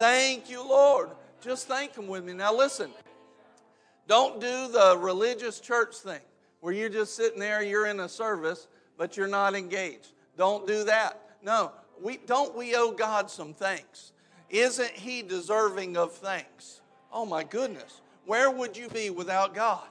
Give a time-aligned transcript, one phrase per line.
[0.00, 1.10] Thank you, Lord.
[1.42, 2.32] Just thank Him with me.
[2.32, 2.90] Now, listen,
[4.08, 6.22] don't do the religious church thing
[6.60, 8.66] where you're just sitting there, you're in a service,
[8.96, 10.12] but you're not engaged.
[10.38, 11.20] Don't do that.
[11.42, 14.12] No, we, don't we owe God some thanks?
[14.48, 16.80] Isn't He deserving of thanks?
[17.12, 18.00] Oh my goodness.
[18.24, 19.86] Where would you be without God?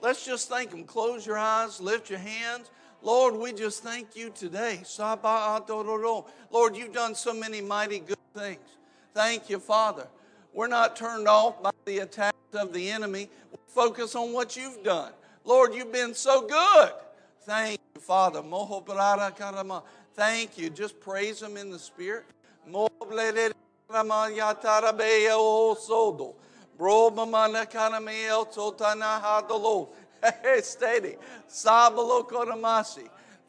[0.00, 0.84] Let's just thank Him.
[0.84, 2.70] Close your eyes, lift your hands.
[3.02, 4.82] Lord, we just thank you today.
[4.98, 8.60] Lord, you've done so many mighty good things.
[9.14, 10.06] Thank you, Father.
[10.54, 13.28] We're not turned off by the attacks of the enemy.
[13.50, 15.12] We focus on what you've done.
[15.44, 16.92] Lord, you've been so good.
[17.42, 18.42] Thank you, Father.
[20.14, 20.70] Thank you.
[20.70, 22.24] Just praise Him in the Spirit.
[28.54, 28.94] Tota
[30.62, 31.16] steady.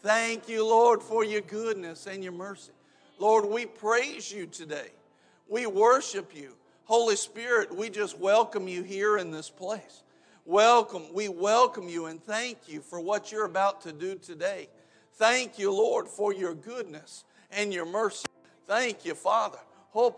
[0.01, 2.71] Thank you, Lord, for your goodness and your mercy.
[3.19, 4.89] Lord, we praise you today.
[5.53, 6.55] We worship you.
[6.85, 10.01] Holy Spirit, we just welcome you here in this place.
[10.45, 11.03] Welcome.
[11.13, 14.67] We welcome you and thank you for what you're about to do today.
[15.13, 18.25] Thank you, Lord, for your goodness and your mercy.
[18.65, 19.59] Thank you, Father.
[19.93, 20.17] Let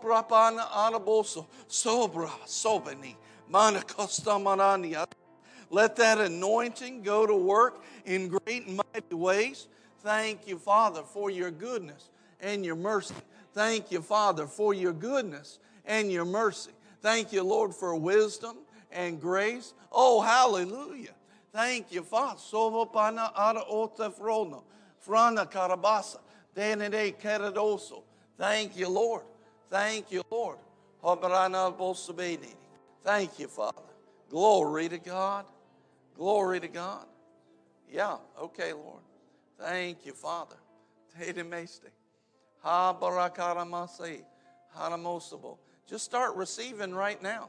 [5.96, 9.68] that anointing go to work in great and mighty ways.
[10.00, 12.08] Thank you, Father, for your goodness
[12.40, 13.14] and your mercy.
[13.56, 16.72] Thank you, Father, for your goodness and your mercy.
[17.00, 18.58] Thank you, Lord, for wisdom
[18.92, 19.72] and grace.
[19.90, 21.14] Oh, hallelujah.
[21.54, 22.38] Thank you, Father.
[22.38, 24.62] Sovopana ara otefrono.
[25.02, 26.18] Frana karabasa.
[26.54, 28.02] Denede keradoso.
[28.36, 29.22] Thank you, Lord.
[29.70, 30.58] Thank you, Lord.
[31.02, 31.22] Thank
[33.38, 33.82] you, Father.
[34.28, 35.46] Glory to God.
[36.14, 37.06] Glory to God.
[37.90, 39.00] Yeah, okay, Lord.
[39.58, 40.56] Thank you, Father.
[45.88, 47.48] Just start receiving right now.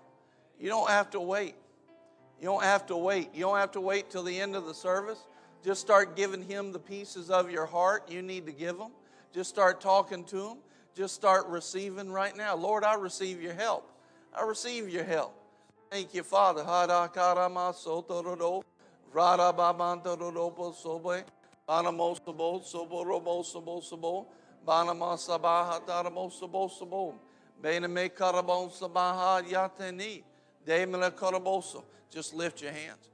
[0.60, 1.56] You don't have to wait.
[2.40, 3.30] You don't have to wait.
[3.34, 5.20] You don't have to wait till the end of the service.
[5.66, 8.92] Just start giving Him the pieces of your heart you need to give Him.
[9.34, 10.58] Just start talking to Him.
[10.96, 12.56] Just start receiving right now.
[12.56, 13.92] Lord, I receive your help.
[14.34, 15.34] I receive your help.
[15.90, 16.64] Thank you, Father.
[32.10, 33.10] Just lift your hands.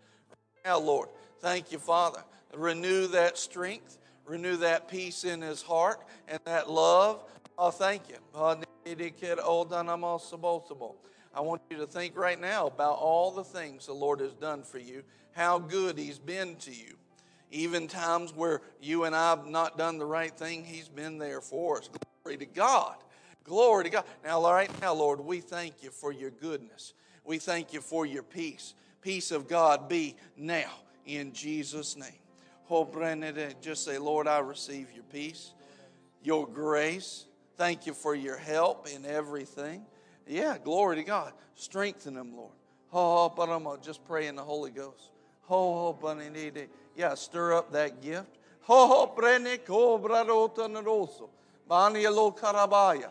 [0.66, 1.10] Now, Lord,
[1.40, 2.24] thank you, Father.
[2.56, 7.24] Renew that strength, renew that peace in his heart, and that love.
[7.58, 8.16] Oh, thank you.
[11.36, 14.64] I want you to think right now about all the things the Lord has done
[14.64, 15.04] for you,
[15.34, 16.96] how good he's been to you.
[17.54, 21.40] Even times where you and I have not done the right thing, he's been there
[21.40, 21.90] for us.
[22.24, 22.96] Glory to God.
[23.44, 24.06] Glory to God.
[24.24, 26.96] Now, right now, Lord, we thank you for your goodness.
[27.24, 28.74] We thank you for your peace.
[29.02, 30.72] Peace of God be now
[31.06, 32.08] in Jesus' name.
[32.72, 35.54] Oh, eh, just say, Lord, I receive your peace,
[36.24, 37.28] your grace.
[37.56, 39.86] Thank you for your help in everything.
[40.26, 41.34] Yeah, glory to God.
[41.54, 42.54] Strengthen them, Lord.
[42.92, 45.12] Oh, but I'm uh, just pray in the Holy Ghost.
[45.50, 45.94] Oh,
[46.96, 48.28] yeah, stir up that gift.
[48.70, 49.14] Oh,
[51.68, 53.10] Bani lo karabaya.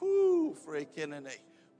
[0.00, 1.36] Hu frekinene.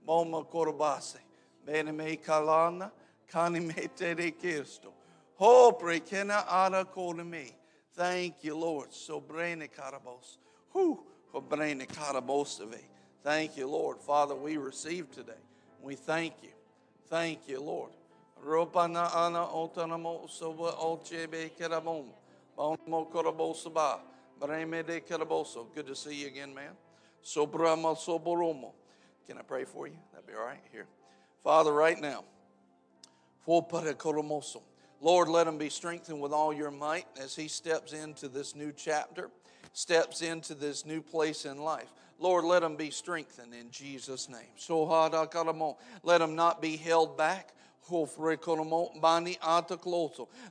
[0.07, 1.19] Moma korbase.
[1.65, 2.91] Bene me kalana.
[3.31, 4.91] Kani me te de kisto.
[5.35, 6.85] Ho prekena ara
[7.23, 7.51] me.
[7.93, 8.93] Thank you, Lord.
[8.93, 9.69] So brene.
[10.69, 10.99] Hu.
[11.31, 11.87] Ho brene.
[13.23, 13.99] Thank you, Lord.
[13.99, 15.33] Father, we receive today.
[15.81, 16.49] We thank you.
[17.07, 17.91] Thank you, Lord.
[18.43, 22.05] Ropana ana otanamo soba olchebe kerabom.
[22.57, 23.99] Bonmo korabosaba.
[24.37, 26.71] Good to see you again, man.
[27.23, 28.73] Sobrama soboromo.
[29.25, 29.97] Can I pray for you?
[30.11, 30.59] That'd be all right.
[30.71, 30.87] Here.
[31.43, 32.25] Father, right now,
[35.01, 38.71] Lord, let him be strengthened with all your might as he steps into this new
[38.71, 39.29] chapter,
[39.71, 41.93] steps into this new place in life.
[42.19, 44.49] Lord, let him be strengthened in Jesus' name.
[46.03, 47.53] Let him not be held back.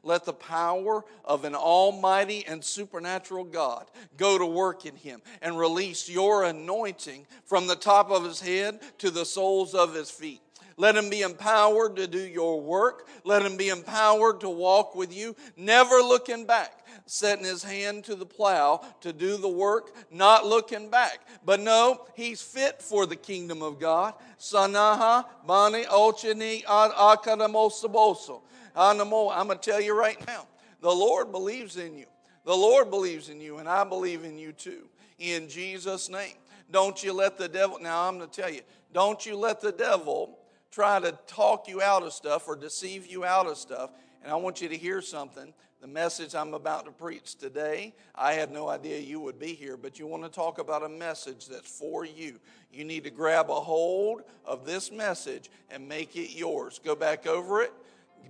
[0.03, 3.87] Let the power of an almighty and supernatural God
[4.17, 8.81] go to work in him and release your anointing from the top of his head
[8.99, 10.41] to the soles of his feet.
[10.77, 13.09] Let him be empowered to do your work.
[13.23, 18.15] Let him be empowered to walk with you, never looking back setting his hand to
[18.15, 21.21] the plow to do the work, not looking back.
[21.45, 24.15] But no, he's fit for the kingdom of God.
[24.39, 28.41] Sanaha, Bani, Ochini, Akadamosaboso.
[28.75, 30.47] I'm going to tell you right now
[30.81, 32.07] the Lord believes in you.
[32.45, 34.89] The Lord believes in you, and I believe in you too.
[35.19, 36.35] In Jesus' name.
[36.71, 38.63] Don't you let the devil, now I'm going to tell you,
[38.93, 40.39] don't you let the devil
[40.71, 43.91] try to talk you out of stuff or deceive you out of stuff.
[44.23, 45.53] And I want you to hear something.
[45.85, 49.77] The message I'm about to preach today, I had no idea you would be here,
[49.77, 52.41] but you want to talk about a message that's for you.
[52.73, 56.81] You need to grab a hold of this message and make it yours.
[56.83, 57.71] Go back over it,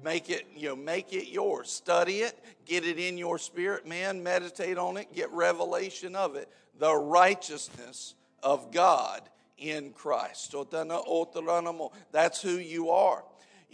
[0.03, 1.71] make it, you know, make it yours.
[1.71, 2.37] Study it,
[2.67, 6.49] get it in your spirit, man, meditate on it, get revelation of it.
[6.81, 9.23] The righteousness of God
[9.59, 10.56] in Christ.
[12.11, 13.25] That's who you are.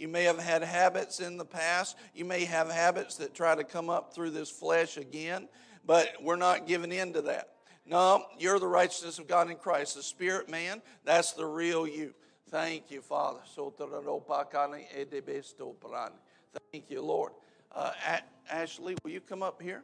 [0.01, 1.95] You may have had habits in the past.
[2.15, 5.47] You may have habits that try to come up through this flesh again,
[5.85, 7.49] but we're not giving in to that.
[7.85, 9.95] No, you're the righteousness of God in Christ.
[9.95, 12.15] The spirit man, that's the real you.
[12.49, 13.41] Thank you, Father.
[16.71, 17.33] Thank you, Lord.
[17.71, 17.91] Uh,
[18.49, 19.83] Ashley, will you come up here?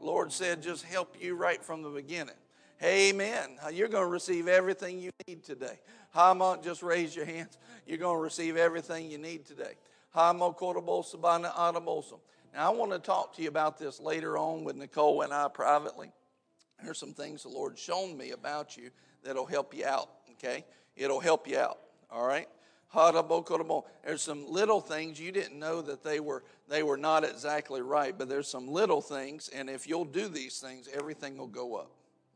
[0.00, 2.34] Lord said, just help you right from the beginning.
[2.82, 3.58] Amen.
[3.72, 5.80] You're going to receive everything you need today.
[6.10, 7.58] Hama, just raise your hands.
[7.86, 9.74] You're going to receive everything you need today.
[10.14, 10.30] Now,
[12.56, 16.12] I want to talk to you about this later on with Nicole and I privately.
[16.82, 18.90] There's some things the Lord's shown me about you
[19.22, 20.64] that'll help you out, okay?
[20.96, 21.78] It'll help you out,
[22.10, 22.48] all right?
[24.04, 28.16] There's some little things you didn't know that they were they were not exactly right,
[28.16, 31.90] but there's some little things, and if you'll do these things, everything will go up.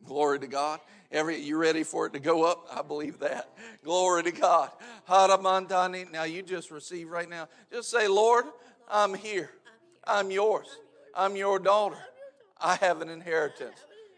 [0.04, 0.80] Glory to God.
[1.10, 2.66] Every you ready for it to go up?
[2.74, 3.50] I believe that.
[3.84, 4.70] Glory to God.
[5.08, 7.48] Now you just receive right now.
[7.70, 8.46] Just say, Lord,
[8.90, 9.50] I'm here.
[10.04, 10.68] I'm yours.
[11.14, 11.98] I'm your daughter.
[12.60, 13.76] I have an inheritance.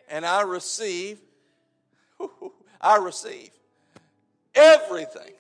[0.09, 1.19] And I receive,
[2.81, 3.51] I receive
[4.55, 5.33] everything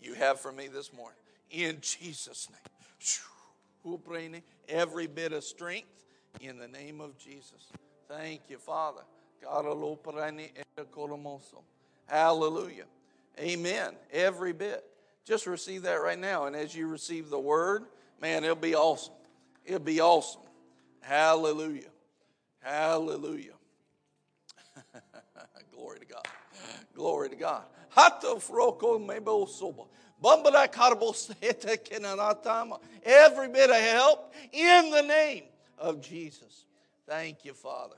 [0.00, 1.18] you have for me this morning.
[1.50, 2.58] In Jesus' name.
[4.68, 5.88] Every bit of strength
[6.40, 7.72] in the name of Jesus.
[8.08, 9.02] Thank you, Father.
[12.06, 12.84] Hallelujah.
[13.38, 13.92] Amen.
[14.12, 14.84] Every bit.
[15.24, 16.46] Just receive that right now.
[16.46, 17.84] And as you receive the word,
[18.20, 19.12] man, it'll be awesome.
[19.64, 20.40] It'll be awesome.
[21.00, 21.90] Hallelujah.
[22.60, 23.52] Hallelujah.
[25.74, 26.26] Glory to God.
[26.94, 27.64] Glory to God.
[33.04, 35.44] Every bit of help in the name
[35.78, 36.64] of Jesus.
[37.08, 37.96] Thank you, Father.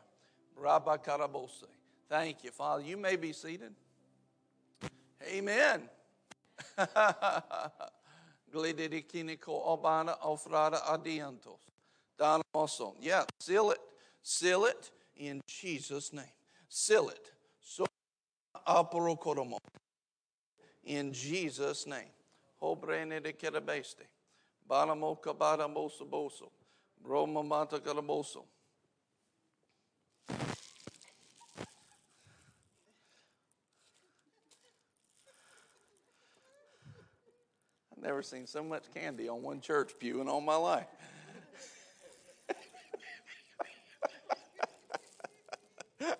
[2.08, 2.82] Thank you, Father.
[2.84, 3.74] You may be seated.
[5.28, 5.82] Amen.
[8.54, 11.58] Glidirikiniko obana ofrada adiantos.
[12.16, 12.94] Danamoson.
[13.00, 13.80] Yeah, seal it.
[14.22, 16.36] Seal it in Jesus' name.
[16.68, 17.32] Seal it.
[17.60, 17.84] So
[20.84, 22.12] in Jesus' name.
[22.62, 24.06] Obrene de kerabeste.
[24.68, 26.50] Balamoka baramoso boso.
[27.02, 28.44] Broma mata karaboso.
[38.00, 40.86] I've never seen so much candy on one church pew in all my life.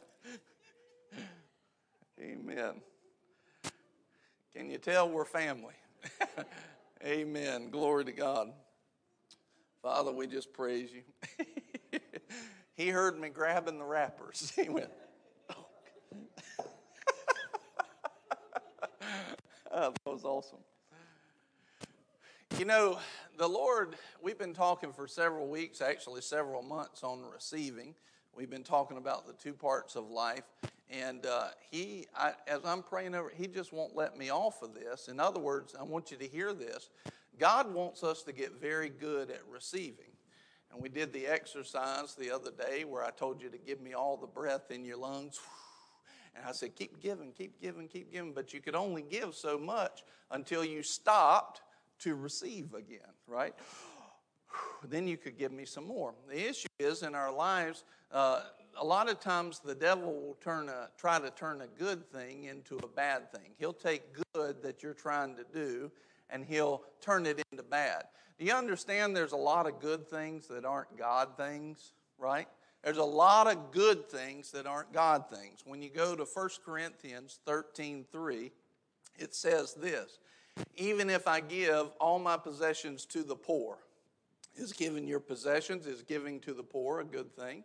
[2.21, 2.75] Amen.
[4.55, 5.75] Can you tell we're family?
[7.05, 7.71] Amen.
[7.71, 8.53] Glory to God.
[9.83, 11.47] Father, we just praise you.
[12.81, 14.53] he heard me grabbing the wrappers.
[14.61, 14.88] He went,
[15.50, 15.67] oh.
[19.71, 20.61] oh, that was awesome.
[22.59, 22.99] You know,
[23.37, 27.95] the Lord, we've been talking for several weeks, actually several months, on receiving.
[28.35, 30.45] We've been talking about the two parts of life.
[30.88, 34.75] And uh, he, I, as I'm praying over, he just won't let me off of
[34.75, 35.09] this.
[35.09, 36.88] In other words, I want you to hear this.
[37.38, 40.10] God wants us to get very good at receiving.
[40.73, 43.93] And we did the exercise the other day where I told you to give me
[43.93, 45.41] all the breath in your lungs.
[46.37, 48.33] And I said, keep giving, keep giving, keep giving.
[48.33, 51.62] But you could only give so much until you stopped
[51.99, 53.53] to receive again, right?
[54.89, 56.15] Then you could give me some more.
[56.29, 58.43] The issue is in our lives, uh,
[58.79, 62.45] a lot of times the devil will turn a, try to turn a good thing
[62.45, 63.50] into a bad thing.
[63.59, 65.91] He'll take good that you're trying to do
[66.30, 68.04] and he'll turn it into bad.
[68.38, 72.49] Do you understand there's a lot of good things that aren't God things, right?
[72.82, 75.60] There's a lot of good things that aren't God things.
[75.66, 78.50] When you go to 1 Corinthians 13 3,
[79.18, 80.18] it says this
[80.76, 83.78] even if I give all my possessions to the poor.
[84.56, 87.64] Is giving your possessions, is giving to the poor a good thing?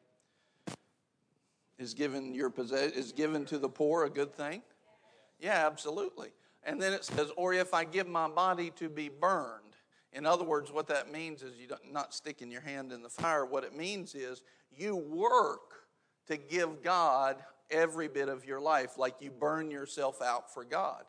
[1.77, 4.62] Is giving your possess is given to the poor a good thing?
[5.39, 6.29] Yeah, absolutely.
[6.65, 9.62] And then it says, or if I give my body to be burned.
[10.12, 13.45] In other words, what that means is you're not sticking your hand in the fire.
[13.45, 14.41] What it means is
[14.75, 15.86] you work
[16.27, 17.38] to give God
[17.69, 21.03] every bit of your life, like you burn yourself out for God.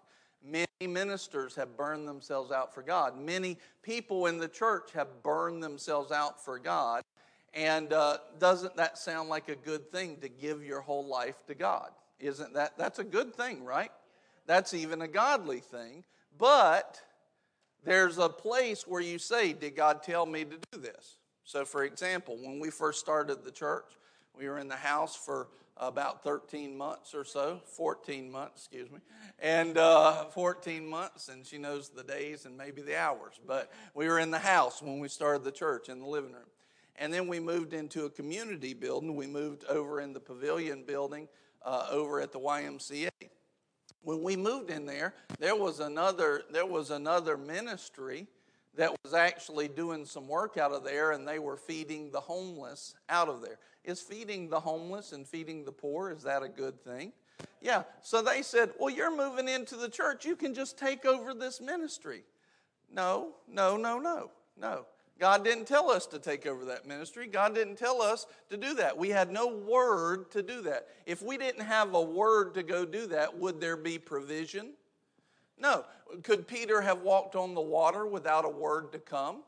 [0.44, 3.18] Many ministers have burned themselves out for God.
[3.18, 7.02] Many people in the church have burned themselves out for God.
[7.54, 11.54] And uh, doesn't that sound like a good thing to give your whole life to
[11.54, 11.90] God?
[12.20, 12.76] Isn't that?
[12.76, 13.90] That's a good thing, right?
[14.46, 16.04] That's even a godly thing.
[16.38, 17.00] But
[17.84, 21.18] there's a place where you say, Did God tell me to do this?
[21.44, 23.84] So, for example, when we first started the church,
[24.36, 28.98] we were in the house for about 13 months or so, 14 months, excuse me,
[29.38, 33.38] and uh, 14 months, and she knows the days and maybe the hours.
[33.46, 36.48] But we were in the house when we started the church in the living room.
[36.98, 39.16] And then we moved into a community building.
[39.16, 41.28] We moved over in the pavilion building
[41.62, 43.10] uh, over at the YMCA.
[44.06, 48.28] When we moved in there, there was another there was another ministry
[48.76, 52.94] that was actually doing some work out of there, and they were feeding the homeless
[53.08, 53.58] out of there.
[53.82, 57.12] Is feeding the homeless and feeding the poor, is that a good thing?
[57.60, 57.82] Yeah.
[58.00, 60.24] So they said, Well, you're moving into the church.
[60.24, 62.22] You can just take over this ministry.
[62.88, 64.86] No, no, no, no, no.
[65.18, 67.26] God didn't tell us to take over that ministry.
[67.26, 68.98] God didn't tell us to do that.
[68.98, 70.88] We had no word to do that.
[71.06, 74.72] If we didn't have a word to go do that, would there be provision?
[75.58, 75.84] No.
[76.22, 79.42] Could Peter have walked on the water without a word to come?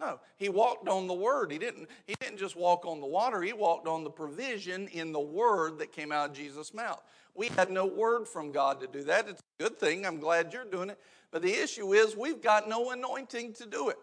[0.00, 1.52] No, he walked on the word.
[1.52, 5.12] He didn't, he didn't just walk on the water, he walked on the provision in
[5.12, 7.02] the word that came out of Jesus' mouth.
[7.34, 9.28] We had no word from God to do that.
[9.28, 10.06] It's a good thing.
[10.06, 10.98] I'm glad you're doing it.
[11.30, 13.98] But the issue is we've got no anointing to do it.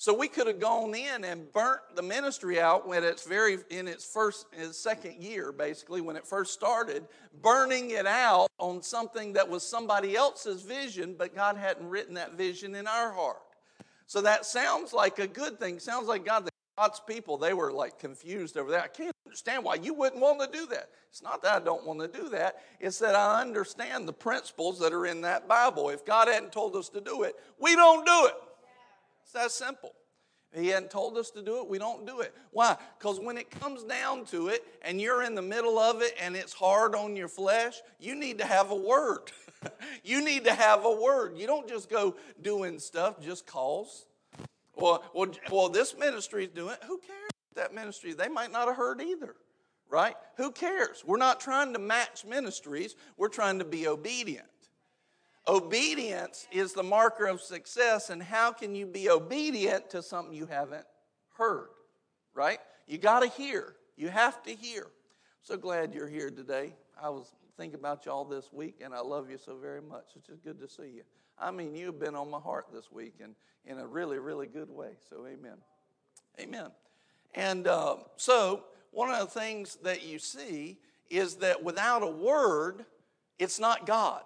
[0.00, 3.88] So we could have gone in and burnt the ministry out when it's very in
[3.88, 7.04] its first its second year, basically, when it first started,
[7.42, 12.34] burning it out on something that was somebody else's vision, but God hadn't written that
[12.34, 13.42] vision in our heart.
[14.06, 15.80] So that sounds like a good thing.
[15.80, 18.84] Sounds like God, God's people, they were like confused over that.
[18.84, 20.90] I can't understand why you wouldn't want to do that.
[21.10, 24.78] It's not that I don't want to do that, it's that I understand the principles
[24.78, 25.88] that are in that Bible.
[25.88, 28.34] If God hadn't told us to do it, we don't do it.
[29.28, 29.92] It's that simple.
[30.54, 32.34] He hadn't told us to do it, we don't do it.
[32.50, 32.78] Why?
[32.98, 36.34] Because when it comes down to it and you're in the middle of it and
[36.34, 39.30] it's hard on your flesh, you need to have a word.
[40.02, 41.36] you need to have a word.
[41.36, 44.06] You don't just go doing stuff just cause.
[44.74, 46.84] Well, well, well this ministry is doing it.
[46.86, 48.14] Who cares that ministry?
[48.14, 49.36] They might not have heard either,
[49.90, 50.14] right?
[50.38, 51.04] Who cares?
[51.06, 54.48] We're not trying to match ministries, we're trying to be obedient.
[55.48, 60.46] Obedience is the marker of success, and how can you be obedient to something you
[60.46, 60.84] haven't
[61.38, 61.68] heard,
[62.34, 62.58] right?
[62.86, 63.76] You got to hear.
[63.96, 64.86] You have to hear.
[65.40, 66.74] So glad you're here today.
[67.00, 70.04] I was thinking about you all this week, and I love you so very much.
[70.16, 71.02] It's just good to see you.
[71.38, 74.70] I mean, you've been on my heart this week, and in a really, really good
[74.70, 74.92] way.
[75.08, 75.56] So, amen.
[76.38, 76.70] Amen.
[77.34, 80.78] And uh, so, one of the things that you see
[81.08, 82.84] is that without a word,
[83.38, 84.22] it's not God.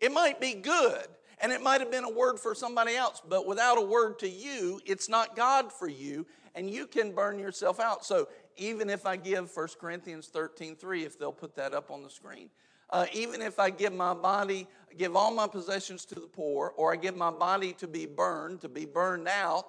[0.00, 1.06] It might be good,
[1.40, 4.28] and it might have been a word for somebody else, but without a word to
[4.28, 8.04] you, it's not God for you, and you can burn yourself out.
[8.04, 12.02] So even if I give 1 Corinthians 13 3, if they'll put that up on
[12.02, 12.50] the screen,
[12.90, 16.92] uh, even if I give my body, give all my possessions to the poor, or
[16.92, 19.66] I give my body to be burned, to be burned out,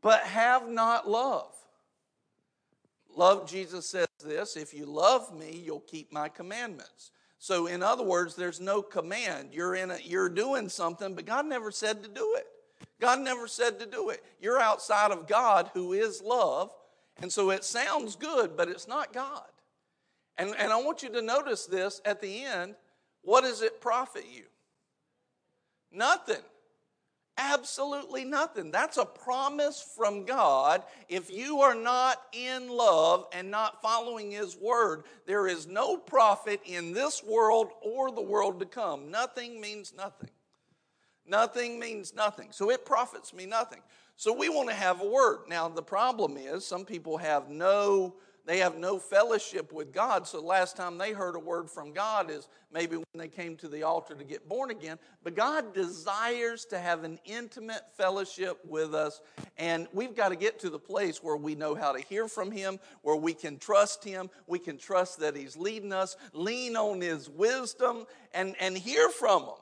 [0.00, 1.52] but have not love.
[3.16, 7.10] Love, Jesus says this if you love me, you'll keep my commandments.
[7.42, 9.48] So, in other words, there's no command.
[9.52, 12.46] You're, in a, you're doing something, but God never said to do it.
[13.00, 14.22] God never said to do it.
[14.42, 16.70] You're outside of God, who is love.
[17.22, 19.48] And so it sounds good, but it's not God.
[20.36, 22.74] And, and I want you to notice this at the end.
[23.22, 24.44] What does it profit you?
[25.90, 26.44] Nothing.
[27.42, 28.70] Absolutely nothing.
[28.70, 30.82] That's a promise from God.
[31.08, 36.60] If you are not in love and not following His word, there is no profit
[36.66, 39.10] in this world or the world to come.
[39.10, 40.28] Nothing means nothing.
[41.26, 42.48] Nothing means nothing.
[42.50, 43.80] So it profits me nothing.
[44.16, 45.44] So we want to have a word.
[45.48, 48.16] Now, the problem is some people have no
[48.50, 50.26] they have no fellowship with God.
[50.26, 53.56] So, the last time they heard a word from God is maybe when they came
[53.58, 54.98] to the altar to get born again.
[55.22, 59.20] But God desires to have an intimate fellowship with us.
[59.56, 62.50] And we've got to get to the place where we know how to hear from
[62.50, 67.00] Him, where we can trust Him, we can trust that He's leading us, lean on
[67.00, 68.04] His wisdom,
[68.34, 69.54] and, and hear from Him.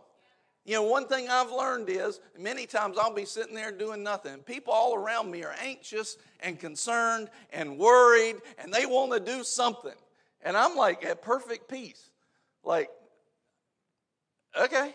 [0.64, 4.40] You know, one thing I've learned is many times I'll be sitting there doing nothing.
[4.40, 9.42] People all around me are anxious and concerned and worried, and they want to do
[9.42, 9.94] something.
[10.42, 12.10] And I'm like at perfect peace.
[12.62, 12.90] Like,
[14.60, 14.94] okay.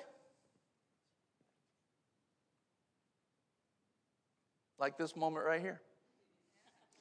[4.78, 5.82] Like this moment right here.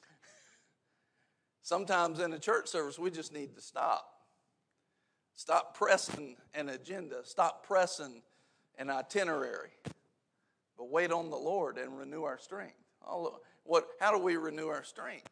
[1.61, 4.09] Sometimes in a church service, we just need to stop.
[5.35, 8.21] Stop pressing an agenda, stop pressing
[8.77, 9.71] an itinerary,
[10.77, 12.75] but wait on the Lord and renew our strength.
[13.05, 15.29] Oh, what, how do we renew our strength?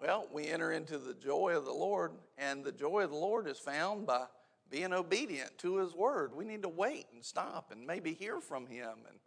[0.00, 3.46] Well, we enter into the joy of the Lord, and the joy of the Lord
[3.46, 4.24] is found by
[4.68, 6.34] being obedient to His word.
[6.34, 8.90] We need to wait and stop and maybe hear from Him.
[9.08, 9.18] And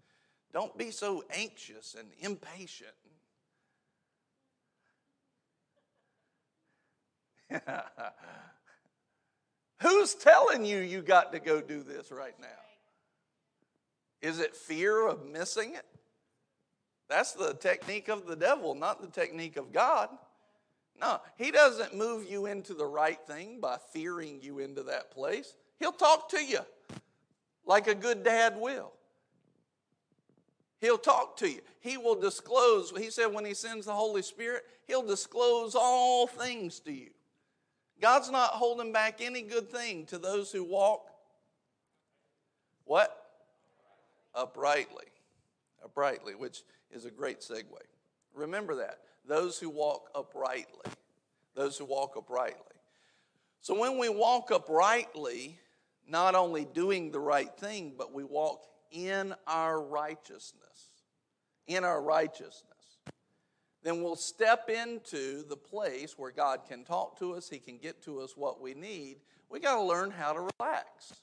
[0.51, 2.91] don't be so anxious and impatient.
[9.81, 12.64] Who's telling you you got to go do this right now?
[14.21, 15.85] Is it fear of missing it?
[17.07, 20.09] That's the technique of the devil, not the technique of God.
[20.99, 25.55] No, he doesn't move you into the right thing by fearing you into that place.
[25.79, 26.59] He'll talk to you
[27.65, 28.91] like a good dad will.
[30.79, 31.61] He'll talk to you.
[31.79, 32.91] He will disclose.
[32.97, 37.09] He said when he sends the Holy Spirit, he'll disclose all things to you.
[38.01, 41.09] God's not holding back any good thing to those who walk
[42.85, 43.24] what?
[44.35, 45.05] Uprightly.
[45.83, 47.63] Uprightly, which is a great segue.
[48.33, 48.99] Remember that.
[49.25, 50.91] Those who walk uprightly.
[51.55, 52.61] Those who walk uprightly.
[53.61, 55.57] So when we walk uprightly,
[56.07, 58.61] not only doing the right thing, but we walk
[58.91, 60.91] in our righteousness.
[61.67, 62.75] In our righteousness
[63.85, 68.01] then we'll step into the place where God can talk to us, He can get
[68.05, 69.17] to us what we need.
[69.47, 71.13] We got to learn how to relax.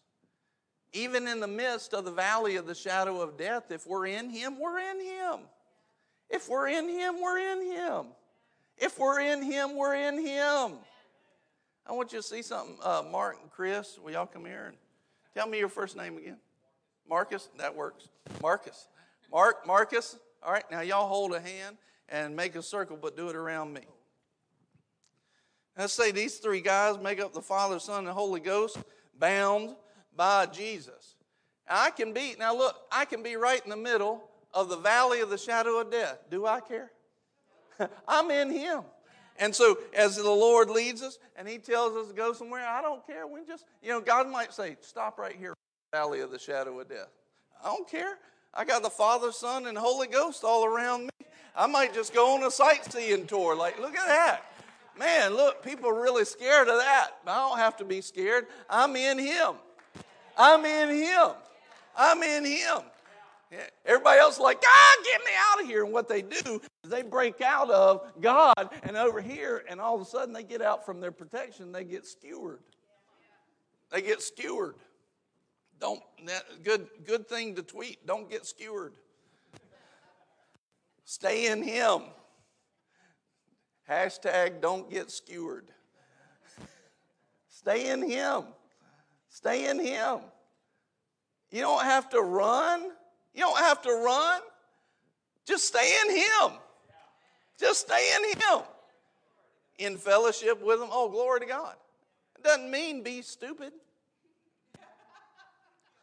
[0.92, 4.28] Even in the midst of the valley of the shadow of death, if we're in
[4.28, 5.40] Him, we're in Him.
[6.28, 8.06] If we're in Him, we're in Him.
[8.76, 10.78] If we're in Him, we're in Him.
[11.87, 12.76] I want you to see something.
[12.82, 14.76] Uh, Mark and Chris, will y'all come here and
[15.34, 16.38] tell me your first name again?
[17.08, 17.49] Marcus?
[17.58, 18.08] That works.
[18.40, 18.88] Marcus.
[19.30, 20.18] Mark, Marcus.
[20.42, 21.76] All right, now y'all hold a hand
[22.08, 23.82] and make a circle, but do it around me.
[25.76, 28.76] Let's say these three guys make up the Father, Son, and Holy Ghost,
[29.18, 29.75] bound
[30.16, 31.16] by Jesus.
[31.69, 34.22] I can be, now look, I can be right in the middle
[34.53, 36.18] of the valley of the shadow of death.
[36.31, 36.90] Do I care?
[38.09, 38.83] I'm in Him.
[39.38, 42.83] And so, as the Lord leads us and He tells us to go somewhere, I
[42.83, 43.27] don't care.
[43.27, 45.55] We just, you know, God might say, stop right here,
[45.92, 47.09] valley of the shadow of death.
[47.62, 48.18] I don't care.
[48.55, 51.27] I got the Father, Son, and Holy Ghost all around me.
[51.57, 53.57] I might just go on a sightseeing tour.
[53.57, 54.42] Like, look at that.
[54.98, 57.12] Man, look, people are really scared of that.
[57.27, 58.46] I don't have to be scared.
[58.68, 59.55] I'm in Him.
[60.37, 61.31] I'm in Him.
[61.97, 62.79] I'm in Him.
[63.85, 65.85] Everybody else is like, God, get me out of here.
[65.85, 69.95] And what they do is they break out of God and over here, and all
[69.95, 71.71] of a sudden they get out from their protection.
[71.71, 72.61] They get skewered.
[73.90, 74.77] They get skewered.
[75.81, 76.01] Don't
[76.62, 78.07] good good thing to tweet.
[78.07, 78.95] Don't get skewered.
[81.05, 82.03] Stay in Him.
[83.90, 85.68] Hashtag don't get skewered.
[87.51, 88.45] Stay in Him.
[89.33, 90.18] Stay in Him.
[91.51, 92.83] You don't have to run.
[93.35, 94.42] You don't have to run.
[95.47, 96.59] Just stay in Him.
[97.59, 98.62] Just stay in Him.
[99.79, 100.88] In fellowship with Him.
[100.92, 101.75] Oh, glory to God.
[102.37, 103.73] It doesn't mean be stupid.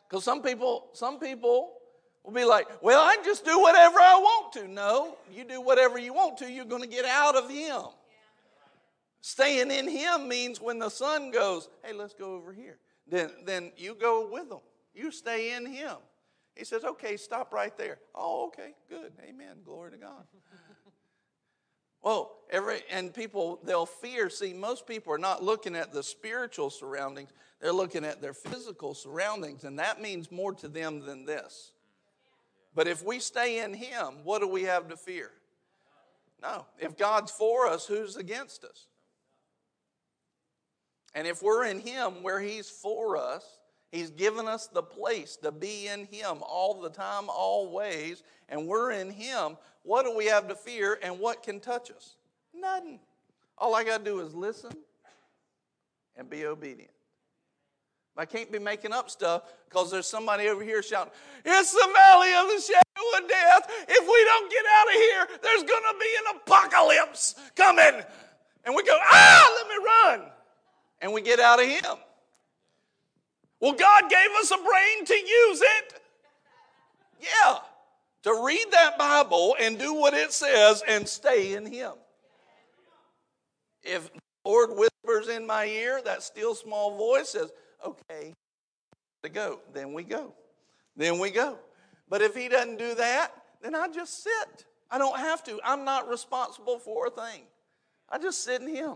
[0.09, 1.73] Because some people, some people
[2.23, 4.67] will be like, well, I just do whatever I want to.
[4.67, 7.83] No, you do whatever you want to, you're going to get out of Him.
[9.21, 12.79] Staying in Him means when the Son goes, hey, let's go over here.
[13.09, 14.59] Then, then you go with them.
[14.93, 15.97] You stay in Him.
[16.55, 17.99] He says, okay, stop right there.
[18.13, 19.13] Oh, okay, good.
[19.27, 19.57] Amen.
[19.63, 20.25] Glory to God.
[22.03, 24.29] well, every and people they'll fear.
[24.29, 27.29] See, most people are not looking at the spiritual surroundings;
[27.61, 31.71] they're looking at their physical surroundings, and that means more to them than this.
[32.75, 35.31] But if we stay in Him, what do we have to fear?
[36.41, 36.65] No.
[36.77, 38.87] If God's for us, who's against us?
[41.15, 43.59] And if we're in Him where He's for us,
[43.91, 48.91] He's given us the place to be in Him all the time, always, and we're
[48.91, 52.15] in Him, what do we have to fear and what can touch us?
[52.53, 52.99] Nothing.
[53.57, 54.71] All I got to do is listen
[56.15, 56.91] and be obedient.
[58.15, 61.13] I can't be making up stuff because there's somebody over here shouting,
[61.45, 63.71] It's the valley of the shadow of death.
[63.87, 68.03] If we don't get out of here, there's going to be an apocalypse coming.
[68.65, 70.31] And we go, Ah, let me run.
[71.01, 71.97] And we get out of Him.
[73.59, 76.01] Well, God gave us a brain to use it.
[77.21, 77.57] Yeah,
[78.23, 81.91] to read that Bible and do what it says and stay in Him.
[83.83, 87.51] If the Lord whispers in my ear, that still small voice says,
[87.85, 88.33] okay,
[89.23, 89.59] to go.
[89.73, 90.33] Then we go.
[90.95, 91.57] Then we go.
[92.09, 93.31] But if he doesn't do that,
[93.61, 94.65] then I just sit.
[94.89, 95.59] I don't have to.
[95.63, 97.43] I'm not responsible for a thing.
[98.09, 98.95] I just sit in Him.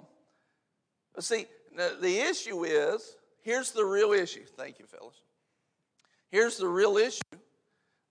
[1.13, 4.43] But see, the, the issue is here's the real issue.
[4.57, 5.21] Thank you, fellas.
[6.29, 7.21] Here's the real issue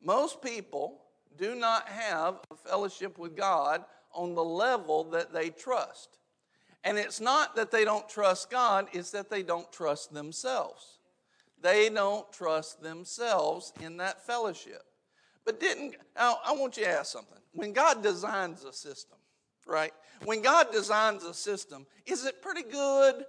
[0.03, 1.01] most people
[1.39, 6.19] do not have a fellowship with God on the level that they trust.
[6.85, 10.99] And it's not that they don't trust God, it's that they don't trust themselves.
[11.61, 14.83] They don't trust themselves in that fellowship.
[15.45, 17.39] But didn't, now I want you to ask something.
[17.53, 19.19] When God designs a system,
[19.67, 19.93] right?
[20.25, 23.25] When God designs a system, is it pretty good?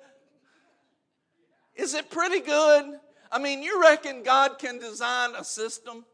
[1.76, 3.00] Is it pretty good?
[3.32, 6.06] I mean, you reckon God can design a system?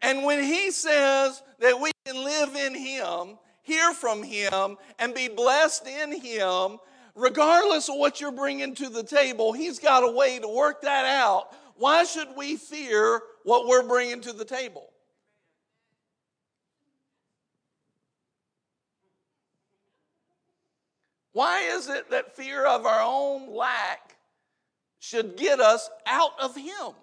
[0.00, 5.28] And when He says that we can live in Him, hear from Him, and be
[5.28, 6.78] blessed in Him,
[7.14, 11.04] regardless of what you're bringing to the table, He's got a way to work that
[11.04, 11.54] out.
[11.76, 14.90] Why should we fear what we're bringing to the table?
[21.32, 24.13] Why is it that fear of our own lack
[25.04, 26.94] should get us out of Him?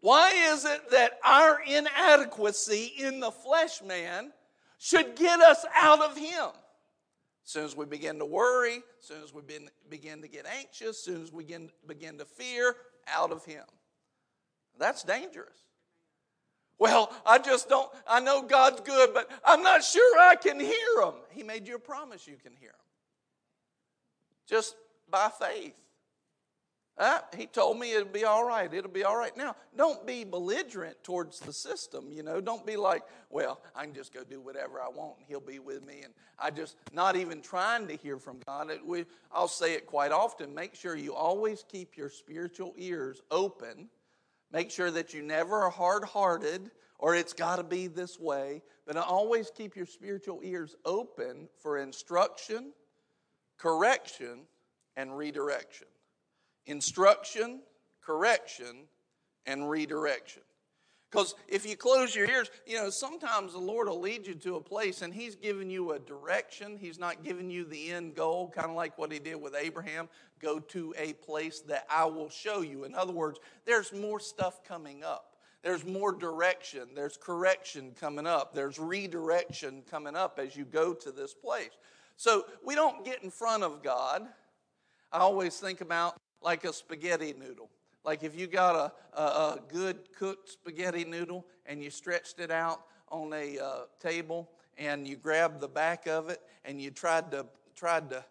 [0.00, 4.32] Why is it that our inadequacy in the flesh man
[4.78, 6.48] should get us out of Him?
[7.44, 9.42] As soon as we begin to worry, as soon as we
[9.88, 12.74] begin to get anxious, as soon as we begin, begin to fear,
[13.06, 13.64] out of Him.
[14.76, 15.68] That's dangerous.
[16.80, 21.00] Well, I just don't, I know God's good, but I'm not sure I can hear
[21.00, 21.14] Him.
[21.30, 22.86] He made you a promise you can hear Him.
[24.48, 24.74] Just
[25.10, 25.78] by faith.
[26.96, 28.72] Uh, he told me it'll be all right.
[28.72, 29.36] It'll be all right.
[29.36, 32.12] Now, don't be belligerent towards the system.
[32.12, 35.26] You know, don't be like, well, I can just go do whatever I want and
[35.26, 36.02] he'll be with me.
[36.04, 38.70] And I just, not even trying to hear from God.
[38.70, 40.54] It, we, I'll say it quite often.
[40.54, 43.88] Make sure you always keep your spiritual ears open.
[44.52, 48.62] Make sure that you never are hard hearted or it's got to be this way.
[48.86, 52.72] But always keep your spiritual ears open for instruction,
[53.58, 54.42] correction,
[54.96, 55.86] and redirection
[56.66, 57.60] instruction,
[58.00, 58.86] correction,
[59.44, 60.42] and redirection.
[61.10, 64.56] Because if you close your ears, you know, sometimes the Lord will lead you to
[64.56, 66.76] a place and He's giving you a direction.
[66.76, 70.08] He's not giving you the end goal, kind of like what He did with Abraham
[70.42, 72.84] go to a place that I will show you.
[72.84, 75.36] In other words, there's more stuff coming up.
[75.62, 76.88] There's more direction.
[76.94, 78.52] There's correction coming up.
[78.52, 81.70] There's redirection coming up as you go to this place.
[82.16, 84.26] So we don't get in front of God.
[85.14, 87.70] I always think about like a spaghetti noodle.
[88.04, 92.50] Like if you got a, a, a good cooked spaghetti noodle and you stretched it
[92.50, 97.30] out on a uh, table and you grabbed the back of it and you tried
[97.30, 97.46] to
[97.76, 98.24] tried to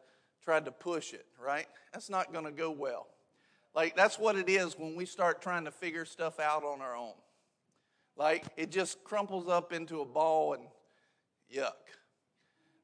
[0.43, 1.67] tried to push it, right?
[1.93, 3.07] That's not going to go well.
[3.73, 6.97] Like that's what it is when we start trying to figure stuff out on our
[6.97, 7.13] own.
[8.17, 10.63] Like it just crumples up into a ball and
[11.49, 11.71] yuck.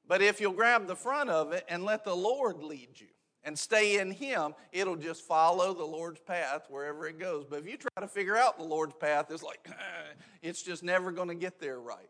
[0.07, 3.07] But if you'll grab the front of it and let the Lord lead you,
[3.43, 7.45] and stay in Him, it'll just follow the Lord's path wherever it goes.
[7.49, 9.67] But if you try to figure out the Lord's path, it's like,
[10.41, 12.09] it's just never going to get there right.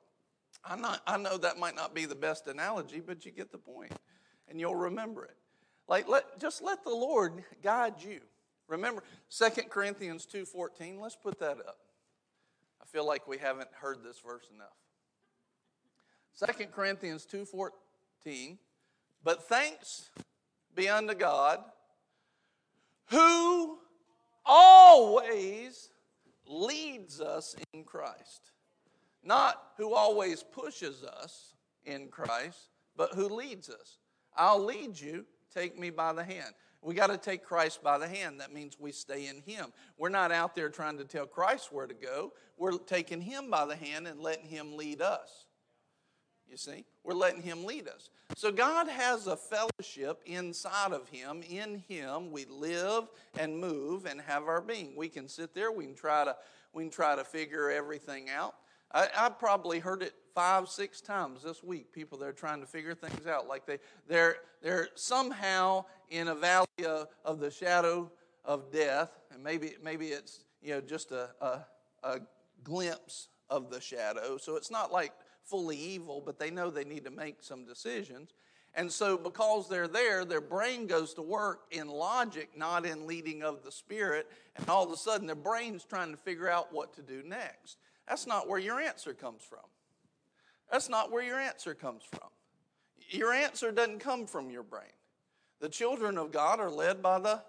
[0.63, 3.57] I'm not, I know that might not be the best analogy, but you get the
[3.57, 3.93] point,
[4.47, 5.37] and you'll remember it.
[5.87, 8.19] Like, let, just let the Lord guide you.
[8.67, 9.03] Remember
[9.35, 11.77] 2 Corinthians 2.14, let's put that up.
[12.81, 14.77] I feel like we haven't heard this verse enough.
[16.55, 18.57] 2 Corinthians 2.14,
[19.23, 20.09] but thanks
[20.79, 21.59] be unto God,
[23.07, 23.79] who
[24.45, 25.89] always
[26.47, 28.51] leads us in Christ.
[29.21, 33.97] Not who always pushes us in Christ, but who leads us.
[34.37, 36.53] I'll lead you, take me by the hand.
[36.81, 38.39] We got to take Christ by the hand.
[38.39, 39.73] That means we stay in Him.
[39.97, 42.31] We're not out there trying to tell Christ where to go.
[42.57, 45.47] We're taking Him by the hand and letting Him lead us.
[46.49, 46.85] You see?
[47.03, 48.09] We're letting Him lead us.
[48.35, 51.43] So God has a fellowship inside of Him.
[51.49, 53.05] In Him, we live
[53.37, 54.95] and move and have our being.
[54.95, 56.35] We can sit there, we can try to,
[56.73, 58.55] we can try to figure everything out.
[58.91, 61.91] I, I probably heard it five, six times this week.
[61.93, 66.35] People that are trying to figure things out, like they, they're, they're somehow in a
[66.35, 68.11] valley of, of the shadow
[68.45, 71.59] of death, and maybe, maybe it's you know just a, a,
[72.03, 72.19] a
[72.63, 74.37] glimpse of the shadow.
[74.37, 75.11] So it's not like
[75.49, 78.31] fully evil, but they know they need to make some decisions.
[78.75, 83.41] And so, because they're there, their brain goes to work in logic, not in leading
[83.41, 84.27] of the Spirit.
[84.55, 87.77] And all of a sudden, their brain's trying to figure out what to do next.
[88.07, 89.65] That's not where your answer comes from.
[90.71, 92.29] That's not where your answer comes from.
[93.09, 94.83] Your answer doesn't come from your brain.
[95.59, 97.41] The children of God are led by the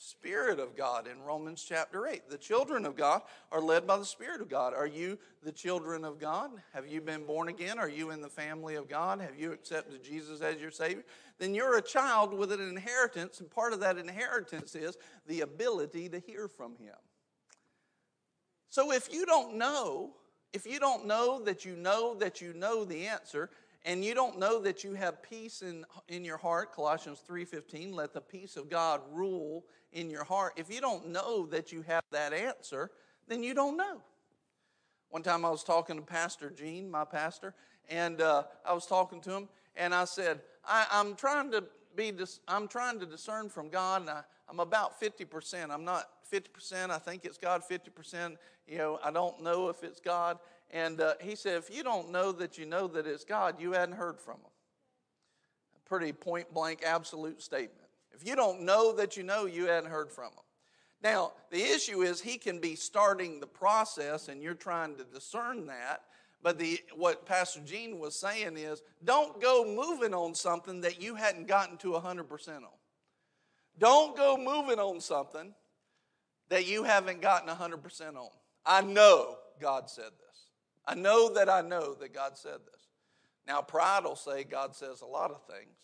[0.00, 2.30] Spirit of God in Romans chapter 8.
[2.30, 4.72] The children of God are led by the Spirit of God.
[4.72, 6.50] Are you the children of God?
[6.72, 7.80] Have you been born again?
[7.80, 9.20] Are you in the family of God?
[9.20, 11.04] Have you accepted Jesus as your Savior?
[11.40, 16.08] Then you're a child with an inheritance, and part of that inheritance is the ability
[16.10, 16.94] to hear from Him.
[18.68, 20.12] So if you don't know,
[20.52, 23.50] if you don't know that you know that you know the answer,
[23.84, 28.12] and you don't know that you have peace in, in your heart colossians 3.15 let
[28.12, 30.54] the peace of god rule in your heart.
[30.56, 32.90] If you don't know that you have that answer
[33.26, 34.00] then you don't know.
[35.10, 37.54] One time i was talking to pastor gene my pastor
[37.88, 41.64] and uh, i was talking to him and i said I, am trying to
[41.96, 46.10] be dis- i'm trying to discern from god and I, i'm about 50% i'm not
[46.30, 48.36] 50% i think it's god 50%
[48.66, 50.38] you know i don't know if it's god
[50.70, 53.72] and uh, he said, if you don't know that you know that it's God, you
[53.72, 54.50] hadn't heard from him.
[55.76, 57.88] A pretty point blank, absolute statement.
[58.12, 60.42] If you don't know that you know, you hadn't heard from him.
[61.02, 65.66] Now, the issue is he can be starting the process and you're trying to discern
[65.66, 66.02] that.
[66.42, 71.14] But the, what Pastor Gene was saying is don't go moving on something that you
[71.14, 72.62] hadn't gotten to 100% on.
[73.78, 75.54] Don't go moving on something
[76.48, 78.28] that you haven't gotten 100% on.
[78.66, 80.27] I know God said this.
[80.88, 82.86] I know that I know that God said this.
[83.46, 85.76] Now, pride will say God says a lot of things.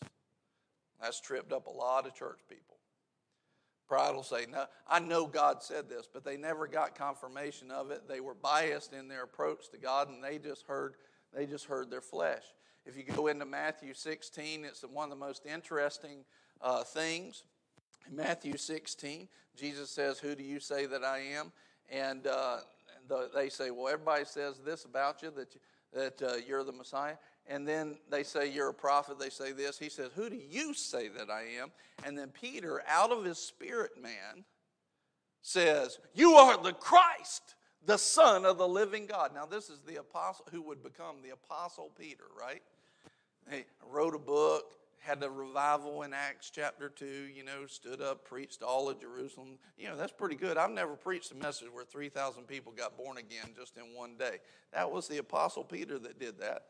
[1.00, 2.78] That's tripped up a lot of church people.
[3.86, 7.90] Pride will say, No, I know God said this, but they never got confirmation of
[7.90, 8.08] it.
[8.08, 10.94] They were biased in their approach to God, and they just heard,
[11.34, 12.44] they just heard their flesh.
[12.86, 16.24] If you go into Matthew 16, it's one of the most interesting
[16.62, 17.44] uh, things.
[18.08, 21.52] In Matthew 16, Jesus says, Who do you say that I am?
[21.90, 22.58] And uh,
[23.08, 25.60] the, they say, well, everybody says this about you that, you,
[25.92, 27.16] that uh, you're the Messiah.
[27.46, 29.18] And then they say, you're a prophet.
[29.18, 29.78] They say this.
[29.78, 31.70] He says, who do you say that I am?
[32.04, 34.44] And then Peter, out of his spirit man,
[35.42, 39.32] says, you are the Christ, the Son of the living God.
[39.34, 42.62] Now, this is the apostle who would become the apostle Peter, right?
[43.50, 44.72] He wrote a book,
[45.04, 49.58] had a revival in Acts chapter 2, you know, stood up, preached all of Jerusalem.
[49.78, 50.56] You know, that's pretty good.
[50.56, 54.38] I've never preached a message where 3,000 people got born again just in one day.
[54.72, 56.62] That was the Apostle Peter that did that.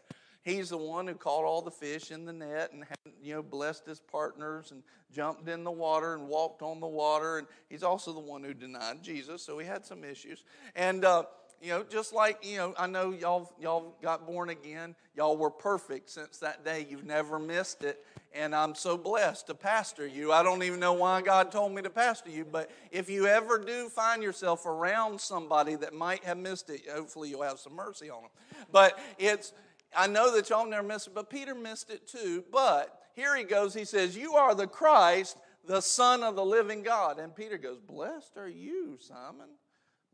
[0.43, 3.43] He's the one who caught all the fish in the net and, had, you know,
[3.43, 7.39] blessed his partners and jumped in the water and walked on the water.
[7.39, 10.45] And he's also the one who denied Jesus, so he had some issues.
[10.75, 11.25] And, uh,
[11.65, 14.95] you know, just like, you know, I know y'all, y'all got born again.
[15.17, 16.87] Y'all were perfect since that day.
[16.89, 20.33] You've never missed it and I'm so blessed to pastor you.
[20.33, 23.59] I don't even know why God told me to pastor you, but if you ever
[23.59, 28.11] do find yourself around somebody that might have missed it, hopefully you'll have some mercy
[28.11, 28.31] on them.
[28.73, 29.53] But it's,
[29.97, 32.45] I know that y'all never missed it, but Peter missed it too.
[32.53, 36.83] But here he goes, he says, You are the Christ, the Son of the living
[36.83, 37.21] God.
[37.21, 39.49] And Peter goes, Blessed are you, Simon.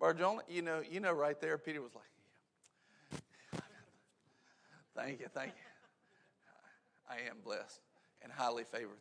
[0.01, 2.05] Barjona, you know, you know right there, Peter was like,
[3.53, 3.61] yeah.
[4.97, 5.63] Thank you, thank you.
[7.09, 7.81] I am blessed
[8.23, 8.99] and highly favored.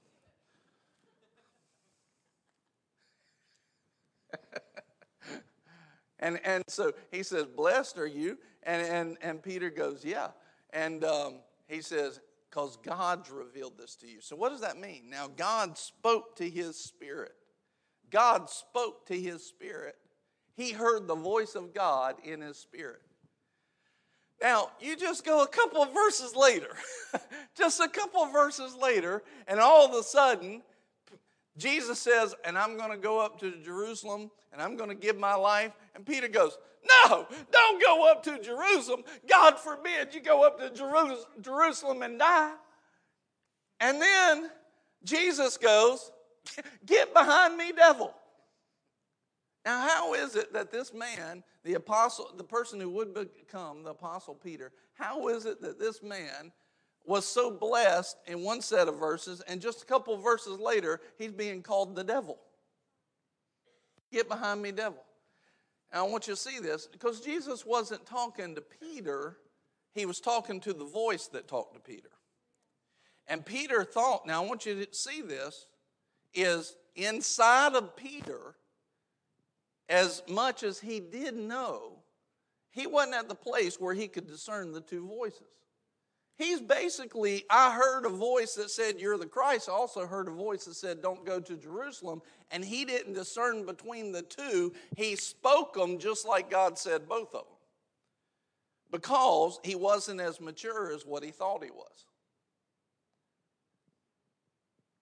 [6.19, 8.37] and, and so he says, Blessed are you.
[8.63, 10.27] And, and, and Peter goes, Yeah.
[10.71, 11.35] And um,
[11.67, 14.21] he says, Because God's revealed this to you.
[14.21, 15.09] So, what does that mean?
[15.09, 17.33] Now, God spoke to his spirit.
[18.09, 19.95] God spoke to his spirit.
[20.59, 22.99] He heard the voice of God in his spirit.
[24.41, 26.75] Now, you just go a couple of verses later,
[27.57, 30.61] just a couple of verses later, and all of a sudden,
[31.55, 35.17] Jesus says, And I'm going to go up to Jerusalem and I'm going to give
[35.17, 35.71] my life.
[35.95, 36.57] And Peter goes,
[37.07, 39.03] No, don't go up to Jerusalem.
[39.29, 40.69] God forbid you go up to
[41.41, 42.53] Jerusalem and die.
[43.79, 44.49] And then
[45.05, 46.11] Jesus goes,
[46.85, 48.13] Get behind me, devil.
[49.65, 53.91] Now, how is it that this man, the apostle, the person who would become the
[53.91, 56.51] apostle Peter, how is it that this man
[57.05, 61.31] was so blessed in one set of verses, and just a couple verses later, he's
[61.31, 62.39] being called the devil?
[64.11, 65.03] Get behind me, devil.
[65.93, 69.37] Now, I want you to see this because Jesus wasn't talking to Peter,
[69.93, 72.09] he was talking to the voice that talked to Peter.
[73.27, 75.67] And Peter thought, now I want you to see this,
[76.33, 78.55] is inside of Peter
[79.89, 81.99] as much as he did know,
[82.71, 85.47] he wasn't at the place where he could discern the two voices.
[86.37, 89.67] He's basically, I heard a voice that said, You're the Christ.
[89.67, 92.21] I also heard a voice that said, Don't go to Jerusalem.
[92.49, 94.71] And he didn't discern between the two.
[94.95, 97.57] He spoke them just like God said both of them.
[98.89, 102.05] Because he wasn't as mature as what he thought he was.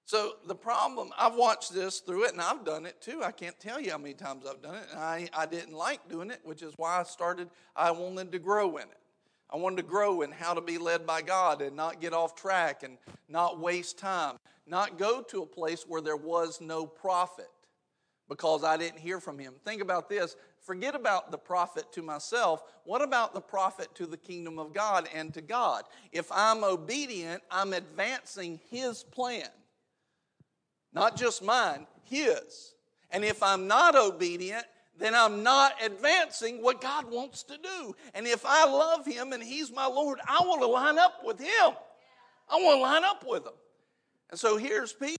[0.08, 3.24] So the problem, I've watched this through it and I've done it too.
[3.26, 4.88] I can't tell you how many times I've done it.
[4.89, 8.39] And I, I didn't like doing it, which is why I started, I wanted to
[8.39, 8.98] grow in it.
[9.50, 12.36] I wanted to grow in how to be led by God and not get off
[12.36, 17.50] track and not waste time, not go to a place where there was no profit
[18.30, 19.56] because I didn't hear from him.
[19.65, 20.38] Think about this.
[20.62, 22.63] Forget about the profit to myself.
[22.86, 25.84] What about the profit to the kingdom of God and to God?
[26.13, 29.50] If I'm obedient, I'm advancing his plan.
[30.93, 32.73] Not just mine, His.
[33.12, 34.65] And if I'm not obedient,
[34.97, 37.95] then I'm not advancing what God wants to do.
[38.13, 41.39] And if I love Him and He's my Lord, I want to line up with
[41.39, 41.73] Him.
[42.50, 43.54] I want to line up with Him.
[44.30, 45.15] And so here's Peter,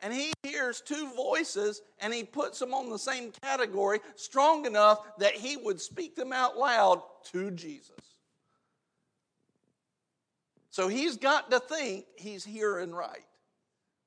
[0.00, 5.18] and he hears two voices, and he puts them on the same category, strong enough
[5.18, 7.02] that he would speak them out loud
[7.32, 7.92] to Jesus.
[10.70, 13.24] So he's got to think he's hearing right,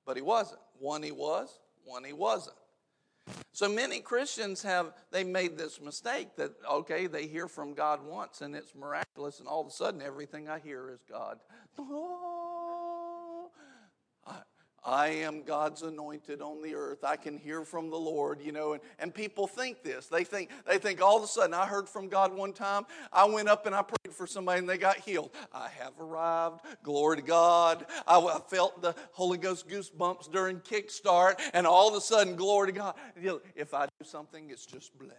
[0.05, 0.61] but he wasn't.
[0.79, 2.55] One he was, one he wasn't.
[3.51, 8.41] So many Christians have they made this mistake that okay, they hear from God once
[8.41, 11.39] and it's miraculous and all of a sudden everything I hear is God.
[11.81, 12.58] Oh,
[14.83, 17.03] I am God's anointed on the earth.
[17.03, 20.07] I can hear from the Lord, you know, and, and people think this.
[20.07, 22.85] They think, they think all of a sudden, I heard from God one time.
[23.11, 25.31] I went up and I prayed for somebody and they got healed.
[25.53, 26.61] I have arrived.
[26.83, 27.85] Glory to God.
[28.07, 32.71] I, I felt the Holy Ghost goosebumps during Kickstart, and all of a sudden, glory
[32.71, 32.95] to God.
[33.55, 35.15] If I do something, it's just blessed.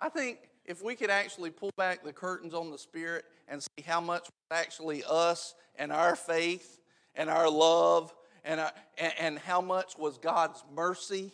[0.00, 3.84] I think if we could actually pull back the curtains on the Spirit and see
[3.86, 6.80] how much was actually us and our faith
[7.14, 11.32] and our love and, our, and, and how much was God's mercy,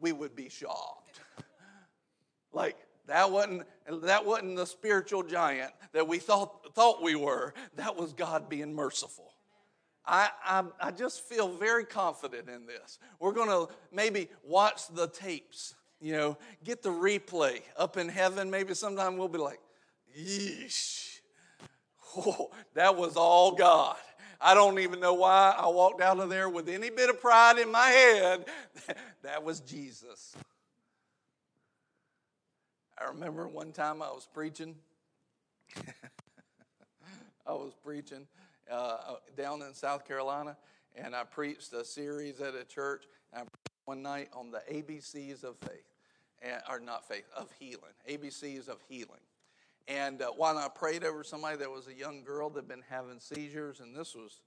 [0.00, 1.20] we would be shocked.
[2.52, 3.62] like, that wasn't,
[4.02, 7.54] that wasn't the spiritual giant that we thought, thought we were.
[7.76, 9.32] That was God being merciful.
[10.04, 12.98] I, I, I just feel very confident in this.
[13.18, 18.50] We're going to maybe watch the tapes you know, get the replay up in heaven.
[18.50, 19.60] Maybe sometime we'll be like,
[20.18, 21.18] yeesh,
[22.16, 23.96] oh, that was all God.
[24.40, 27.58] I don't even know why I walked out of there with any bit of pride
[27.58, 28.44] in my head.
[29.22, 30.36] that was Jesus.
[32.96, 34.76] I remember one time I was preaching.
[37.46, 38.26] I was preaching
[38.70, 40.56] uh, down in South Carolina,
[40.96, 43.04] and I preached a series at a church.
[43.34, 43.42] I
[43.88, 45.86] one night on the ABCs of faith,
[46.68, 47.94] or not faith, of healing.
[48.06, 49.22] ABCs of healing.
[49.88, 52.84] And uh, while I prayed over somebody, there was a young girl that had been
[52.90, 54.42] having seizures, and this was,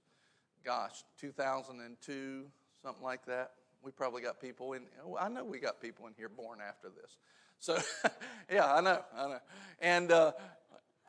[0.63, 2.45] gosh, 2002,
[2.83, 3.53] something like that.
[3.81, 4.83] We probably got people in,
[5.19, 7.17] I know we got people in here born after this.
[7.59, 7.79] So,
[8.51, 9.39] yeah, I know, I know.
[9.79, 10.33] And uh,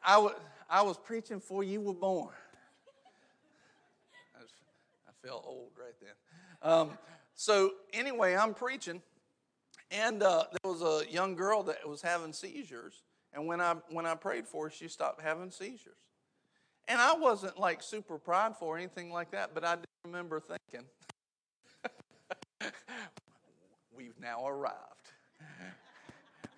[0.03, 0.37] I, w-
[0.71, 2.33] I was preaching before you were born.
[4.35, 4.51] I, was,
[5.07, 6.15] I felt old right then.
[6.63, 6.93] Um,
[7.35, 9.03] so, anyway, I'm preaching,
[9.91, 13.03] and uh, there was a young girl that was having seizures.
[13.33, 15.97] And when I, when I prayed for her, she stopped having seizures.
[16.89, 20.87] And I wasn't like super prideful or anything like that, but I did remember thinking,
[23.97, 24.77] we've now arrived.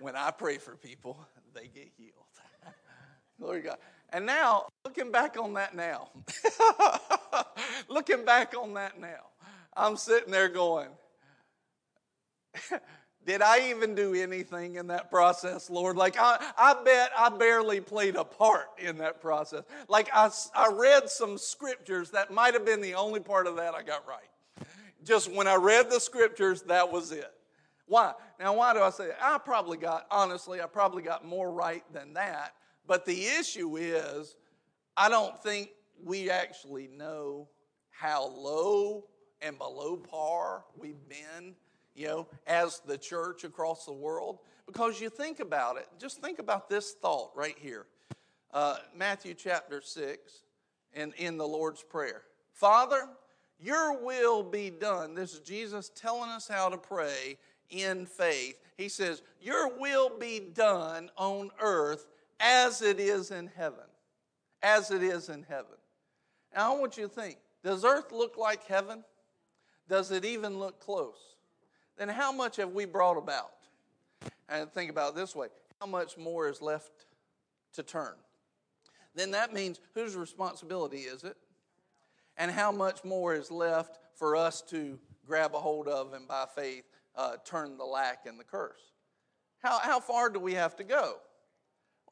[0.00, 1.18] when I pray for people,
[1.54, 2.12] they get healed.
[3.38, 3.78] Glory God.
[4.10, 6.08] And now, looking back on that now,
[7.88, 9.33] looking back on that now,
[9.76, 10.88] I'm sitting there going,
[13.26, 15.96] did I even do anything in that process, Lord?
[15.96, 19.62] Like, I, I bet I barely played a part in that process.
[19.88, 23.74] Like, I, I read some scriptures that might have been the only part of that
[23.74, 24.68] I got right.
[25.04, 27.30] Just when I read the scriptures, that was it.
[27.86, 28.12] Why?
[28.40, 29.18] Now, why do I say that?
[29.20, 32.54] I probably got, honestly, I probably got more right than that.
[32.86, 34.36] But the issue is,
[34.96, 35.70] I don't think
[36.02, 37.48] we actually know
[37.90, 39.04] how low
[39.44, 41.54] and below par we've been,
[41.94, 44.38] you know, as the church across the world.
[44.66, 47.86] Because you think about it, just think about this thought right here.
[48.52, 50.44] Uh, Matthew chapter 6,
[50.94, 52.22] and in the Lord's Prayer.
[52.52, 53.08] Father,
[53.60, 55.14] your will be done.
[55.14, 57.36] This is Jesus telling us how to pray
[57.70, 58.58] in faith.
[58.76, 62.06] He says, Your will be done on earth
[62.40, 63.84] as it is in heaven.
[64.62, 65.76] As it is in heaven.
[66.54, 69.04] Now, I want you to think does earth look like heaven?
[69.88, 71.36] Does it even look close?
[71.96, 73.52] Then how much have we brought about?
[74.48, 75.48] And think about this way
[75.80, 77.06] how much more is left
[77.74, 78.14] to turn?
[79.14, 81.36] Then that means whose responsibility is it?
[82.36, 86.46] And how much more is left for us to grab a hold of and by
[86.54, 86.84] faith
[87.16, 88.92] uh, turn the lack and the curse?
[89.62, 91.16] How, how far do we have to go?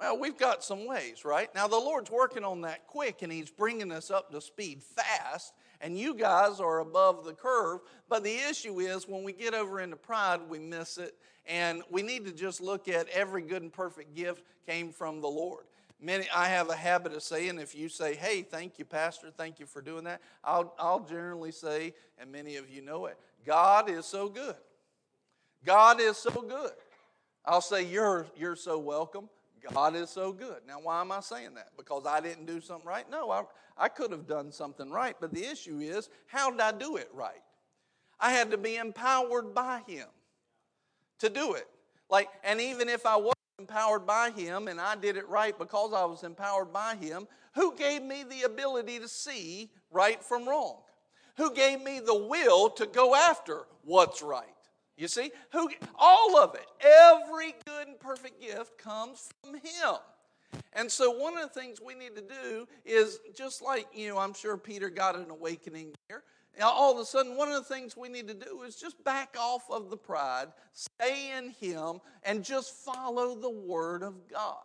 [0.00, 1.52] Well, we've got some ways, right?
[1.54, 5.52] Now, the Lord's working on that quick and He's bringing us up to speed fast,
[5.82, 7.80] and you guys are above the curve.
[8.08, 11.16] But the issue is when we get over into pride, we miss it,
[11.46, 15.28] and we need to just look at every good and perfect gift came from the
[15.28, 15.64] Lord.
[16.00, 19.60] Many, I have a habit of saying, if you say, hey, thank you, Pastor, thank
[19.60, 23.90] you for doing that, I'll, I'll generally say, and many of you know it, God
[23.90, 24.56] is so good.
[25.64, 26.72] God is so good.
[27.44, 29.28] I'll say, you're, you're so welcome.
[29.70, 30.58] God is so good.
[30.66, 31.70] Now, why am I saying that?
[31.76, 33.08] Because I didn't do something right?
[33.10, 33.42] No, I,
[33.76, 37.08] I could have done something right, but the issue is, how did I do it
[37.12, 37.42] right?
[38.18, 40.06] I had to be empowered by Him
[41.18, 41.68] to do it.
[42.08, 45.92] Like, and even if I was empowered by Him and I did it right because
[45.92, 50.78] I was empowered by Him, who gave me the ability to see right from wrong?
[51.36, 54.46] Who gave me the will to go after what's right?
[54.96, 59.96] You see, who all of it, every good and perfect gift comes from him.
[60.74, 64.18] And so one of the things we need to do is just like, you know,
[64.18, 66.22] I'm sure Peter got an awakening there.
[66.58, 69.02] Now, all of a sudden, one of the things we need to do is just
[69.04, 74.56] back off of the pride, stay in Him, and just follow the Word of God.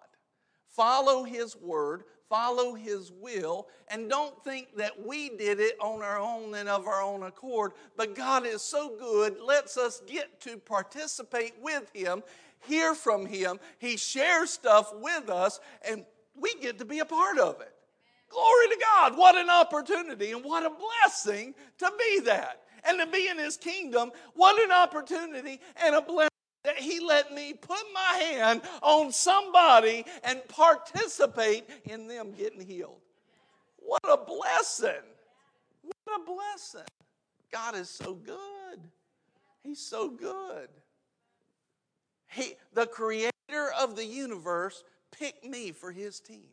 [0.68, 6.20] Follow His Word, follow His will, and don't think that we did it on our
[6.20, 7.74] own and of our own accord.
[7.96, 12.24] But God is so good, lets us get to participate with Him,
[12.68, 13.60] hear from Him.
[13.80, 16.06] He shares stuff with us, and
[16.36, 17.74] we get to be a part of it.
[18.30, 19.18] Glory to God.
[19.18, 22.64] What an opportunity and what a blessing to be that.
[22.84, 26.30] And to be in His kingdom, what an opportunity and a blessing
[26.68, 33.00] that he let me put my hand on somebody and participate in them getting healed.
[33.78, 35.06] What a blessing!
[35.82, 36.88] What a blessing.
[37.54, 38.82] God is so good.
[39.64, 40.68] He's so good.
[42.30, 43.32] He, the creator
[43.80, 44.84] of the universe
[45.18, 46.50] picked me for his team.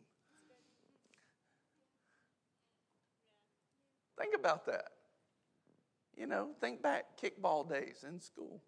[4.17, 4.91] Think about that.
[6.15, 8.61] You know, think back kickball days in school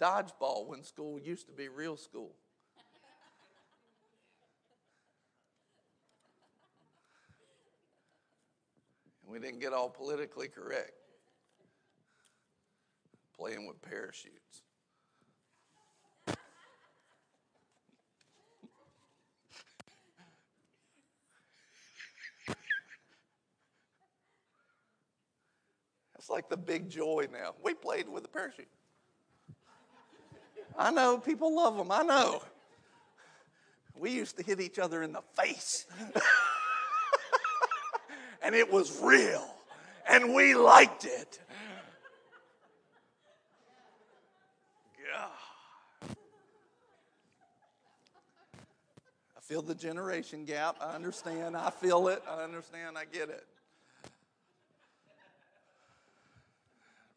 [0.00, 2.34] dodgeball when school used to be real school.
[9.22, 10.92] And we didn't get all politically correct
[13.36, 14.62] playing with parachutes.
[26.14, 27.54] That's like the big joy now.
[27.64, 28.68] We played with a parachute.
[30.78, 31.90] I know people love them.
[31.90, 32.42] I know.
[33.96, 35.86] We used to hit each other in the face.
[38.42, 39.46] and it was real.
[40.08, 41.38] And we liked it.
[45.12, 46.16] God.
[49.36, 50.76] I feel the generation gap.
[50.80, 51.56] I understand.
[51.56, 52.22] I feel it.
[52.28, 52.96] I understand.
[52.96, 53.44] I get it.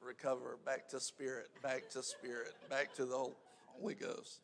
[0.06, 3.28] Recover, back to spirit, back to spirit, back to the
[3.80, 4.41] Holy Ghost.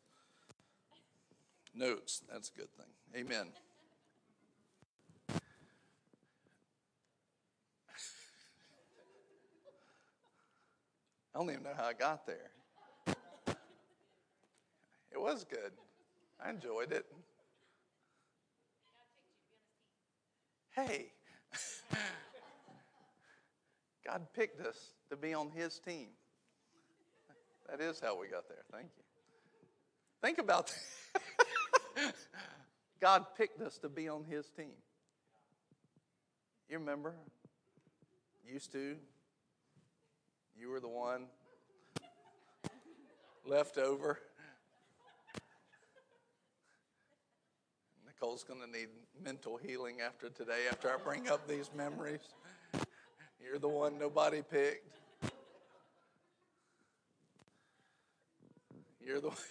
[1.74, 2.86] Notes, that's a good thing.
[3.16, 3.46] Amen.
[11.32, 12.50] I don't even know how I got there.
[15.12, 15.72] It was good.
[16.44, 17.06] I enjoyed it.
[20.70, 21.12] Hey,
[24.10, 26.08] God picked us to be on His team.
[27.68, 28.64] That is how we got there.
[28.72, 29.04] Thank you.
[30.20, 30.72] Think about
[31.94, 32.14] that.
[33.00, 34.72] God picked us to be on His team.
[36.68, 37.14] You remember?
[38.44, 38.96] Used to.
[40.58, 41.26] You were the one
[43.46, 44.18] left over.
[48.04, 48.88] Nicole's going to need
[49.24, 52.20] mental healing after today, after I bring up these memories.
[53.42, 54.86] You're the one nobody picked.
[59.00, 59.36] You're the one.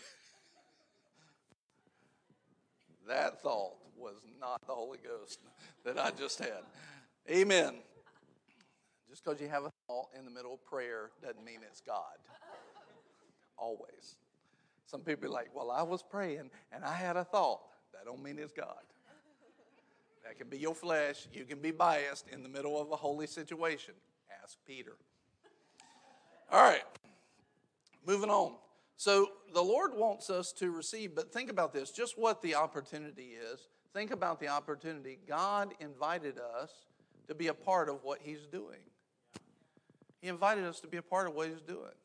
[3.08, 5.40] That thought was not the Holy Ghost
[5.84, 6.62] that I just had.
[7.28, 7.74] Amen.
[9.10, 12.04] Just because you have a thought in the middle of prayer doesn't mean it's God.
[13.58, 14.18] Always.
[14.86, 17.62] Some people be like, well, I was praying and I had a thought.
[17.94, 18.84] That don't mean it's God.
[20.30, 21.28] That can be your flesh.
[21.34, 23.96] You can be biased in the middle of a holy situation.
[24.44, 24.96] Ask Peter.
[26.52, 26.84] All right.
[28.06, 28.54] Moving on.
[28.96, 33.32] So the Lord wants us to receive, but think about this just what the opportunity
[33.52, 33.70] is.
[33.92, 35.18] Think about the opportunity.
[35.28, 36.70] God invited us
[37.28, 38.82] to be a part of what He's doing.
[40.22, 41.98] He invited us to be a part of what He's doing.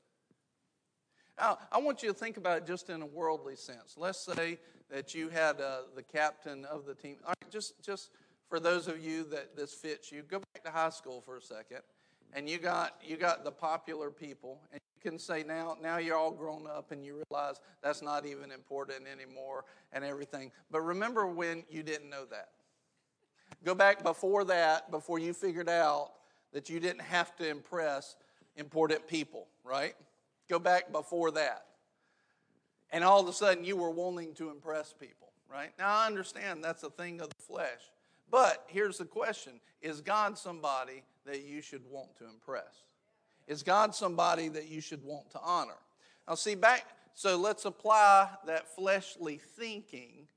[1.39, 3.97] Now, I want you to think about it just in a worldly sense.
[3.99, 4.59] Let's say
[4.95, 7.17] that you had uh, the captain of the team.
[7.25, 8.11] All right, just just
[8.49, 11.43] for those of you that this fits you, go back to high school for a
[11.43, 11.81] second,
[12.33, 16.17] and you got you got the popular people, and you can say now now you're
[16.17, 20.53] all grown up and you realize that's not even important anymore and everything.
[20.71, 22.51] But remember when you didn't know that.
[23.65, 26.13] Go back before that, before you figured out
[26.53, 28.15] that you didn't have to impress
[28.57, 29.95] important people, right?
[30.49, 31.65] Go back before that.
[32.95, 35.73] And all of a sudden you were wanting to impress people, right?
[35.81, 37.91] Now I understand that's a thing of the flesh.
[38.31, 42.85] But here's the question Is God somebody that you should want to impress?
[43.49, 45.75] Is God somebody that you should want to honor?
[46.29, 50.29] Now, see, back, so let's apply that fleshly thinking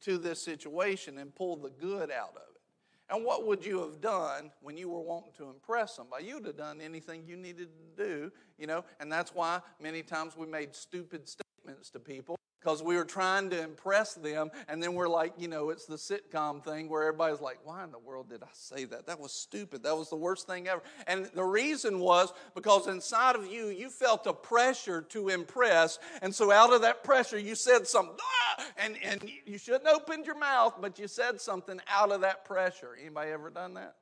[0.00, 2.60] to this situation and pull the good out of it.
[3.08, 6.24] And what would you have done when you were wanting to impress somebody?
[6.24, 10.02] You would have done anything you needed to do, you know, and that's why many
[10.02, 11.28] times we made stupid
[11.70, 14.50] statements to people because we were trying to impress them.
[14.68, 17.90] And then we're like, you know, it's the sitcom thing where everybody's like, why in
[17.90, 19.06] the world did I say that?
[19.06, 19.82] That was stupid.
[19.82, 20.82] That was the worst thing ever.
[21.06, 25.98] And the reason was because inside of you, you felt a pressure to impress.
[26.20, 28.64] And so out of that pressure, you said something, ah!
[28.76, 32.90] and, and you shouldn't opened your mouth, but you said something out of that pressure.
[33.00, 33.94] Anybody ever done that?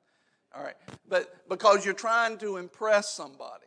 [0.52, 0.76] All right.
[1.08, 3.66] But because you're trying to impress somebody.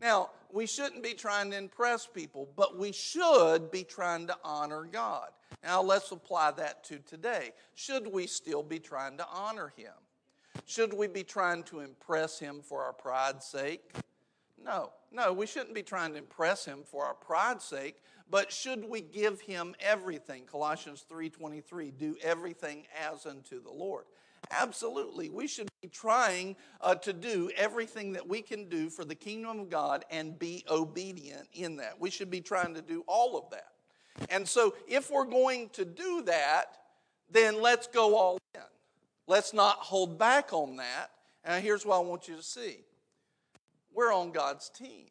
[0.00, 4.84] Now, we shouldn't be trying to impress people, but we should be trying to honor
[4.84, 5.30] God.
[5.64, 7.50] Now, let's apply that to today.
[7.74, 9.92] Should we still be trying to honor Him?
[10.66, 13.82] Should we be trying to impress Him for our pride's sake?
[14.62, 17.96] No, no, we shouldn't be trying to impress Him for our pride's sake,
[18.30, 20.44] but should we give Him everything?
[20.44, 24.04] Colossians 3.23, do everything as unto the Lord.
[24.50, 25.30] Absolutely.
[25.30, 29.60] We should be trying uh, to do everything that we can do for the kingdom
[29.60, 31.98] of God and be obedient in that.
[31.98, 33.68] We should be trying to do all of that.
[34.28, 36.76] And so, if we're going to do that,
[37.30, 38.60] then let's go all in.
[39.26, 41.10] Let's not hold back on that.
[41.44, 42.78] And here's what I want you to see
[43.92, 45.06] we're on God's team.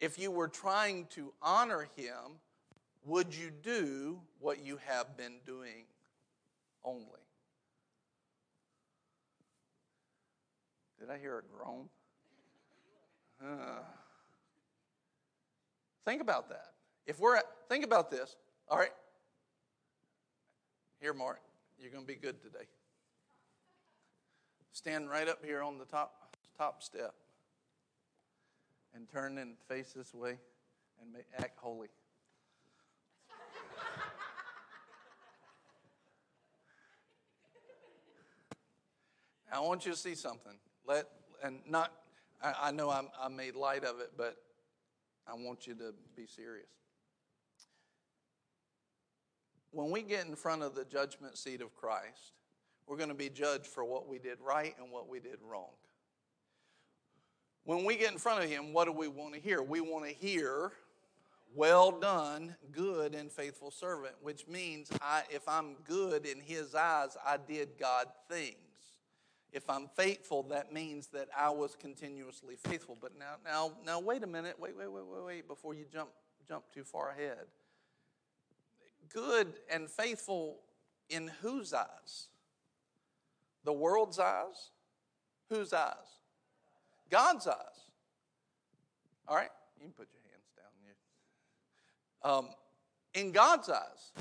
[0.00, 2.38] If you were trying to honor Him,
[3.04, 5.84] would you do what you have been doing
[6.84, 7.23] only?
[11.04, 11.90] Did I hear a groan?
[13.38, 13.82] Uh,
[16.06, 16.68] think about that.
[17.06, 18.36] If we're at, think about this.
[18.70, 18.94] All right.
[21.02, 21.42] Here, Mark,
[21.78, 22.64] you're going to be good today.
[24.72, 27.12] Stand right up here on the top top step
[28.94, 30.38] and turn and face this way
[31.02, 31.88] and act holy.
[39.52, 40.54] I want you to see something.
[40.86, 41.06] Let
[41.42, 41.92] and not.
[42.42, 44.36] I, I know I'm, I made light of it, but
[45.26, 46.66] I want you to be serious.
[49.70, 52.32] When we get in front of the judgment seat of Christ,
[52.86, 55.70] we're going to be judged for what we did right and what we did wrong.
[57.64, 59.62] When we get in front of Him, what do we want to hear?
[59.62, 60.72] We want to hear,
[61.54, 67.16] well done, good and faithful servant, which means I, if I'm good in His eyes,
[67.26, 68.56] I did God things.
[69.54, 72.98] If I'm faithful, that means that I was continuously faithful.
[73.00, 74.56] But now, now, now, wait a minute.
[74.58, 75.48] Wait, wait, wait, wait, wait.
[75.48, 76.10] Before you jump,
[76.48, 77.46] jump too far ahead.
[79.12, 80.58] Good and faithful
[81.08, 82.26] in whose eyes?
[83.62, 84.72] The world's eyes?
[85.50, 86.18] Whose eyes?
[87.08, 87.56] God's eyes.
[89.28, 90.50] All right, you can put your hands
[92.24, 92.38] down.
[92.38, 92.48] Um,
[93.14, 94.12] in God's eyes.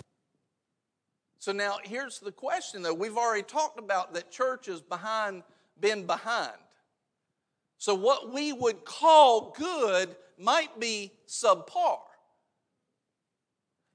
[1.43, 2.93] So now here's the question though.
[2.93, 5.43] We've already talked about that church has behind
[5.77, 6.55] been behind.
[7.77, 11.97] So what we would call good might be subpar.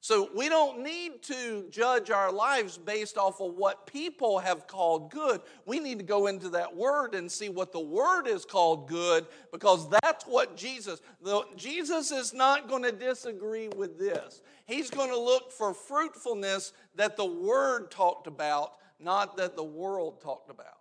[0.00, 5.10] So we don't need to judge our lives based off of what people have called
[5.10, 5.40] good.
[5.66, 9.26] We need to go into that word and see what the word is called good
[9.52, 14.40] because that's what Jesus, the, Jesus is not going to disagree with this.
[14.66, 20.20] He's going to look for fruitfulness that the word talked about, not that the world
[20.20, 20.78] talked about.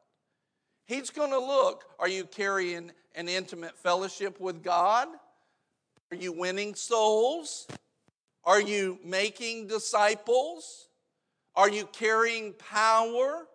[0.86, 5.08] He's going to look, are you carrying an intimate fellowship with God?
[6.12, 7.68] Are you winning souls?
[8.48, 10.88] Are you making disciples?
[11.54, 13.46] Are you carrying power?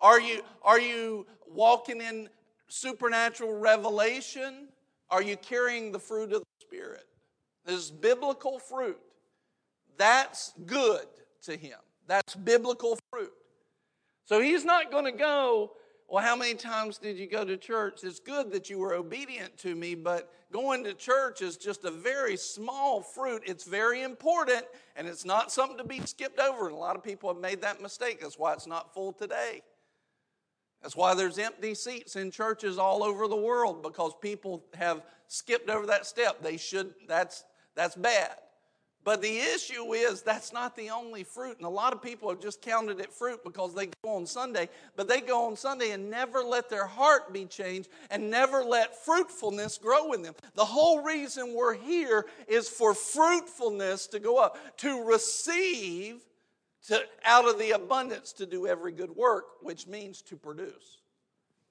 [0.00, 2.28] Are you, are you walking in
[2.66, 4.70] supernatural revelation?
[5.08, 7.04] Are you carrying the fruit of the Spirit?
[7.64, 8.98] This biblical fruit.
[9.96, 11.06] That's good
[11.42, 11.78] to him.
[12.08, 13.32] That's biblical fruit.
[14.24, 15.74] So he's not going to go
[16.08, 18.02] well, how many times did you go to church?
[18.02, 21.90] It's good that you were obedient to me, but going to church is just a
[21.90, 23.42] very small fruit.
[23.44, 24.64] It's very important,
[24.96, 26.66] and it's not something to be skipped over.
[26.66, 28.22] And a lot of people have made that mistake.
[28.22, 29.60] That's why it's not full today.
[30.80, 35.68] That's why there's empty seats in churches all over the world because people have skipped
[35.68, 36.40] over that step.
[36.40, 37.44] They should, that's,
[37.74, 38.34] that's bad.
[39.08, 41.56] But the issue is that's not the only fruit.
[41.56, 44.68] And a lot of people have just counted it fruit because they go on Sunday,
[44.96, 49.02] but they go on Sunday and never let their heart be changed and never let
[49.06, 50.34] fruitfulness grow in them.
[50.56, 56.20] The whole reason we're here is for fruitfulness to go up, to receive
[56.88, 60.98] to, out of the abundance to do every good work, which means to produce.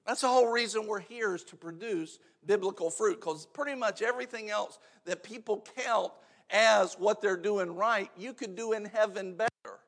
[0.08, 4.50] That's the whole reason we're here is to produce biblical fruit because pretty much everything
[4.50, 6.10] else that people count
[6.50, 9.78] as what they're doing right, you could do in heaven better.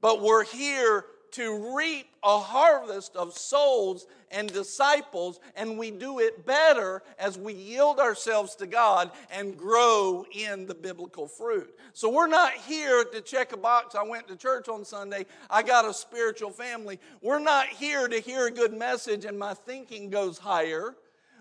[0.00, 6.46] But we're here to reap a harvest of souls and disciples, and we do it
[6.46, 11.74] better as we yield ourselves to God and grow in the biblical fruit.
[11.94, 13.94] So we're not here to check a box.
[13.94, 17.00] I went to church on Sunday, I got a spiritual family.
[17.22, 20.94] We're not here to hear a good message and my thinking goes higher.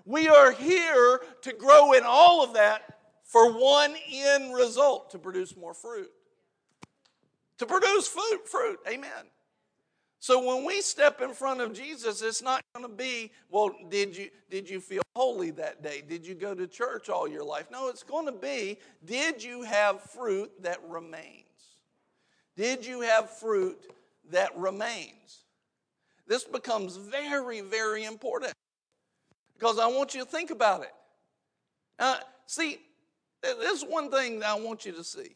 [0.06, 2.91] We are here to grow in all of that
[3.32, 6.12] for one end result to produce more fruit.
[7.60, 8.80] To produce fruit, fruit.
[8.86, 9.30] Amen.
[10.20, 14.18] So when we step in front of Jesus, it's not going to be, well, did
[14.18, 16.04] you did you feel holy that day?
[16.08, 17.68] Did you go to church all your life?
[17.72, 21.46] No, it's going to be, did you have fruit that remains?
[22.58, 23.80] Did you have fruit
[24.30, 25.46] that remains?
[26.28, 28.54] This becomes very, very important
[29.54, 30.94] because I want you to think about it.
[31.98, 32.80] Uh, see,
[33.42, 35.36] there's one thing that I want you to see.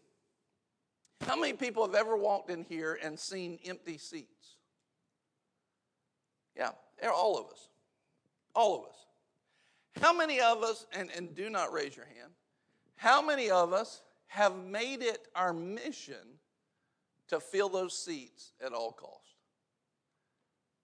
[1.21, 4.57] How many people have ever walked in here and seen empty seats?
[6.55, 6.71] Yeah,
[7.09, 7.69] all of us.
[8.53, 9.05] All of us.
[10.01, 12.31] How many of us, and, and do not raise your hand,
[12.95, 16.39] how many of us have made it our mission
[17.27, 19.21] to fill those seats at all cost?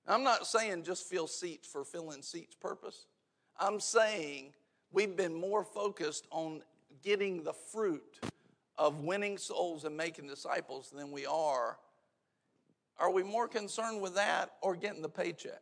[0.07, 3.05] I'm not saying just fill seats for filling seats purpose.
[3.59, 4.53] I'm saying
[4.91, 6.61] we've been more focused on
[7.02, 8.20] getting the fruit
[8.78, 11.78] of winning souls and making disciples than we are.
[12.97, 15.62] Are we more concerned with that or getting the paycheck?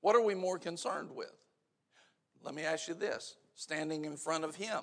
[0.00, 1.32] What are we more concerned with?
[2.42, 4.80] Let me ask you this standing in front of Him,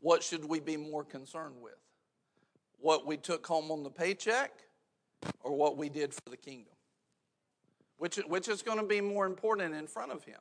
[0.00, 1.78] what should we be more concerned with?
[2.78, 4.52] What we took home on the paycheck
[5.40, 6.74] or what we did for the kingdom?
[7.98, 10.40] Which, which is going to be more important in front of Him?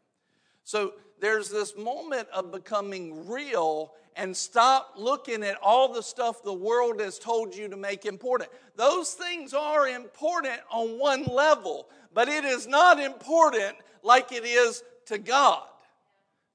[0.64, 6.54] So there's this moment of becoming real and stop looking at all the stuff the
[6.54, 8.50] world has told you to make important.
[8.76, 14.84] Those things are important on one level, but it is not important like it is
[15.06, 15.64] to God.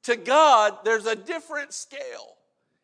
[0.04, 2.36] To God, there's a different scale.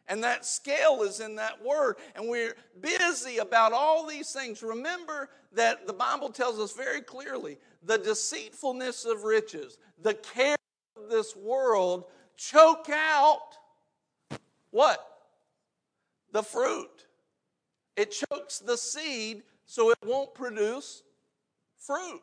[0.08, 1.96] And that scale is in that word.
[2.16, 4.62] And we're busy about all these things.
[4.62, 10.56] Remember that the Bible tells us very clearly the deceitfulness of riches, the care
[11.08, 12.04] this world
[12.36, 13.56] choke out
[14.70, 15.06] what?
[16.32, 17.06] The fruit.
[17.96, 21.02] It chokes the seed so it won't produce
[21.78, 22.22] fruit.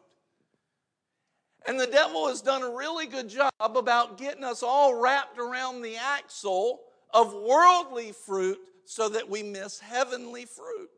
[1.67, 5.81] And the devil has done a really good job about getting us all wrapped around
[5.81, 6.81] the axle
[7.13, 10.89] of worldly fruit so that we miss heavenly fruit.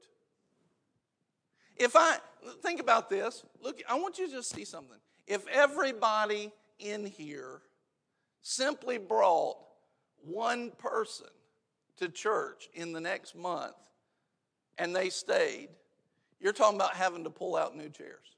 [1.75, 2.17] If I
[2.61, 4.97] think about this, look, I want you to just see something.
[5.27, 7.61] If everybody in here
[8.41, 9.57] simply brought
[10.23, 11.27] one person
[11.97, 13.75] to church in the next month
[14.77, 15.69] and they stayed,
[16.39, 18.35] you're talking about having to pull out new chairs.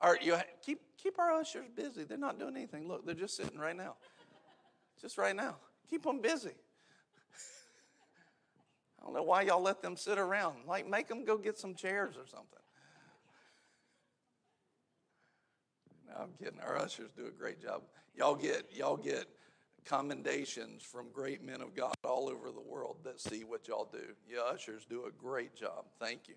[0.00, 2.04] All right, you keep keep our ushers busy.
[2.04, 2.88] They're not doing anything.
[2.88, 3.96] Look, they're just sitting right now.
[5.00, 5.54] Just right now.
[5.88, 6.50] Keep them busy.
[9.00, 10.66] I don't know why y'all let them sit around.
[10.66, 12.58] Like, make them go get some chairs or something.
[16.08, 16.58] No, I'm kidding.
[16.60, 17.82] Our ushers do a great job.
[18.18, 19.26] Y'all get y'all get
[19.84, 24.02] commendations from great men of God all over the world that see what y'all do.
[24.28, 25.84] You ushers do a great job.
[26.00, 26.34] Thank you.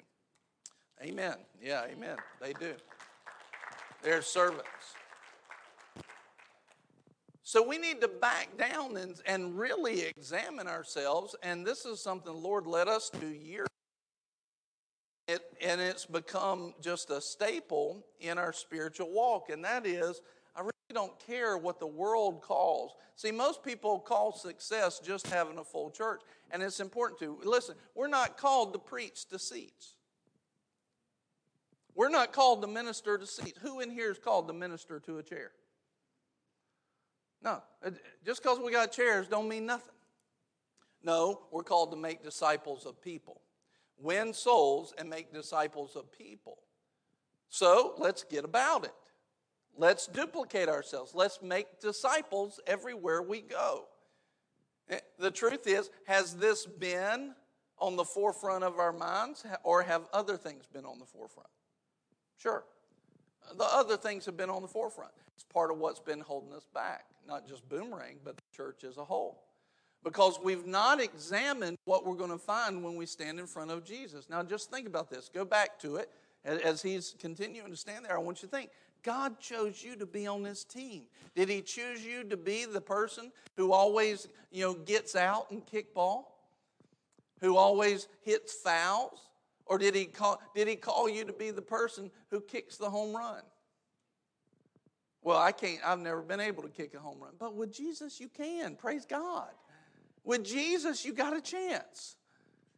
[1.02, 1.36] Amen.
[1.60, 2.18] Yeah, amen.
[2.40, 2.74] They do.
[4.04, 4.68] They're servants.
[7.42, 11.36] So we need to back down and, and really examine ourselves.
[11.42, 13.68] And this is something the Lord led us to years
[15.28, 20.22] it, and it's become just a staple in our spiritual walk, and that is
[20.56, 22.94] I really don't care what the world calls.
[23.16, 26.22] See, most people call success just having a full church,
[26.52, 27.40] and it's important to.
[27.44, 29.96] Listen, we're not called to preach to seats.
[31.94, 33.60] We're not called to minister to seats.
[33.62, 35.52] Who in here is called to minister to a chair?
[37.44, 37.62] No.
[37.86, 37.92] Uh,
[38.26, 39.94] just because we got chairs don't mean nothing.
[41.04, 43.42] No, we're called to make disciples of people.
[43.98, 46.60] Win souls and make disciples of people.
[47.50, 48.94] So let's get about it.
[49.78, 51.14] Let's duplicate ourselves.
[51.16, 53.86] Let's make disciples everywhere we go.
[54.90, 57.34] Eh, the truth is, has this been
[57.80, 61.50] on the forefront of our minds, or have other things been on the forefront?
[62.38, 62.64] Sure.
[63.58, 65.12] The other things have been on the forefront.
[65.36, 68.98] It's part of what's been holding us back, not just Boomerang, but the church as
[68.98, 69.42] a whole.
[70.04, 73.84] Because we've not examined what we're going to find when we stand in front of
[73.84, 74.30] Jesus.
[74.30, 75.30] Now, just think about this.
[75.30, 76.10] Go back to it.
[76.44, 78.72] As he's continuing to stand there, I want you to think
[79.04, 81.04] God chose you to be on this team.
[81.36, 85.66] Did he choose you to be the person who always, you know, gets out and
[85.66, 86.38] kick ball?
[87.40, 89.20] Who always hits fouls?
[89.66, 92.90] Or did he call, did he call you to be the person who kicks the
[92.90, 93.42] home run?
[95.24, 97.34] Well, I can't, I've never been able to kick a home run.
[97.40, 98.76] But with Jesus, you can.
[98.76, 99.50] Praise God.
[100.24, 102.16] With Jesus, you got a chance.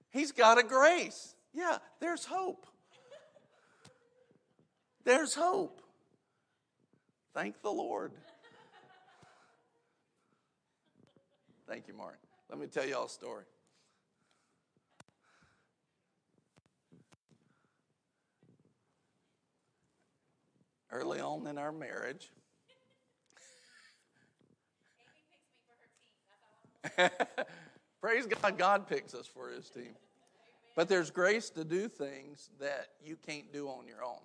[0.09, 1.36] He's got a grace.
[1.53, 2.67] Yeah, there's hope.
[5.03, 5.82] There's hope.
[7.34, 8.11] Thank the Lord.
[11.67, 12.19] Thank you, Martin.
[12.49, 13.45] Let me tell y'all a story.
[20.91, 22.29] Early on in our marriage,
[28.01, 29.95] Praise God, God picks us for his team.
[30.75, 34.19] But there's grace to do things that you can't do on your own.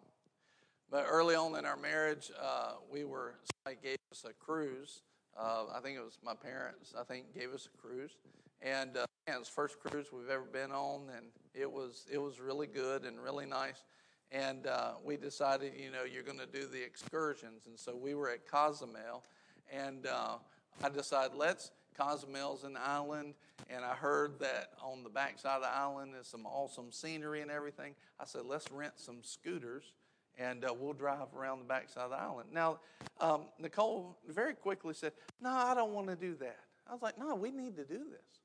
[0.91, 3.34] But early on in our marriage, uh, we were,
[3.64, 5.03] somebody gave us a cruise.
[5.39, 8.16] Uh, I think it was my parents, I think, gave us a cruise.
[8.62, 12.41] And uh, it was first cruise we've ever been on, and it was, it was
[12.41, 13.84] really good and really nice.
[14.32, 17.66] And uh, we decided, you know, you're going to do the excursions.
[17.66, 19.24] And so we were at Cozumel,
[19.70, 20.36] and uh,
[20.82, 21.70] I decided, let's,
[22.01, 23.34] Cozumel's an island,
[23.68, 27.51] and I heard that on the backside of the island is some awesome scenery and
[27.51, 27.95] everything.
[28.18, 29.93] I said, let's rent some scooters
[30.39, 32.49] and uh, we'll drive around the backside of the island.
[32.53, 32.78] Now,
[33.20, 36.61] um, Nicole very quickly said, No, I don't want to do that.
[36.89, 38.41] I was like, No, we need to do this.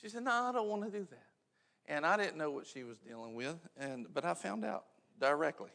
[0.00, 1.26] She said, No, I don't want to do that.
[1.88, 4.84] And I didn't know what she was dealing with, and but I found out
[5.20, 5.70] directly.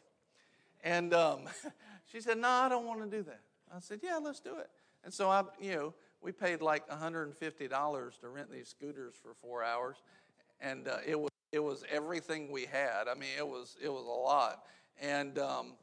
[0.84, 1.40] And um,
[2.12, 3.40] she said, No, I don't want to do that.
[3.74, 4.70] I said, Yeah, let's do it.
[5.04, 9.64] And so I, you know, we paid like $150 to rent these scooters for four
[9.64, 9.96] hours,
[10.60, 13.08] and uh, it was it was everything we had.
[13.08, 14.62] I mean, it was it was a lot
[15.00, 15.74] and um,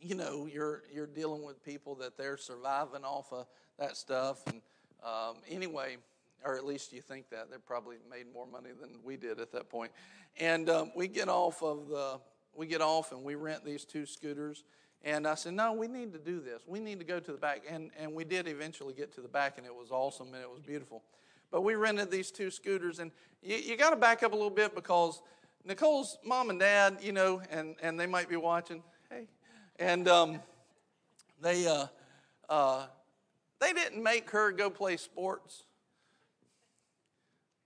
[0.00, 3.46] you know you're you're dealing with people that they're surviving off of
[3.78, 4.46] that stuff.
[4.46, 4.60] And
[5.04, 5.96] um, anyway
[6.44, 7.50] or at least you think that.
[7.50, 9.92] They probably made more money than we did at that point.
[10.38, 12.20] And um, we get off of the
[12.54, 14.64] we get off and we rent these two scooters.
[15.04, 16.60] And i said no we need to do this.
[16.66, 17.62] We need to go to the back.
[17.68, 20.50] And and we did eventually get to the back and it was awesome and it
[20.50, 21.02] was beautiful.
[21.50, 23.10] But we rented these two scooters and
[23.42, 25.22] you, you got to back up a little bit because
[25.64, 28.82] Nicole's mom and dad, you know, and, and they might be watching.
[29.08, 29.28] Hey.
[29.78, 30.40] And um,
[31.40, 31.86] they, uh,
[32.48, 32.86] uh,
[33.60, 35.64] they didn't make her go play sports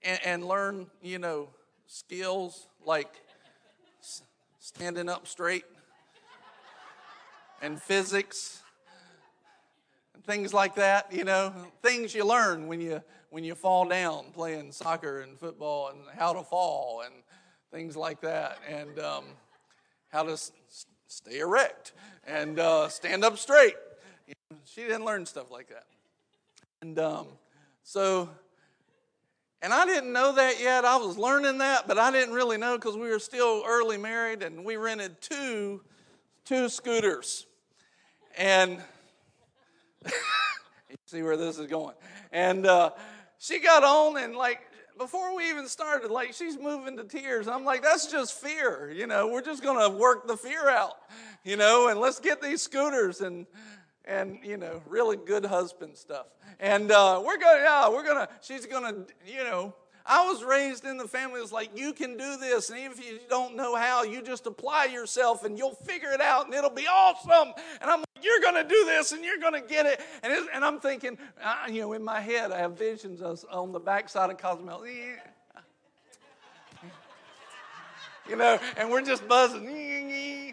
[0.02, 1.48] and, and learn, you know,
[1.86, 3.14] skills like
[4.58, 5.64] standing up straight
[7.62, 8.62] and physics
[10.14, 14.26] and things like that, you know, things you learn when you when you fall down
[14.32, 17.14] playing soccer and football and how to fall and
[17.70, 19.24] things like that, and um,
[20.08, 20.52] how to s-
[21.06, 21.92] stay erect
[22.26, 23.74] and uh, stand up straight.
[24.26, 25.84] You know, she didn't learn stuff like that.
[26.82, 27.26] And um,
[27.82, 28.28] so,
[29.62, 30.84] and I didn't know that yet.
[30.84, 34.42] I was learning that, but I didn't really know because we were still early married
[34.42, 35.82] and we rented two,
[36.44, 37.46] two scooters.
[38.36, 38.82] And
[40.04, 41.94] you see where this is going.
[42.32, 42.90] And uh,
[43.38, 44.60] she got on and like
[44.98, 47.48] before we even started, like she's moving to tears.
[47.48, 48.90] I'm like, that's just fear.
[48.90, 50.94] You know, we're just going to work the fear out,
[51.44, 53.46] you know, and let's get these scooters and,
[54.04, 56.26] and you know, really good husband stuff.
[56.60, 59.74] And uh, we're going to, yeah, we're going to, she's going to, you know,
[60.08, 62.70] I was raised in the family that's like, you can do this.
[62.70, 66.20] And even if you don't know how, you just apply yourself and you'll figure it
[66.20, 67.52] out and it'll be awesome.
[67.80, 70.00] And I'm you're going to do this and you're going to get it.
[70.22, 73.72] And, and I'm thinking, uh, you know, in my head, I have visions of, on
[73.72, 74.84] the backside of Cozumel.
[78.28, 80.52] You know, and we're just buzzing,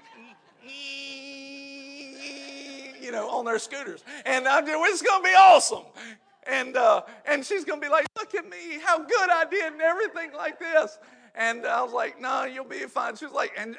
[3.01, 4.03] you know, on their scooters.
[4.27, 5.85] And I'm just, it's going to be awesome.
[6.45, 9.73] And, uh, and she's going to be like, look at me, how good I did
[9.73, 10.99] and everything like this.
[11.35, 13.15] And I was like, no, you'll be fine.
[13.15, 13.75] She was like, and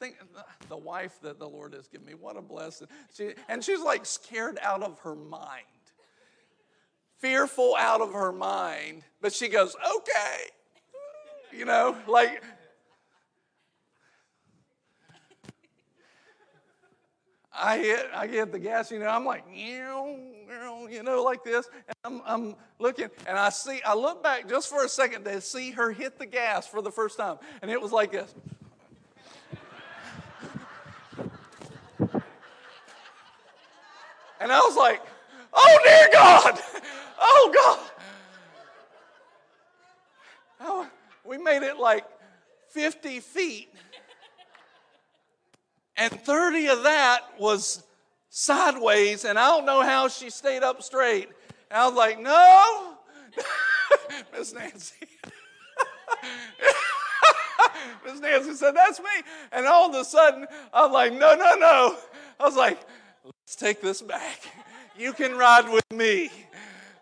[0.00, 0.16] think
[0.68, 2.88] the wife that the Lord has given me, what a blessing.
[3.14, 5.66] She, and she's like scared out of her mind,
[7.18, 10.46] fearful out of her mind, but she goes, okay.
[11.52, 12.42] You know, like,
[17.52, 19.82] I hit, I hit the gas, you know, I'm like, you
[21.02, 21.68] know, like this.
[21.86, 25.40] And I'm, I'm looking, and I see, I look back just for a second to
[25.40, 27.38] see her hit the gas for the first time.
[27.60, 28.34] And it was like this.
[34.40, 35.02] And I was like,
[35.52, 36.58] oh dear God,
[37.20, 37.90] oh God.
[40.62, 40.88] Oh,
[41.24, 42.04] we made it like
[42.70, 43.68] 50 feet.
[45.96, 47.82] And 30 of that was
[48.30, 51.28] sideways, and I don't know how she stayed up straight.
[51.70, 52.94] And I was like, no,
[54.32, 55.06] Miss Nancy.
[58.04, 59.10] Miss Nancy said, that's me.
[59.52, 61.96] And all of a sudden, I'm like, no, no, no.
[62.38, 62.80] I was like,
[63.50, 64.40] let's take this back.
[64.98, 66.30] You can ride with me.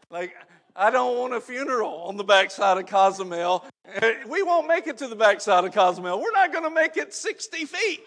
[0.08, 0.36] Like,
[0.76, 3.64] I don't want a funeral on the backside of Cozumel.
[4.28, 6.20] We won't make it to the backside of Cozumel.
[6.20, 8.04] We're not going to make it 60 feet.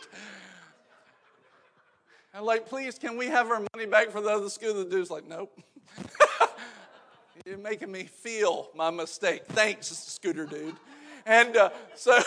[2.33, 4.83] I'm like, please, can we have our money back for the other scooter?
[4.83, 5.51] The dude's like, nope.
[7.45, 9.43] You're making me feel my mistake.
[9.47, 10.75] Thanks, scooter dude.
[11.25, 12.21] And uh, so,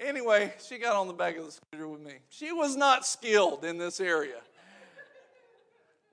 [0.00, 2.14] anyway, she got on the back of the scooter with me.
[2.30, 4.40] She was not skilled in this area.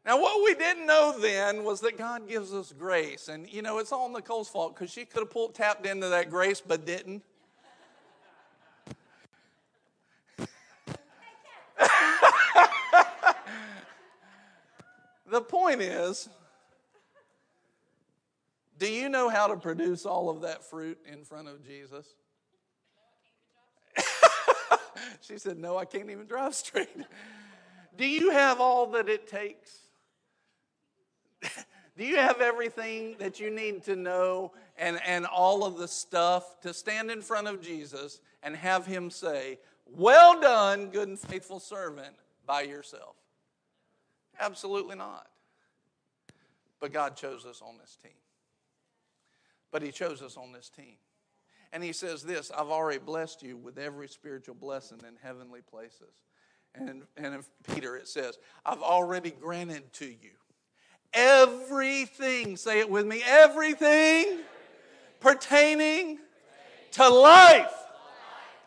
[0.06, 3.28] Now, what we didn't know then was that God gives us grace.
[3.28, 6.30] And, you know, it's all Nicole's fault because she could have pulled, tapped into that
[6.30, 7.24] grace but didn't.
[15.30, 16.30] the point is
[18.82, 22.08] do you know how to produce all of that fruit in front of Jesus?
[25.22, 26.90] she said, No, I can't even drive straight.
[27.96, 29.91] Do you have all that it takes?
[31.98, 36.60] Do you have everything that you need to know and, and all of the stuff
[36.62, 41.60] to stand in front of Jesus and have him say, Well done, good and faithful
[41.60, 42.16] servant,
[42.46, 43.16] by yourself?
[44.40, 45.28] Absolutely not.
[46.80, 48.12] But God chose us on this team.
[49.72, 50.96] But He chose us on this team.
[51.72, 56.24] And He says this I've already blessed you with every spiritual blessing in heavenly places.
[56.74, 60.32] And, and Peter, it says, I've already granted to you
[61.14, 64.40] everything, say it with me, everything
[65.20, 66.20] pertaining
[66.92, 67.74] to life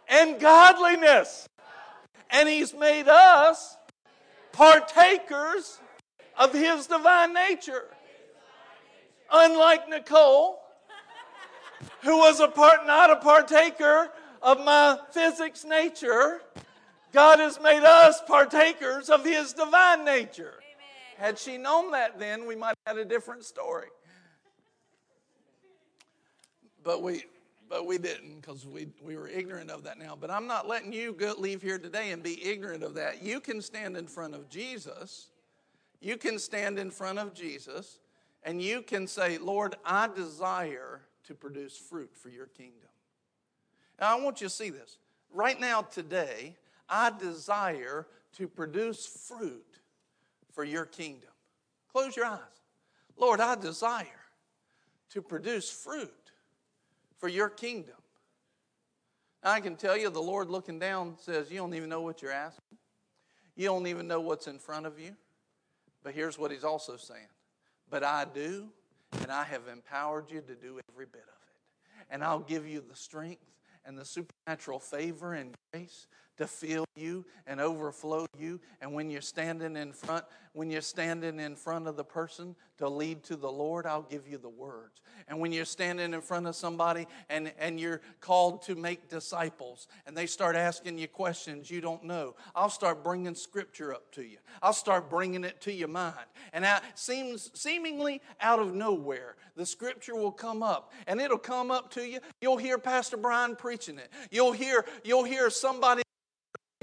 [0.08, 1.48] and godliness.
[2.30, 3.76] And He's made us
[4.52, 5.78] partakers
[6.38, 7.84] of His divine nature.
[9.32, 10.60] Unlike Nicole,
[12.02, 14.10] who was a part, not a partaker
[14.42, 16.40] of my physics nature,
[17.12, 20.54] God has made us partakers of His divine nature.
[21.16, 23.88] Had she known that then, we might have had a different story.
[26.82, 27.24] But we,
[27.68, 30.16] but we didn't because we, we were ignorant of that now.
[30.20, 33.22] But I'm not letting you go, leave here today and be ignorant of that.
[33.22, 35.28] You can stand in front of Jesus.
[36.00, 38.00] You can stand in front of Jesus
[38.42, 42.90] and you can say, Lord, I desire to produce fruit for your kingdom.
[43.98, 44.98] Now, I want you to see this.
[45.32, 46.56] Right now, today,
[46.88, 48.06] I desire
[48.36, 49.73] to produce fruit
[50.54, 51.30] for your kingdom.
[51.92, 52.40] Close your eyes.
[53.16, 54.06] Lord, I desire
[55.10, 56.10] to produce fruit
[57.18, 57.94] for your kingdom.
[59.42, 62.22] Now, I can tell you, the Lord looking down says, You don't even know what
[62.22, 62.78] you're asking.
[63.56, 65.14] You don't even know what's in front of you.
[66.02, 67.28] But here's what He's also saying
[67.90, 68.68] But I do,
[69.20, 72.06] and I have empowered you to do every bit of it.
[72.10, 73.44] And I'll give you the strength
[73.84, 78.60] and the supernatural favor and grace to fill you and overflow you.
[78.80, 82.88] And when you're standing in front, when you're standing in front of the person to
[82.88, 85.00] lead to the Lord, I'll give you the words.
[85.26, 89.88] And when you're standing in front of somebody and, and you're called to make disciples
[90.06, 94.22] and they start asking you questions you don't know, I'll start bringing scripture up to
[94.22, 94.38] you.
[94.62, 96.14] I'll start bringing it to your mind.
[96.52, 101.70] And it seems seemingly out of nowhere, the scripture will come up and it'll come
[101.70, 102.20] up to you.
[102.40, 104.10] You'll hear Pastor Brian preaching it.
[104.30, 106.03] You'll hear, you'll hear somebody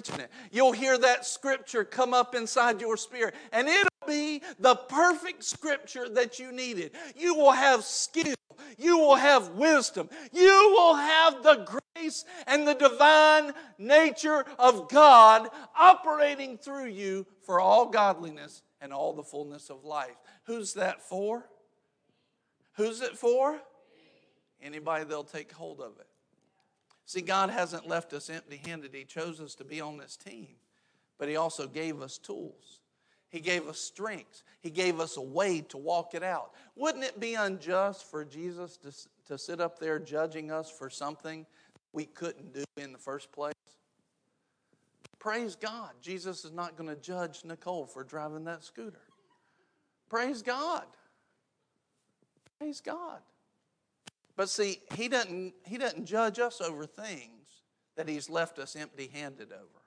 [0.10, 0.30] it.
[0.52, 6.10] You'll hear that scripture come up inside your spirit, and it'll be the perfect scripture
[6.10, 6.92] that you needed.
[7.16, 8.36] You will have skill,
[8.78, 15.50] you will have wisdom, you will have the grace and the divine nature of God
[15.78, 20.16] operating through you for all godliness and all the fullness of life.
[20.46, 21.46] Who's that for?
[22.74, 23.60] Who's it for?
[24.62, 26.08] Anybody that'll take hold of it.
[27.12, 28.96] See, God hasn't left us empty handed.
[28.96, 30.48] He chose us to be on this team,
[31.20, 32.80] but He also gave us tools.
[33.28, 34.44] He gave us strength.
[34.62, 36.52] He gave us a way to walk it out.
[36.78, 38.94] Wouldn't it be unjust for Jesus to,
[39.28, 41.46] to sit up there judging us for something
[41.92, 43.56] we couldn't do in the first place?
[45.20, 45.90] Praise God.
[46.02, 49.02] Jesus is not going to judge Nicole for driving that scooter.
[50.08, 50.86] Praise God.
[52.58, 53.20] Praise God.
[54.42, 57.62] But see, he doesn't, he doesn't judge us over things
[57.96, 59.84] that he's left us empty handed over.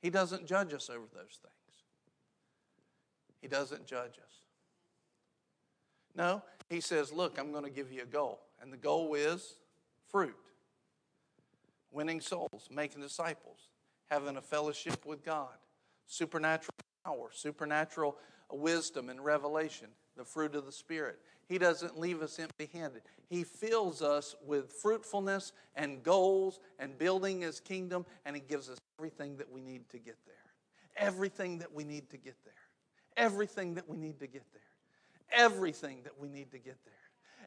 [0.00, 1.84] He doesn't judge us over those things.
[3.42, 4.32] He doesn't judge us.
[6.16, 8.40] No, he says, Look, I'm going to give you a goal.
[8.62, 9.56] And the goal is
[10.08, 10.34] fruit,
[11.92, 13.68] winning souls, making disciples,
[14.10, 15.52] having a fellowship with God,
[16.06, 16.72] supernatural
[17.04, 18.16] power, supernatural
[18.50, 21.18] wisdom and revelation, the fruit of the Spirit.
[21.50, 23.02] He doesn't leave us empty handed.
[23.28, 28.78] He fills us with fruitfulness and goals and building His kingdom, and He gives us
[28.98, 30.34] everything that we need to get there.
[30.96, 32.54] Everything that we need to get there
[33.20, 34.62] everything that we need to get there.
[35.32, 36.94] Everything that we need to get there.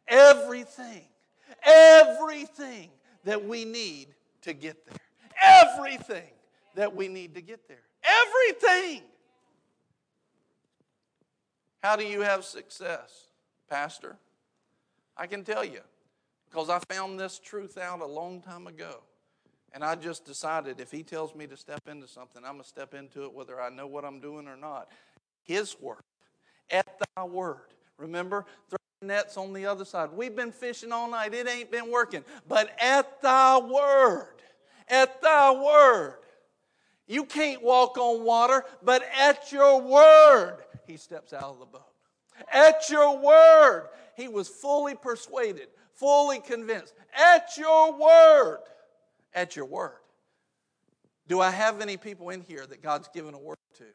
[0.07, 1.01] Everything,
[1.63, 2.91] everything
[3.25, 4.07] that we need
[4.41, 4.97] to get there.
[5.43, 6.29] Everything
[6.75, 7.81] that we need to get there.
[8.03, 9.01] Everything.
[11.81, 13.27] How do you have success,
[13.69, 14.17] Pastor?
[15.15, 15.81] I can tell you
[16.49, 19.01] because I found this truth out a long time ago.
[19.73, 22.69] And I just decided if he tells me to step into something, I'm going to
[22.69, 24.89] step into it whether I know what I'm doing or not.
[25.41, 26.03] His word.
[26.69, 27.73] At thy word.
[27.97, 30.09] Remember, throwing nets on the other side.
[30.13, 31.33] We've been fishing all night.
[31.33, 32.23] It ain't been working.
[32.47, 34.35] But at thy word.
[34.87, 36.17] At thy word.
[37.07, 41.92] You can't walk on water, but at your word, he steps out of the boat.
[42.51, 46.93] At your word, he was fully persuaded, fully convinced.
[47.15, 48.59] At your word.
[49.33, 49.97] At your word.
[51.27, 53.85] Do I have any people in here that God's given a word to?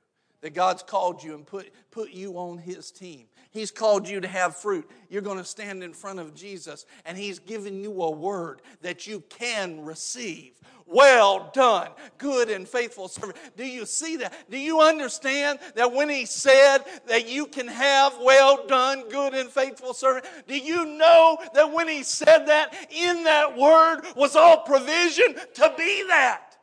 [0.41, 3.27] that God's called you and put, put you on His team.
[3.51, 4.89] He's called you to have fruit.
[5.09, 9.07] You're going to stand in front of Jesus, and He's given you a word that
[9.07, 10.53] you can receive.
[10.91, 13.37] Well done, good and faithful servant.
[13.59, 14.33] Do you see that?
[14.51, 19.51] Do you understand that when He said that you can have well done, good and
[19.51, 20.25] faithful servant?
[20.47, 25.75] Do you know that when He said that, in that word was all provision to
[25.77, 26.57] be that?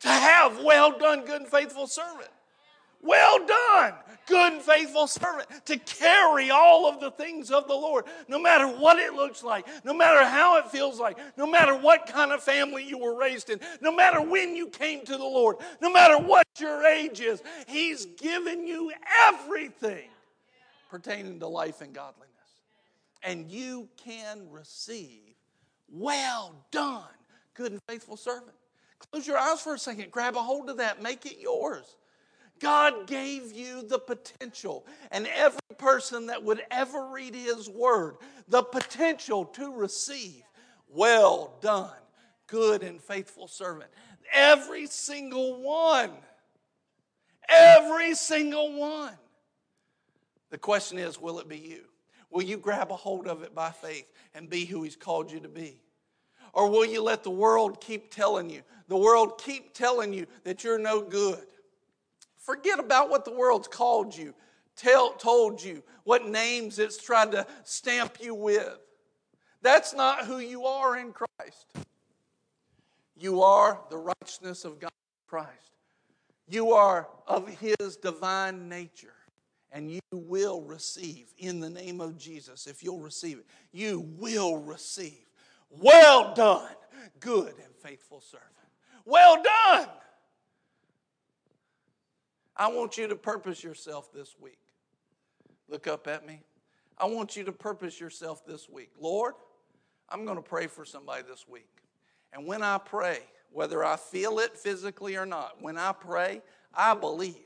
[0.00, 2.28] To have well done, good and faithful servant.
[3.00, 3.94] Well done,
[4.26, 8.66] good and faithful servant, to carry all of the things of the Lord, no matter
[8.66, 12.42] what it looks like, no matter how it feels like, no matter what kind of
[12.42, 16.18] family you were raised in, no matter when you came to the Lord, no matter
[16.18, 17.42] what your age is.
[17.66, 18.92] He's given you
[19.26, 20.08] everything
[20.90, 22.28] pertaining to life and godliness.
[23.22, 25.34] And you can receive,
[25.88, 27.04] well done,
[27.54, 28.54] good and faithful servant.
[29.10, 31.96] Close your eyes for a second, grab a hold of that, make it yours.
[32.60, 38.16] God gave you the potential, and every person that would ever read His Word,
[38.48, 40.42] the potential to receive,
[40.88, 41.90] well done,
[42.46, 43.90] good and faithful servant.
[44.32, 46.10] Every single one.
[47.48, 49.14] Every single one.
[50.50, 51.84] The question is will it be you?
[52.30, 55.40] Will you grab a hold of it by faith and be who He's called you
[55.40, 55.80] to be?
[56.52, 60.64] Or will you let the world keep telling you, the world keep telling you that
[60.64, 61.46] you're no good?
[62.48, 64.32] Forget about what the world's called you,
[64.74, 68.78] tell, told you, what names it's tried to stamp you with.
[69.60, 71.66] That's not who you are in Christ.
[73.18, 74.90] You are the righteousness of God
[75.26, 75.50] Christ.
[76.48, 79.12] You are of His divine nature.
[79.70, 84.56] And you will receive in the name of Jesus, if you'll receive it, you will
[84.56, 85.26] receive.
[85.68, 86.72] Well done,
[87.20, 88.48] good and faithful servant.
[89.04, 89.88] Well done.
[92.58, 94.58] I want you to purpose yourself this week.
[95.68, 96.42] Look up at me.
[96.98, 98.90] I want you to purpose yourself this week.
[99.00, 99.34] Lord,
[100.08, 101.68] I'm going to pray for somebody this week.
[102.32, 103.20] And when I pray,
[103.52, 106.42] whether I feel it physically or not, when I pray,
[106.74, 107.36] I believe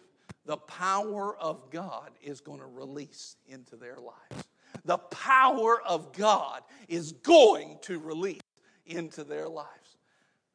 [0.47, 4.49] the power of God is going to release into their lives.
[4.85, 8.41] The power of God is going to release
[8.87, 9.69] into their lives.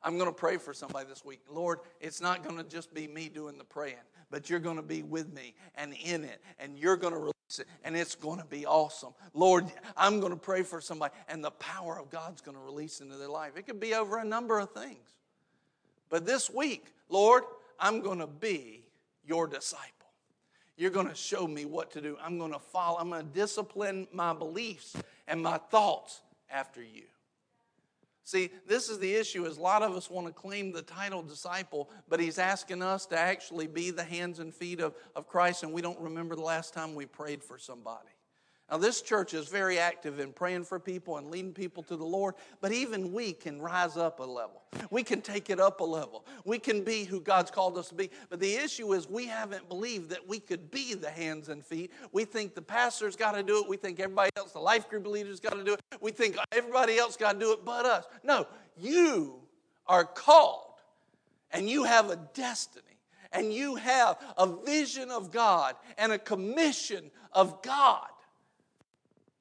[0.08, 1.42] I'm going to pray for somebody this week.
[1.52, 3.98] Lord, it's not going to just be me doing the praying
[4.30, 7.60] but you're going to be with me and in it, and you're going to release
[7.60, 9.14] it, and it's going to be awesome.
[9.34, 13.00] Lord, I'm going to pray for somebody, and the power of God's going to release
[13.00, 13.54] into their life.
[13.56, 15.16] It could be over a number of things.
[16.10, 17.44] But this week, Lord,
[17.80, 18.84] I'm going to be
[19.26, 19.94] your disciple.
[20.78, 22.18] You're going to show me what to do.
[22.22, 24.96] I'm going to follow, I'm going to discipline my beliefs
[25.28, 27.04] and my thoughts after you.
[28.28, 31.24] See, this is the issue is a lot of us want to claim the title
[31.24, 35.64] disciple, but he's asking us to actually be the hands and feet of, of Christ,
[35.64, 38.10] and we don't remember the last time we prayed for somebody.
[38.70, 42.06] Now, this church is very active in praying for people and leading people to the
[42.06, 44.62] Lord, but even we can rise up a level.
[44.92, 46.26] We can take it up a level.
[46.44, 48.12] We can be who God's called us to be.
[48.30, 51.94] But the issue is we haven't believed that we could be the hands and feet.
[52.12, 53.70] We think the pastor's got to do it.
[53.70, 55.82] We think everybody else, the life group leader's got to do it.
[56.02, 58.06] We think everybody else got to do it but us.
[58.22, 59.36] No, you
[59.86, 60.82] are called
[61.52, 62.84] and you have a destiny
[63.32, 68.08] and you have a vision of God and a commission of God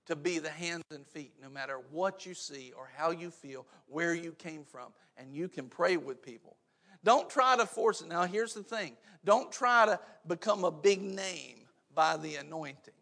[0.06, 3.66] to be the hands and feet, no matter what you see or how you feel,
[3.88, 6.56] where you came from, and you can pray with people.
[7.04, 8.08] Don't try to force it.
[8.08, 12.94] Now, here's the thing don't try to become a big name by the anointing.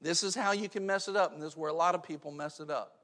[0.00, 2.02] This is how you can mess it up, and this is where a lot of
[2.02, 2.98] people mess it up.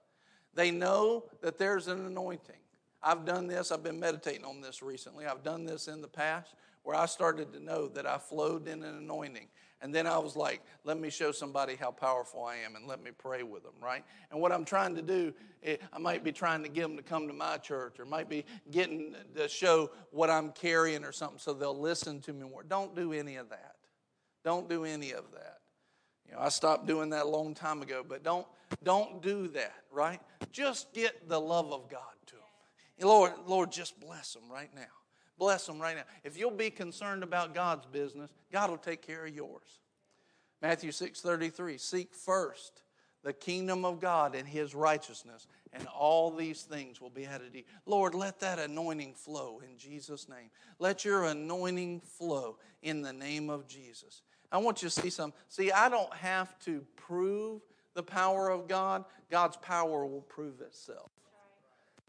[0.54, 2.56] They know that there's an anointing.
[3.02, 5.26] I've done this, I've been meditating on this recently.
[5.26, 8.82] I've done this in the past where I started to know that I flowed in
[8.82, 9.48] an anointing.
[9.83, 13.03] And then I was like, let me show somebody how powerful I am and let
[13.03, 14.05] me pray with them, right?
[14.31, 15.33] And what I'm trying to do,
[15.64, 18.45] I might be trying to get them to come to my church or might be
[18.70, 22.62] getting to show what I'm carrying or something so they'll listen to me more.
[22.62, 23.76] Don't do any of that.
[24.45, 25.61] Don't do any of that.
[26.26, 28.47] You know, I stopped doing that a long time ago, but don't
[28.85, 30.20] don't do that, right?
[30.53, 33.09] Just get the love of God to them.
[33.09, 34.83] Lord, Lord, just bless them right now.
[35.41, 36.03] Bless them right now.
[36.22, 39.80] If you'll be concerned about God's business, God will take care of yours.
[40.61, 42.82] Matthew 6:33, seek first
[43.22, 47.61] the kingdom of God and his righteousness, and all these things will be added to
[47.61, 47.64] you.
[47.86, 50.51] Lord, let that anointing flow in Jesus' name.
[50.78, 54.20] Let your anointing flow in the name of Jesus.
[54.53, 55.32] I want you to see some.
[55.49, 57.62] See, I don't have to prove
[57.95, 61.11] the power of God, God's power will prove itself.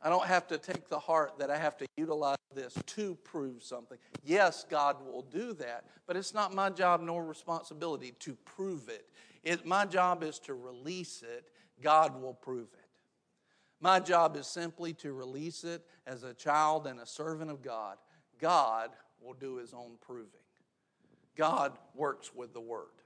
[0.04, 3.62] I don't have to take the heart that I have to utilize this to prove
[3.62, 3.98] something.
[4.24, 9.08] Yes, God will do that, but it's not my job nor responsibility to prove it.
[9.44, 9.66] it.
[9.66, 11.46] My job is to release it.
[11.82, 12.80] God will prove it.
[13.80, 17.98] My job is simply to release it as a child and a servant of God.
[18.40, 18.90] God
[19.22, 20.28] will do his own proving.
[21.36, 23.01] God works with the word.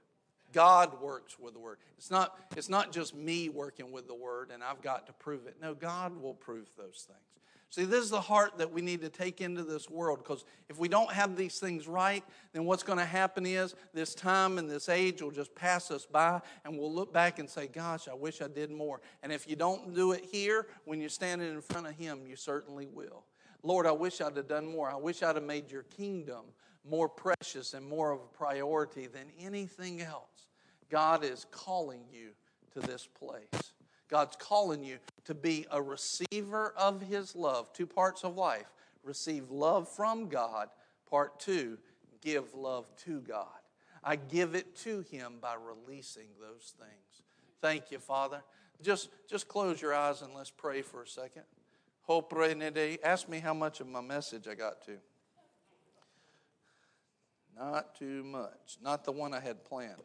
[0.56, 1.76] God works with the word.
[1.98, 5.46] It's not, it's not just me working with the word and I've got to prove
[5.46, 5.56] it.
[5.60, 7.20] No, God will prove those things.
[7.68, 10.78] See, this is the heart that we need to take into this world because if
[10.78, 14.66] we don't have these things right, then what's going to happen is this time and
[14.66, 18.14] this age will just pass us by and we'll look back and say, Gosh, I
[18.14, 19.02] wish I did more.
[19.22, 22.34] And if you don't do it here, when you're standing in front of Him, you
[22.36, 23.24] certainly will.
[23.62, 24.90] Lord, I wish I'd have done more.
[24.90, 26.46] I wish I'd have made your kingdom
[26.88, 30.45] more precious and more of a priority than anything else.
[30.90, 32.30] God is calling you
[32.72, 33.72] to this place.
[34.08, 37.72] God's calling you to be a receiver of His love.
[37.72, 38.72] Two parts of life
[39.02, 40.68] receive love from God.
[41.08, 41.78] Part two,
[42.20, 43.46] give love to God.
[44.02, 47.22] I give it to Him by releasing those things.
[47.60, 48.42] Thank you, Father.
[48.82, 51.42] Just, just close your eyes and let's pray for a second.
[53.02, 54.98] Ask me how much of my message I got to.
[57.58, 58.76] Not too much.
[58.82, 60.02] Not the one I had planned.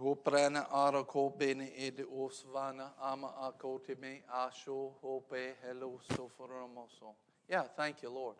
[0.00, 7.14] Hoprana arako bene ed osvana ama akotime asho hope hello soforomoso.
[7.48, 8.36] Yeah, thank you, Lord.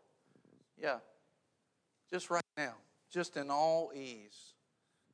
[0.80, 0.98] Yeah.
[2.10, 2.74] Just right now,
[3.10, 4.54] just in all ease,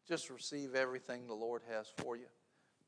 [0.06, 2.26] just receive everything the Lord has for you.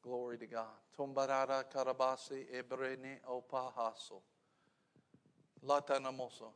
[0.02, 0.66] Glory to God.
[0.98, 4.22] Tombarara karabasi ebrene opahaso.
[5.66, 6.52] Latanamoso.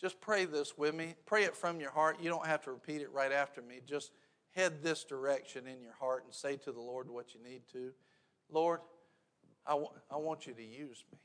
[0.00, 1.14] Just pray this with me.
[1.26, 2.18] Pray it from your heart.
[2.22, 3.80] You don't have to repeat it right after me.
[3.84, 4.12] Just
[4.54, 7.92] head this direction in your heart and say to the Lord what you need to.
[8.50, 8.80] Lord,
[9.66, 11.18] I, w- I want you to use me.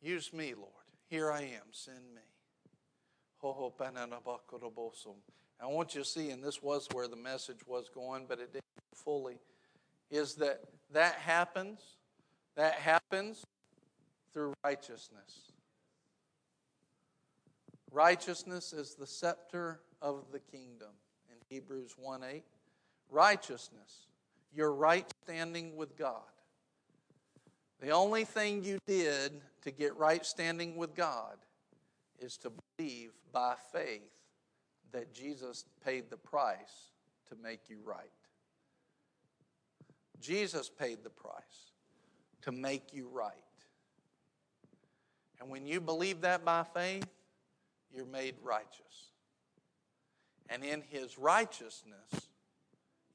[0.00, 0.70] Use me, Lord.
[1.08, 1.72] Here I am.
[1.72, 2.22] Send me.
[3.42, 3.46] I
[5.66, 8.64] want you to see, and this was where the message was going, but it didn't
[8.94, 9.38] fully,
[10.10, 10.60] is that
[10.92, 11.80] that happens,
[12.56, 13.44] that happens
[14.32, 15.52] through righteousness.
[17.90, 20.88] Righteousness is the scepter of the kingdom.
[21.54, 22.42] Hebrews 1 8.
[23.10, 24.08] Righteousness,
[24.52, 26.20] your right standing with God.
[27.80, 31.36] The only thing you did to get right standing with God
[32.18, 34.02] is to believe by faith
[34.90, 36.90] that Jesus paid the price
[37.28, 38.10] to make you right.
[40.20, 41.72] Jesus paid the price
[42.42, 43.32] to make you right.
[45.40, 47.06] And when you believe that by faith,
[47.92, 49.13] you're made righteous.
[50.50, 52.28] And in his righteousness,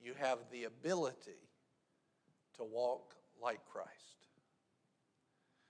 [0.01, 1.31] you have the ability
[2.57, 3.89] to walk like Christ.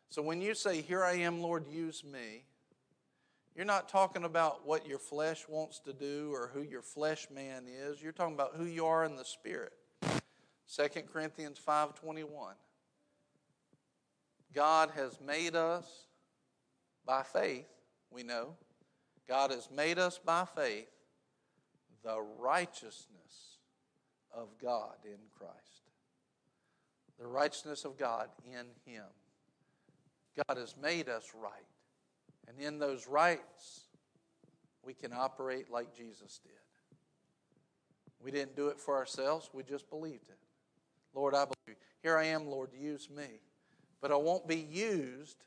[0.10, 2.46] So when you say, Here I am, Lord, use me,
[3.56, 7.66] you're not talking about what your flesh wants to do or who your flesh man
[7.68, 8.02] is.
[8.02, 9.74] You're talking about who you are in the spirit.
[10.68, 12.56] 2 Corinthians 5:21.
[14.54, 16.08] God has made us
[17.06, 17.68] by faith,
[18.10, 18.56] we know.
[19.28, 20.88] God has made us by faith
[22.10, 23.60] the righteousness
[24.34, 25.54] of God in Christ.
[27.20, 29.06] The righteousness of God in Him.
[30.48, 31.52] God has made us right.
[32.48, 33.82] And in those rights,
[34.84, 36.54] we can operate like Jesus did.
[38.24, 40.38] We didn't do it for ourselves, we just believed it.
[41.14, 41.78] Lord, I believe.
[42.02, 43.40] Here I am, Lord, use me.
[44.02, 45.44] But I won't be used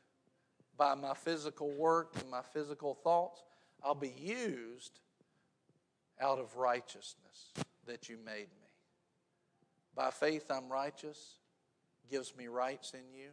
[0.77, 3.43] by my physical work and my physical thoughts.
[3.83, 5.01] I'll be used
[6.21, 7.51] out of righteousness
[7.85, 8.67] that you made me.
[9.95, 11.35] By faith, I'm righteous,
[12.09, 13.29] gives me rights in you,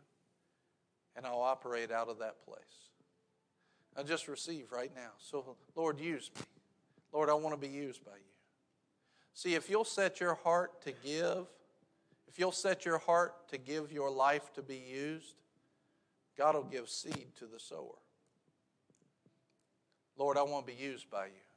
[1.16, 2.90] and I'll operate out of that place.
[3.97, 5.11] I just receive right now.
[5.19, 6.43] So, Lord, use me.
[7.12, 8.31] Lord, I want to be used by you.
[9.35, 11.47] See, if you'll set your heart to give,
[12.28, 15.35] if you'll set your heart to give your life to be used,
[16.36, 17.98] God will give seed to the sower.
[20.16, 21.49] Lord, I want to be used by you.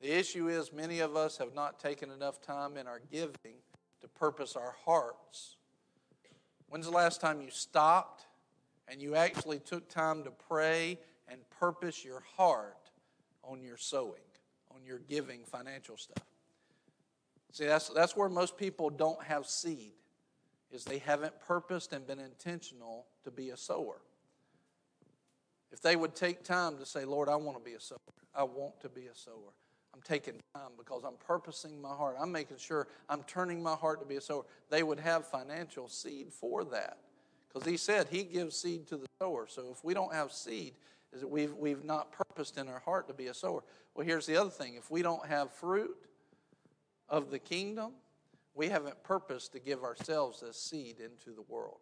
[0.00, 3.56] The issue is, many of us have not taken enough time in our giving
[4.00, 5.56] to purpose our hearts.
[6.68, 8.26] When's the last time you stopped
[8.88, 10.98] and you actually took time to pray
[11.28, 12.90] and purpose your heart
[13.42, 14.20] on your sowing,
[14.74, 16.24] on your giving financial stuff?
[17.52, 19.92] See, that's, that's where most people don't have seed,
[20.70, 24.02] is they haven't purposed and been intentional to be a sower.
[25.72, 27.98] If they would take time to say, Lord, I want to be a sower,
[28.34, 29.54] I want to be a sower.
[29.96, 32.16] I'm taking time because I'm purposing my heart.
[32.20, 34.44] I'm making sure I'm turning my heart to be a sower.
[34.68, 36.98] They would have financial seed for that.
[37.48, 39.46] Because he said he gives seed to the sower.
[39.48, 40.74] So if we don't have seed,
[41.14, 43.64] is that we've, we've not purposed in our heart to be a sower.
[43.94, 45.96] Well, here's the other thing if we don't have fruit,
[47.08, 47.92] of the kingdom,
[48.54, 51.78] we haven't purposed to give ourselves as seed into the world.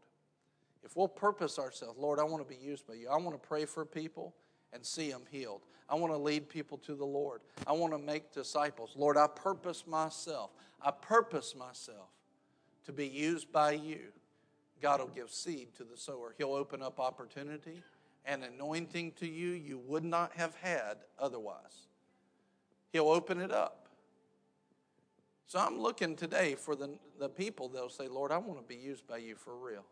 [0.82, 3.08] If we'll purpose ourselves, Lord, I want to be used by you.
[3.08, 4.34] I want to pray for people
[4.74, 5.62] and see them healed.
[5.88, 7.40] I want to lead people to the Lord.
[7.66, 8.94] I want to make disciples.
[8.96, 10.50] Lord, I purpose myself.
[10.82, 12.08] I purpose myself
[12.84, 14.00] to be used by you.
[14.82, 16.34] God will give seed to the sower.
[16.36, 17.82] He'll open up opportunity
[18.26, 21.88] and anointing to you you would not have had otherwise.
[22.92, 23.88] He'll open it up.
[25.46, 28.80] So I'm looking today for the, the people that'll say, Lord, I want to be
[28.80, 29.84] used by you for real.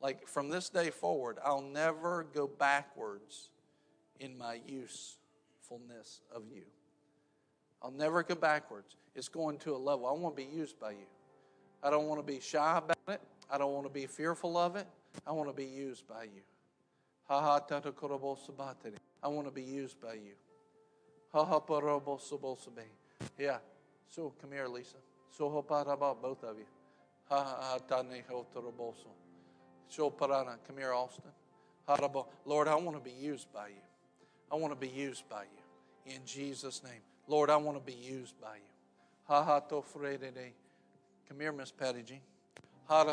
[0.00, 3.50] Like from this day forward, I'll never go backwards
[4.20, 6.64] in my usefulness of you.
[7.82, 8.96] I'll never go backwards.
[9.14, 10.06] It's going to a level.
[10.06, 11.06] I want to be used by you.
[11.82, 13.20] I don't want to be shy about it.
[13.50, 14.86] I don't want to be fearful of it.
[15.26, 16.42] I want to be used by you.
[17.28, 17.40] I
[19.28, 20.32] want to be used by you.
[23.38, 23.58] Yeah.
[24.08, 24.96] So come here, Lisa.
[25.30, 26.66] So about both of you.
[27.28, 29.12] Ha ha tane hotoroboso.
[29.88, 31.32] So parana, come here, Austin.
[32.46, 33.82] Lord, I want to be used by you.
[34.50, 36.14] I want to be used by you.
[36.14, 37.00] In Jesus' name.
[37.26, 38.62] Lord, I want to be used by you.
[41.28, 42.20] Come here, Miss Patty Jean.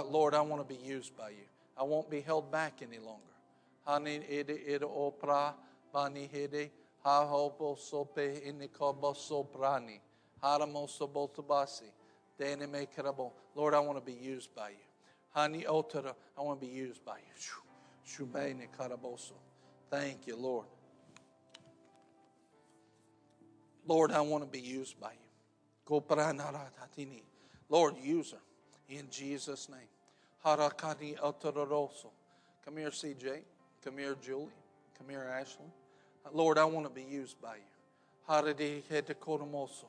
[0.09, 1.45] Lord, I want to be used by you.
[1.77, 3.21] I won't be held back any longer.
[13.55, 14.75] Lord, I want to be used by you.
[16.37, 17.33] I want to be used by you.
[19.89, 20.65] Thank you, Lord.
[23.91, 25.11] Lord, I want to be used by
[25.89, 26.01] you.
[27.67, 28.37] Lord, use her
[28.87, 29.79] in Jesus' name.
[30.45, 33.39] Harakani Come here, CJ.
[33.83, 34.47] Come here, Julie.
[34.97, 35.65] Come here, Ashley.
[36.31, 38.29] Lord, I want to be used by you.
[38.29, 39.87] Haradi Hetakotomoso.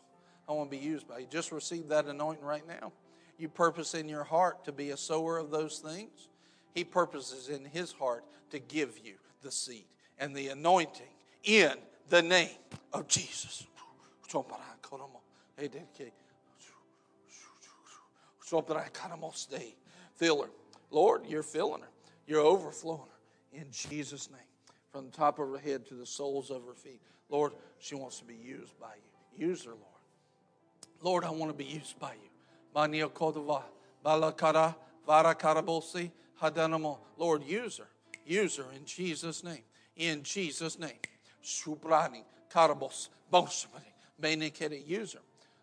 [0.48, 1.26] I want to be used by you.
[1.30, 2.90] Just receive that anointing right now.
[3.38, 6.26] You purpose in your heart to be a sower of those things.
[6.74, 9.84] He purposes in his heart to give you the seed
[10.18, 11.06] and the anointing
[11.44, 11.74] in
[12.08, 12.58] the name
[12.92, 13.64] of Jesus.
[20.16, 20.50] Fill her.
[20.90, 21.88] Lord, you're filling her.
[22.26, 24.40] You're overflowing her in Jesus' name.
[24.90, 27.00] From the top of her head to the soles of her feet.
[27.28, 28.94] Lord, she wants to be used by
[29.38, 29.48] you.
[29.48, 29.82] Use her, Lord.
[31.02, 32.28] Lord, I want to be used by you.
[32.76, 33.62] Manio Kodova,
[34.04, 34.74] Balakara,
[35.08, 36.10] Varakarabosi,
[36.40, 36.98] Hadanamo.
[37.16, 37.88] Lord, use her.
[38.26, 39.62] Use her in Jesus' name.
[39.96, 40.92] In Jesus' name.
[41.42, 42.22] Shubrani,
[42.52, 44.86] Karabos, Boshamani, Benekere.
[44.86, 45.20] Use her.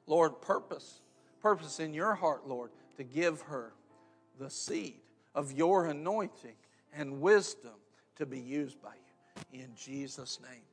[0.07, 1.01] Lord, purpose.
[1.41, 3.73] Purpose in your heart, Lord, to give her
[4.39, 4.99] the seed
[5.35, 6.55] of your anointing
[6.93, 7.73] and wisdom
[8.15, 9.61] to be used by you.
[9.61, 10.63] In Jesus' name.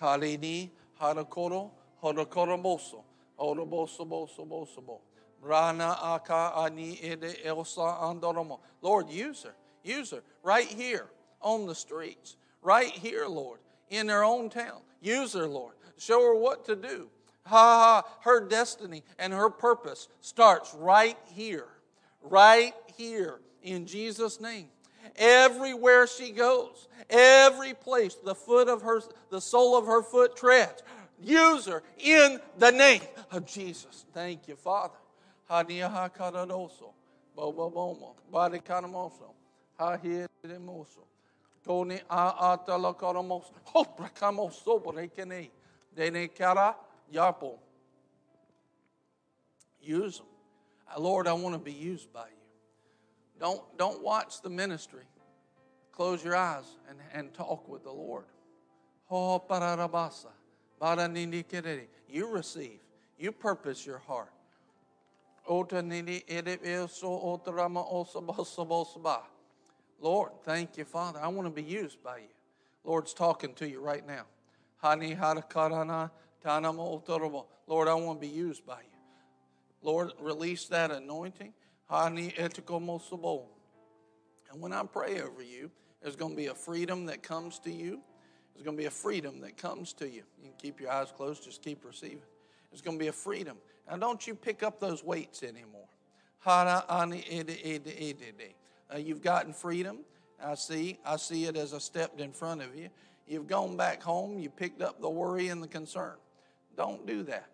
[0.00, 1.70] Kalini harakoro
[2.02, 3.04] harakoroboso.
[3.38, 5.00] Oroboso boso boso bo.
[5.40, 8.58] Rana aka ani ede elsa andoromo.
[8.82, 9.54] Lord, use her.
[9.84, 11.06] Use her right here
[11.40, 12.36] on the streets.
[12.62, 14.80] Right here, Lord, in her own town.
[15.00, 15.74] Use her, Lord.
[15.96, 17.08] Show her what to do.
[17.48, 18.08] Ha ha.
[18.20, 21.66] Her destiny and her purpose starts right here.
[22.22, 24.68] Right here in Jesus' name.
[25.16, 29.00] Everywhere she goes, every place the foot of her,
[29.30, 30.82] the sole of her foot treads,
[31.20, 33.02] use her in the name
[33.32, 34.04] of Jesus.
[34.12, 34.94] Thank you, Father.
[35.50, 36.12] Haniaha
[47.12, 47.58] yapo.
[49.80, 50.26] Use them.
[50.94, 52.34] Uh, Lord, I want to be used by you.
[53.40, 55.04] Don't, don't watch the ministry.
[55.92, 58.24] Close your eyes and, and talk with the Lord.
[59.10, 59.42] Oh,
[62.08, 62.80] you receive.
[63.18, 64.32] You purpose your heart.
[70.00, 71.18] Lord, thank you, Father.
[71.20, 72.28] I want to be used by you.
[72.84, 74.24] Lord's talking to you right now.
[76.44, 78.98] Lord, I want to be used by you.
[79.82, 81.52] Lord, release that anointing.
[81.90, 82.30] And
[84.60, 85.70] when I pray over you,
[86.02, 88.00] there's going to be a freedom that comes to you.
[88.54, 90.22] There's going to be a freedom that comes to you.
[90.42, 92.22] You can keep your eyes closed, just keep receiving.
[92.70, 93.56] There's going to be a freedom.
[93.88, 95.88] Now, don't you pick up those weights anymore.
[98.92, 99.98] Uh, you've gotten freedom.
[100.42, 100.98] I see.
[101.04, 102.88] I see it as I stepped in front of you.
[103.26, 104.38] You've gone back home.
[104.38, 106.14] You picked up the worry and the concern.
[106.78, 107.48] Don't do that.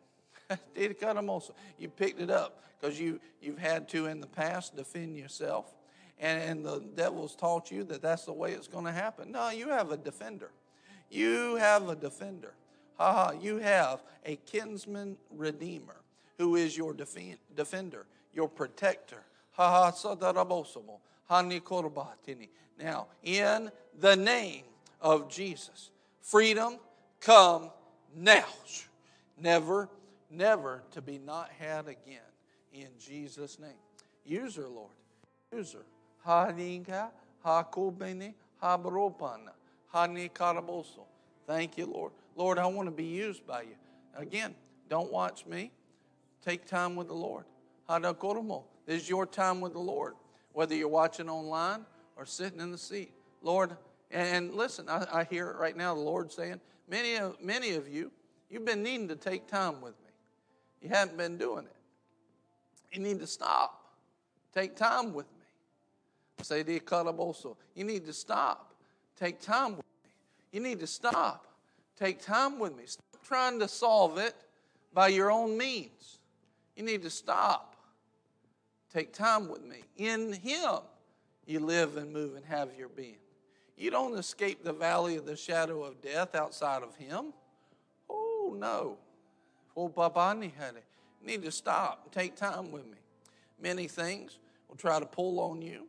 [0.77, 5.75] you picked it up because you, you've had to in the past defend yourself.
[6.21, 9.33] And, and the devil's taught you that that's the way it's going to happen.
[9.33, 10.51] No, you have a defender.
[11.11, 12.53] You have a defender.
[12.99, 15.97] Ha ha, you have a kinsman redeemer
[16.37, 19.25] who is your defen- defender, your protector.
[19.53, 20.99] Ha ha, sadarabosomo.
[22.79, 24.65] Now, in the name
[25.01, 25.91] of Jesus,
[26.21, 26.77] freedom
[27.21, 27.71] come
[28.15, 28.45] now.
[29.39, 29.89] Never
[30.31, 32.21] never to be not had again.
[32.73, 33.71] In Jesus' name.
[34.25, 34.91] Use her, Lord.
[35.53, 35.85] Use her.
[36.27, 37.09] Haninka,
[37.45, 39.53] hakubene, habropana,
[39.95, 41.05] hanikaraboso.
[41.47, 42.13] Thank you, Lord.
[42.37, 43.77] Lord, I want to be used by you.
[44.17, 44.55] Again,
[44.89, 45.71] don't watch me.
[46.45, 47.45] Take time with the Lord.
[47.89, 48.65] Hadakoromo.
[48.87, 50.15] This is your time with the Lord.
[50.53, 51.85] Whether you're watching online
[52.17, 53.13] or sitting in the seat.
[53.43, 53.77] Lord,
[54.11, 57.89] and listen, I, I hear it right now, the Lord saying, many of, many of
[57.89, 58.11] you,
[58.55, 60.11] you've been needing to take time with me.
[60.81, 61.77] You haven't been doing it.
[62.93, 63.93] You need to stop.
[64.55, 66.45] Take time with me.
[66.45, 67.57] Say the Karaboso.
[67.75, 68.73] You need to stop.
[69.19, 70.11] Take time with me.
[70.53, 71.47] You need to stop.
[71.99, 72.85] Take time with me.
[72.87, 74.37] Stop trying to solve it
[74.93, 76.19] by your own means.
[76.77, 77.75] You need to stop.
[78.93, 79.83] Take time with me.
[79.97, 80.79] In Him,
[81.45, 83.17] you live and move and have your being.
[83.77, 87.33] You don't escape the valley of the shadow of death outside of Him.
[88.45, 88.99] Oh, no.
[89.77, 90.53] Oh, Babani.
[91.21, 92.99] You need to stop and take time with me.
[93.61, 94.39] Many things
[94.69, 95.87] will try to pull on you.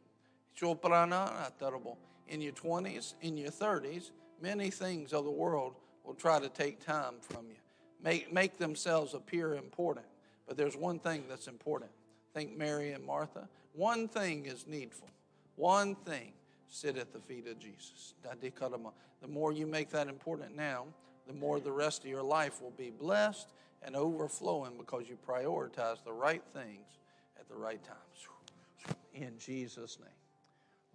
[2.28, 4.12] In your 20s, in your 30s,
[4.42, 5.76] many things of the world
[6.06, 7.58] will try to take time from you,
[8.02, 10.06] make, make themselves appear important.
[10.48, 11.92] But there's one thing that's important.
[12.34, 13.50] Think Mary and Martha.
[13.74, 15.10] One thing is needful.
[15.56, 16.32] One thing
[16.70, 18.14] sit at the feet of Jesus.
[18.24, 20.86] The more you make that important now,
[21.28, 23.48] the more the rest of your life will be blessed
[23.84, 27.00] and overflowing because you prioritize the right things
[27.40, 28.98] at the right times.
[29.14, 30.10] In Jesus' name.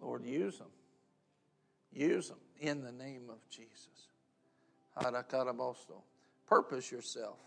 [0.00, 0.68] Lord, use them.
[1.92, 3.88] Use them in the name of Jesus.
[6.46, 7.38] Purpose yourself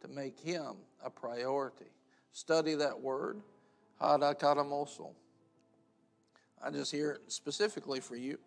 [0.00, 1.90] to make Him a priority.
[2.32, 3.40] Study that word.
[4.00, 4.16] I
[6.72, 8.38] just hear it specifically for you.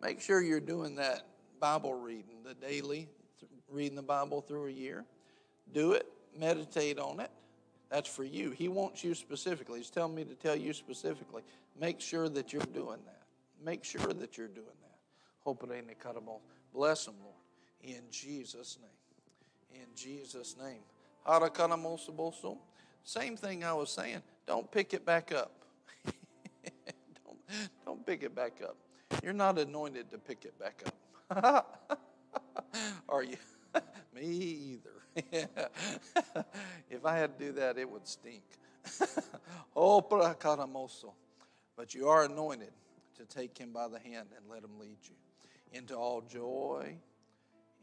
[0.00, 1.26] Make sure you're doing that
[1.60, 3.08] Bible reading, the daily,
[3.70, 5.04] reading the Bible through a year.
[5.72, 6.06] Do it,
[6.38, 7.30] meditate on it.
[7.90, 8.50] That's for you.
[8.50, 9.78] He wants you specifically.
[9.78, 11.42] He's telling me to tell you specifically.
[11.80, 13.22] Make sure that you're doing that.
[13.64, 14.98] Make sure that you're doing that.
[15.40, 16.20] Hope it ain't a
[16.72, 17.34] Bless them, Lord.
[17.82, 19.82] In Jesus' name.
[19.82, 20.80] In Jesus' name.
[23.04, 24.22] Same thing I was saying.
[24.46, 25.52] Don't pick it back up.
[26.04, 27.38] don't,
[27.84, 28.76] don't pick it back up.
[29.22, 30.82] You're not anointed to pick it back
[31.30, 32.02] up.
[33.08, 33.36] Are you?
[34.16, 34.90] Me either.
[36.90, 38.44] if I had to do that, it would stink.
[39.76, 40.00] oh,
[41.76, 42.72] But you are anointed
[43.18, 45.16] to take him by the hand and let him lead you
[45.72, 46.96] into all joy,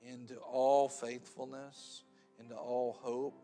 [0.01, 2.03] into all faithfulness,
[2.39, 3.35] into all hope,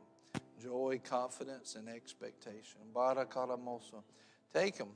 [0.61, 2.81] joy, confidence, and expectation.
[2.93, 4.03] Barakaramoso.
[4.51, 4.89] Take him,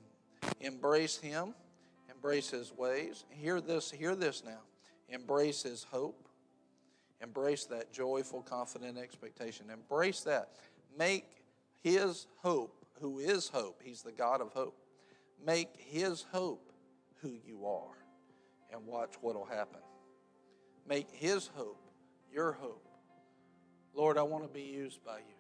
[0.60, 1.54] embrace him,
[2.10, 3.26] embrace his ways.
[3.30, 4.62] Hear this, hear this now.
[5.10, 6.28] Embrace his hope.
[7.24, 9.70] Embrace that joyful, confident expectation.
[9.72, 10.50] Embrace that.
[10.98, 11.26] Make
[11.82, 14.78] his hope, who is hope, he's the God of hope.
[15.46, 16.72] Make his hope
[17.22, 17.98] who you are
[18.72, 19.80] and watch what will happen.
[20.88, 21.82] Make his hope
[22.32, 22.86] your hope.
[23.94, 25.36] Lord, I want to be used by you.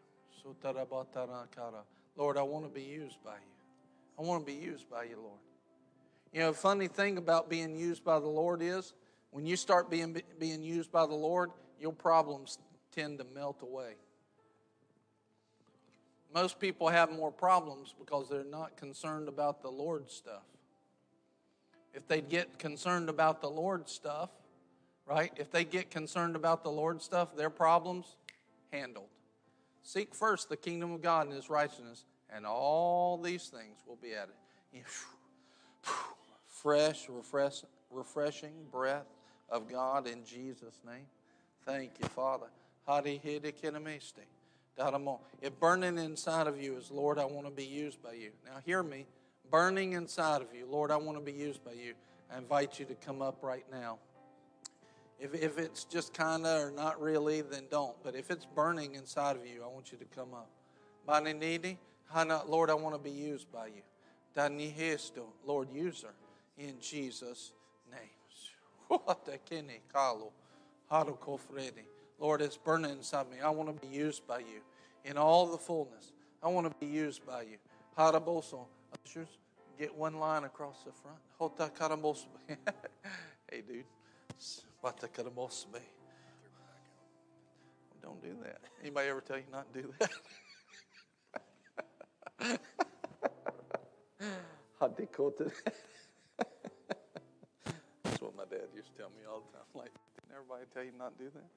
[2.15, 4.19] Lord, I want to be used by you.
[4.19, 5.39] I want to be used by you, Lord.
[6.31, 8.93] You know, funny thing about being used by the Lord is
[9.31, 12.57] when you start being being used by the Lord, your problems
[12.91, 13.93] tend to melt away.
[16.33, 20.43] Most people have more problems because they're not concerned about the Lord's stuff.
[21.93, 24.31] If they get concerned about the Lord's stuff,
[25.05, 25.31] right?
[25.35, 28.15] If they get concerned about the Lord's stuff, their problems
[28.71, 29.09] handled.
[29.83, 34.13] Seek first the kingdom of God and his righteousness, and all these things will be
[34.13, 34.33] added.
[36.47, 39.05] Fresh, refresh, refreshing breath
[39.49, 41.05] of God in Jesus' name.
[41.65, 42.47] Thank you, Father.
[45.41, 48.31] If burning inside of you is, Lord, I want to be used by you.
[48.45, 49.05] Now, hear me.
[49.51, 51.93] Burning inside of you, Lord, I want to be used by you.
[52.33, 53.99] I invite you to come up right now.
[55.19, 57.95] If, if it's just kind of or not really, then don't.
[58.03, 60.49] But if it's burning inside of you, I want you to come up.
[62.47, 63.83] Lord, I want to be used by you.
[65.45, 66.15] Lord, use her
[66.57, 67.53] in Jesus'
[67.91, 68.09] name.
[72.19, 73.37] Lord, it's burning inside me.
[73.43, 74.61] I want to be used by you
[75.03, 76.13] in all the fullness.
[76.43, 77.57] I want to be used by you.
[77.97, 78.67] Haraboso.
[79.03, 79.39] Ushers,
[79.79, 81.17] get one line across the front.
[81.39, 82.27] Hota karamos.
[82.47, 83.85] hey, dude.
[84.83, 85.79] Bata karamos me.
[88.03, 88.59] Don't do that.
[88.81, 90.11] Anybody ever tell you not to do that?
[98.03, 99.65] That's what my dad used to tell me all the time.
[99.73, 99.91] Like,
[100.33, 101.49] everybody tell you not to do that?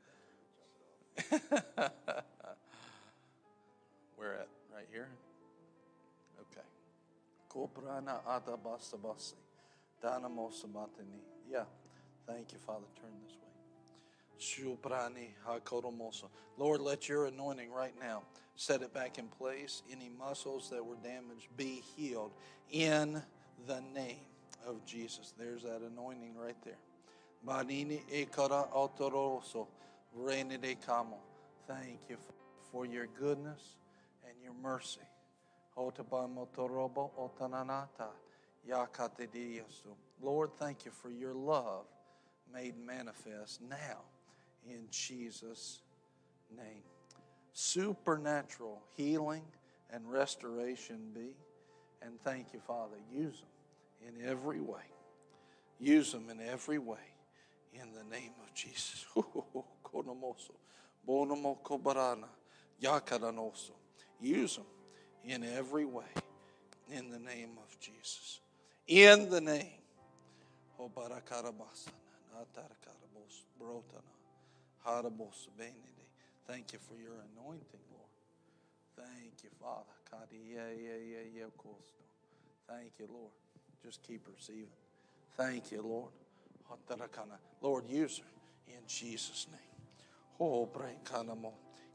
[4.17, 4.49] Where at?
[4.75, 5.09] Right here?
[6.41, 6.67] Okay.
[7.51, 9.35] Kobrana adabasabasi.
[10.03, 11.21] Danamosabatini.
[11.51, 11.65] Yeah.
[12.27, 12.87] Thank you, Father.
[13.01, 13.47] Turn this way.
[14.39, 16.25] Shubrani hakoromosa.
[16.59, 18.23] Lord, let your anointing right now
[18.57, 19.83] set it back in place.
[19.91, 22.33] Any muscles that were damaged be healed
[22.71, 23.23] in
[23.67, 24.27] the name
[24.67, 25.33] of Jesus.
[25.39, 26.79] There's that anointing right there.
[27.47, 29.69] Banini ekara autoroso.
[31.69, 32.17] Thank you
[32.73, 33.77] for your goodness
[34.27, 35.01] and your mercy.
[40.23, 41.85] Lord, thank you for your love
[42.53, 44.01] made manifest now
[44.69, 45.83] in Jesus'
[46.57, 46.83] name.
[47.53, 49.45] Supernatural healing
[49.93, 51.37] and restoration be.
[52.03, 52.97] And thank you, Father.
[53.13, 54.83] Use them in every way.
[55.79, 57.16] Use them in every way
[57.81, 59.05] in the name of Jesus.
[64.21, 64.65] Use them
[65.25, 66.05] in every way
[66.91, 68.41] in the name of Jesus.
[68.87, 69.73] In the name.
[76.47, 78.11] Thank you for your anointing, Lord.
[78.97, 79.85] Thank you, Father.
[82.69, 83.33] Thank you, Lord.
[83.83, 84.69] Just keep receiving.
[85.37, 86.13] Thank you, Lord.
[87.61, 89.61] Lord, use her in Jesus' name.
[90.39, 90.69] Oh,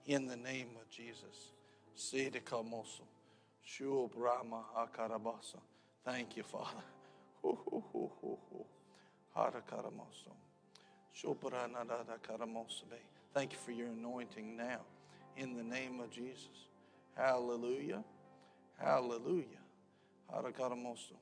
[0.05, 1.51] in the name of Jesus.
[1.97, 3.05] Sidikamoso.
[3.63, 5.59] Shu Brahma Akarabasa.
[6.03, 6.83] Thank you, Father.
[7.43, 8.65] Ho, ho, ho, ho, ho.
[9.35, 10.31] Harakaramoso.
[13.33, 14.81] Thank you for your anointing now.
[15.37, 16.67] In the name of Jesus.
[17.15, 18.03] Hallelujah.
[18.77, 19.45] Hallelujah.
[20.31, 21.15] Harakaramoso.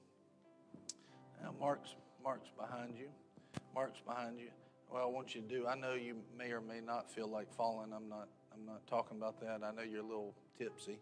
[1.42, 3.10] Now, Mark's, Mark's behind you.
[3.74, 4.50] Mark's behind you.
[4.92, 5.68] Well, I want you to do.
[5.68, 7.94] I know you may or may not feel like falling.
[7.94, 8.28] I'm not.
[8.54, 9.62] I'm not talking about that.
[9.64, 11.00] I know you're a little tipsy,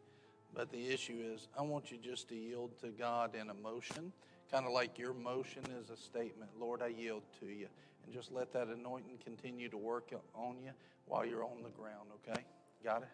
[0.53, 4.11] but the issue is, I want you just to yield to God in emotion,
[4.51, 6.51] kind of like your motion is a statement.
[6.59, 7.67] Lord, I yield to you,
[8.05, 10.71] and just let that anointing continue to work on you
[11.05, 12.09] while you're on the ground.
[12.29, 12.43] Okay,
[12.83, 13.09] got it?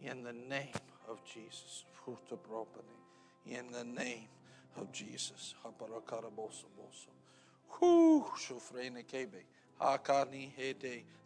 [0.00, 0.72] In the name
[1.08, 1.84] of Jesus,
[3.46, 4.28] in the name
[4.76, 5.54] of Jesus.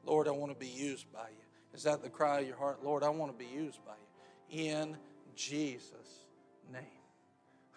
[0.09, 1.45] Lord, I want to be used by you.
[1.75, 2.83] Is that the cry of your heart?
[2.83, 3.93] Lord, I want to be used by
[4.51, 4.73] you.
[4.73, 4.97] In
[5.37, 6.25] Jesus'
[6.73, 6.83] name.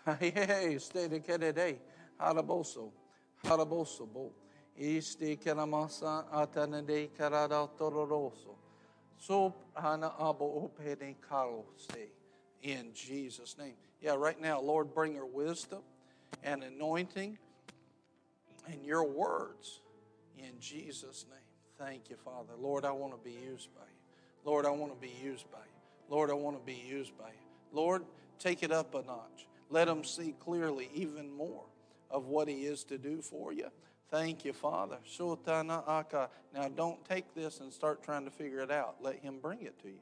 [0.79, 1.75] Stay together,
[2.19, 2.91] haraboso.
[3.43, 4.31] Harabosobo.
[4.79, 8.55] Isti karamasa atanade karada tororoso.
[9.17, 12.07] So hana abo opene karoste.
[12.63, 13.73] In Jesus' name.
[14.01, 15.81] Yeah, right now, Lord, bring her wisdom
[16.43, 17.37] and anointing
[18.67, 19.81] and your words
[20.37, 21.39] in Jesus' name.
[21.77, 22.53] Thank you, Father.
[22.59, 23.97] Lord, I want to be used by you.
[24.45, 26.09] Lord, I want to be used by you.
[26.09, 27.47] Lord, I want to be used by you.
[27.71, 28.03] Lord,
[28.37, 29.47] take it up a notch.
[29.69, 31.63] Let them see clearly even more
[32.09, 33.67] of what He is to do for you.
[34.09, 34.97] Thank you, Father.
[36.53, 38.97] Now, don't take this and start trying to figure it out.
[39.01, 40.01] Let Him bring it to you.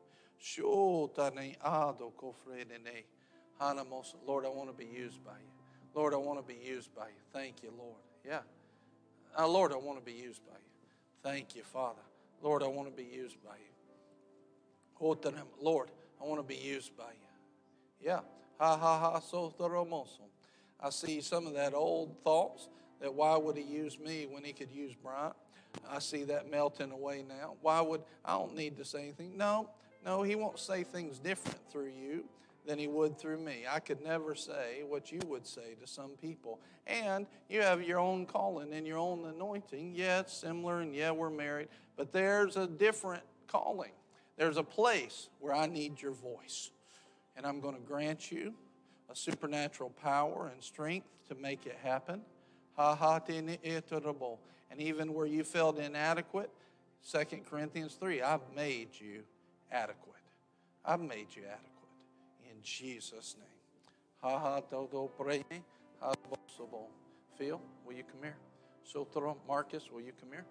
[4.25, 5.51] Lord, I want to be used by you.
[5.93, 7.21] Lord, I want to be used by you.
[7.33, 8.01] Thank you, Lord.
[8.25, 8.39] Yeah.
[9.37, 10.89] Uh, Lord, I want to be used by you.
[11.23, 12.01] Thank you, Father.
[12.41, 13.65] Lord, I want to be used by you.
[15.61, 15.89] Lord,
[16.21, 18.05] I want to be used by you.
[18.05, 18.19] Yeah.
[18.59, 19.53] Ha ha ha so
[20.81, 22.67] I see some of that old thoughts
[22.99, 25.35] that why would he use me when he could use Bryant?
[25.89, 27.55] I see that melting away now.
[27.61, 29.37] Why would I don't need to say anything?
[29.37, 29.69] No,
[30.05, 32.25] no, he won't say things different through you
[32.65, 33.63] than he would through me.
[33.69, 36.59] I could never say what you would say to some people.
[36.87, 39.93] And you have your own calling and your own anointing.
[39.95, 43.91] Yeah, it's similar, and yeah, we're married, but there's a different calling.
[44.37, 46.71] There's a place where I need your voice.
[47.35, 48.53] And I'm going to grant you
[49.09, 52.21] a supernatural power and strength to make it happen.
[52.75, 54.37] Ha ha iterable.
[54.71, 56.51] And even where you felt inadequate,
[57.11, 57.19] 2
[57.49, 59.23] Corinthians 3, I've made you
[59.71, 60.15] adequate.
[60.85, 61.68] I've made you adequate
[62.63, 63.47] Jesus' name.
[64.21, 65.43] Ha ha do do pray.
[66.01, 66.13] Ha
[67.37, 68.35] Phil, will you come here?
[68.85, 70.45] Sotoro Marcus, will you come here?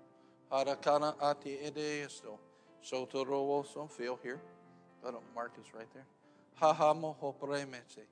[0.50, 2.38] Harakana ati ede esto.
[2.82, 4.40] Sotoro also, Phil here.
[5.04, 6.06] Oh, Marcus right there.
[6.54, 8.06] Ha ha moho premete.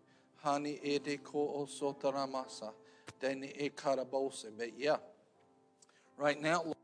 [0.44, 2.72] Hani ede ko o sotaramasa.
[3.20, 4.46] Deni e karabose.
[4.56, 4.96] But yeah,
[6.18, 6.76] right now, Lord,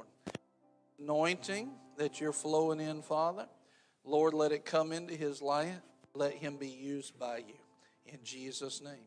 [0.99, 3.47] anointing that you're flowing in, Father,
[4.05, 5.77] Lord, let it come into his life
[6.15, 7.55] let him be used by you
[8.07, 9.07] in Jesus' name.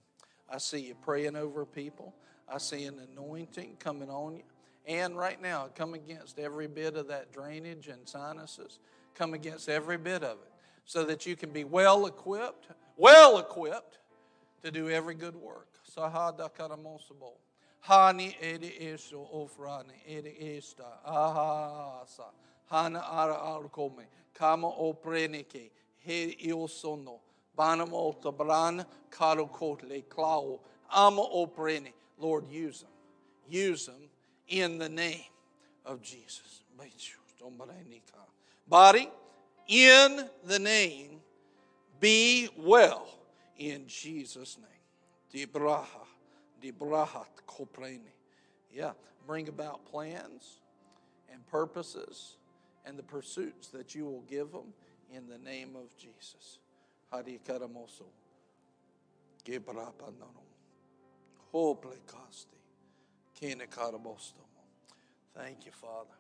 [0.50, 2.14] I see you praying over people.
[2.48, 4.44] I see an anointing coming on you.
[4.88, 8.80] And right now, come against every bit of that drainage and sinuses.
[9.16, 10.52] Come against every bit of it
[10.86, 13.98] so that you can be well equipped, well equipped
[14.64, 15.68] to do every good work.
[17.88, 20.86] Hani edi eso ofrani edi esta.
[21.08, 22.32] Ahasa.
[22.66, 24.06] Hana ara arkome.
[24.34, 25.70] Kama oprenike
[26.06, 27.20] he iosono.
[27.58, 30.60] Banamo tabran clau.
[30.94, 31.94] Ama oprene.
[32.20, 32.90] Lord, use them.
[33.50, 34.10] Use them
[34.48, 35.24] in the name
[35.86, 36.62] of Jesus.
[38.68, 39.10] Body,
[39.68, 41.22] in the name,
[42.00, 43.08] be well
[43.58, 45.48] in Jesus' name.
[45.48, 46.06] Dibraha,
[46.64, 48.00] dibrahat koprene.
[48.72, 48.92] Yeah,
[49.26, 50.60] bring about plans
[51.32, 52.38] and purposes
[52.86, 54.74] and the pursuits that you will give them
[55.14, 56.60] in the name of Jesus.
[57.12, 58.06] Hari karamoso.
[59.46, 60.44] Gebrapanono.
[61.54, 62.58] Hoplekasti.
[63.40, 64.64] Kinekarabostomo.
[65.36, 66.16] Thank you, Father.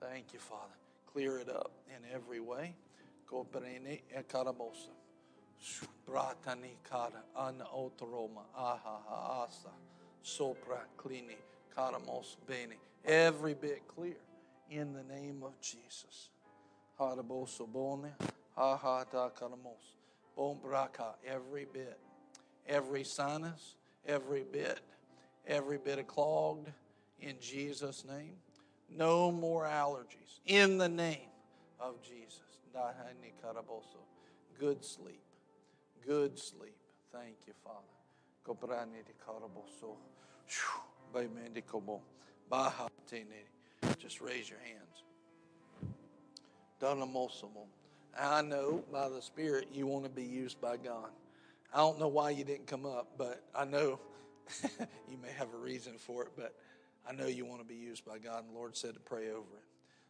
[0.00, 0.74] Thank you, Father.
[1.12, 2.74] Clear it up in every way.
[3.30, 4.90] Koperene ekarabosa.
[6.06, 9.70] Bratani kara an otroma aha asa
[10.22, 11.36] sopra clini
[11.74, 12.76] karamos bene.
[13.04, 14.16] Every bit clear
[14.70, 16.30] in the name of Jesus.
[21.26, 21.98] Every bit,
[22.66, 24.80] every sinus, every bit,
[25.46, 26.70] every bit of clogged
[27.20, 28.36] in Jesus' name.
[28.90, 31.28] No more allergies in the name
[31.80, 32.40] of Jesus.
[34.58, 35.22] Good sleep.
[36.06, 36.76] Good sleep.
[37.12, 37.80] Thank you, Father.
[43.98, 44.60] Just raise your
[46.80, 47.66] Dunamosamo.
[48.18, 51.10] I know by the Spirit you want to be used by God.
[51.72, 53.98] I don't know why you didn't come up, but I know
[55.10, 56.54] you may have a reason for it, but
[57.08, 59.30] I know you want to be used by God, and the Lord said to pray
[59.30, 59.64] over it.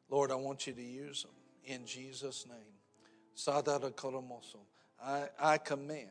[0.08, 1.32] Lord, I want you to use them
[1.64, 2.58] in Jesus' name.
[5.02, 6.08] I, I command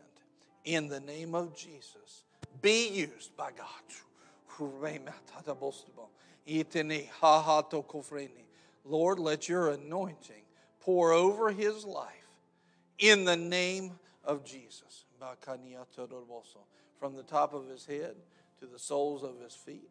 [0.64, 2.24] in the name of Jesus,
[2.62, 3.68] be used by God.
[8.86, 10.45] Lord, let your anointing
[10.86, 12.30] pour over his life
[13.00, 13.92] in the name
[14.24, 15.06] of Jesus.
[17.00, 18.16] From the top of his head
[18.60, 19.90] to the soles of his feet.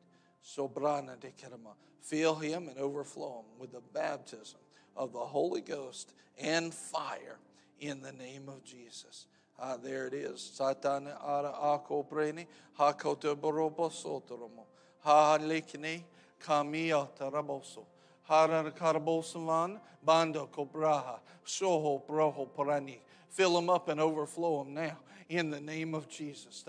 [2.00, 4.60] Fill him and overflow him with the baptism
[4.96, 7.38] of the Holy Ghost and fire
[7.80, 9.26] in the name of Jesus.
[9.58, 10.52] Ah, there it is.
[10.56, 12.46] Satana ara ako preni
[12.78, 14.66] hakote borobo sotoromo.
[15.00, 16.02] Ha likni
[16.40, 17.84] taraboso.
[18.24, 21.20] Harar karabosavan bando kobraha.
[21.44, 22.98] Soho broho parani.
[23.30, 24.98] Fill them up and overflow them now
[25.28, 26.64] in the name of Jesus.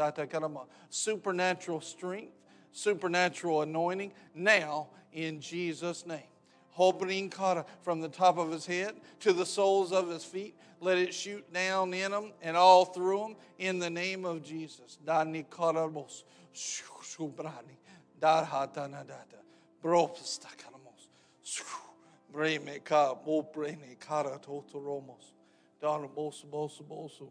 [0.90, 2.34] Supernatural strength,
[2.72, 6.20] supernatural anointing now in Jesus' name.
[6.76, 11.54] From the top of his head to the soles of his feet, let it shoot
[11.54, 14.98] down in them and all through them in the name of Jesus.
[15.06, 16.24] Dani karabos,
[16.54, 17.78] shubrani,
[18.20, 19.40] darhatanadata,
[19.82, 20.75] bropastakaramos,
[22.34, 25.34] breme ka, boprene kara totoromos,
[25.82, 27.28] darabos, bos, bosu.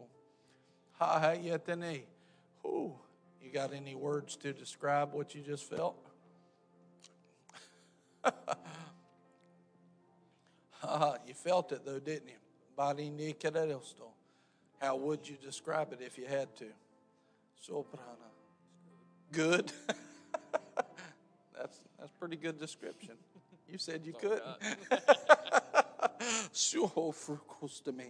[0.99, 2.03] Ha yetene.
[2.65, 2.93] Ooh,
[3.41, 5.97] you got any words to describe what you just felt?
[11.27, 12.35] you felt it though, didn't you?
[14.79, 16.65] How would you describe it if you had to?
[17.67, 18.31] Soprana.
[19.31, 19.71] Good.
[21.57, 23.15] that's that's pretty good description.
[23.69, 24.41] You said you could.
[26.53, 28.01] Sure for custom.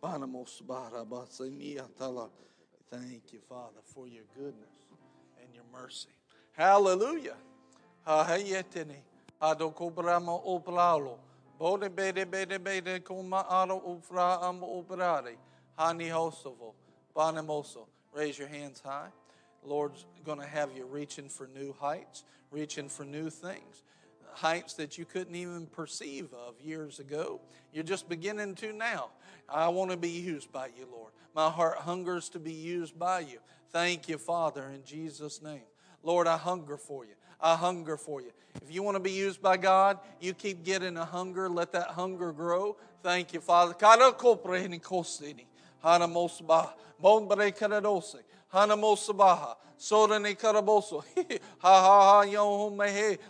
[0.00, 2.28] Bana mo subara ba sani atala.
[2.90, 4.76] Thank you, Father, for your goodness
[5.42, 6.10] and your mercy.
[6.52, 7.36] Hallelujah.
[11.58, 15.36] Bode bede bede bede kuma aro ufra am ubrari.
[15.78, 16.74] Hani hosovo.
[17.16, 17.86] Banemoso.
[18.12, 19.10] Raise your hands high.
[19.64, 23.82] Lord's going to have you reaching for new heights, reaching for new things.
[24.34, 27.40] Heights that you couldn't even perceive of years ago.
[27.72, 29.10] You're just beginning to now.
[29.48, 31.12] I want to be used by you, Lord.
[31.34, 33.38] My heart hungers to be used by you.
[33.70, 35.62] Thank you, Father, in Jesus' name.
[36.02, 37.14] Lord, I hunger for you.
[37.40, 38.30] I hunger for you.
[38.62, 41.48] If you want to be used by God, you keep getting a hunger.
[41.48, 42.76] Let that hunger grow.
[43.02, 43.74] Thank you, Father.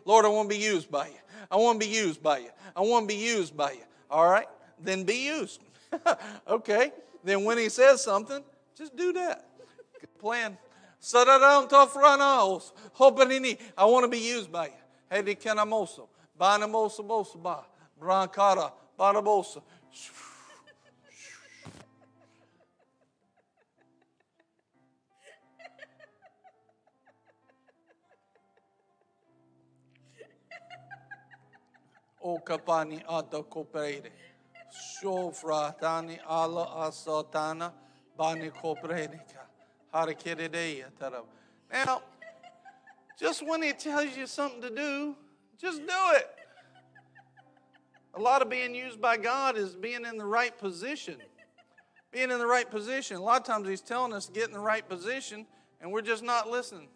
[0.05, 1.19] Lord, I want to be used by you.
[1.51, 2.51] I want to be used by you.
[2.77, 3.83] I want to be used by you.
[4.09, 4.47] All right?
[4.79, 5.61] Then be used.
[6.49, 6.93] okay?
[7.25, 8.45] Then when he says something,
[8.79, 9.49] just do that.
[10.01, 10.57] Good plan.
[11.13, 11.67] I
[13.85, 14.73] want to be used by you.
[15.11, 16.07] Hedi kenamoso.
[16.41, 17.65] Banamoso boso ba.
[18.01, 18.71] Brankara.
[18.97, 19.61] Banamoso.
[32.25, 34.11] O kapani ata kopreire.
[34.73, 37.73] Shofra tani ala asatana
[38.17, 39.45] bani kopreinika.
[41.73, 42.03] Now,
[43.17, 45.15] just when he tells you something to do,
[45.61, 46.29] just do it.
[48.15, 51.19] A lot of being used by God is being in the right position.
[52.11, 53.19] Being in the right position.
[53.19, 55.47] A lot of times he's telling us to get in the right position,
[55.81, 56.89] and we're just not listening.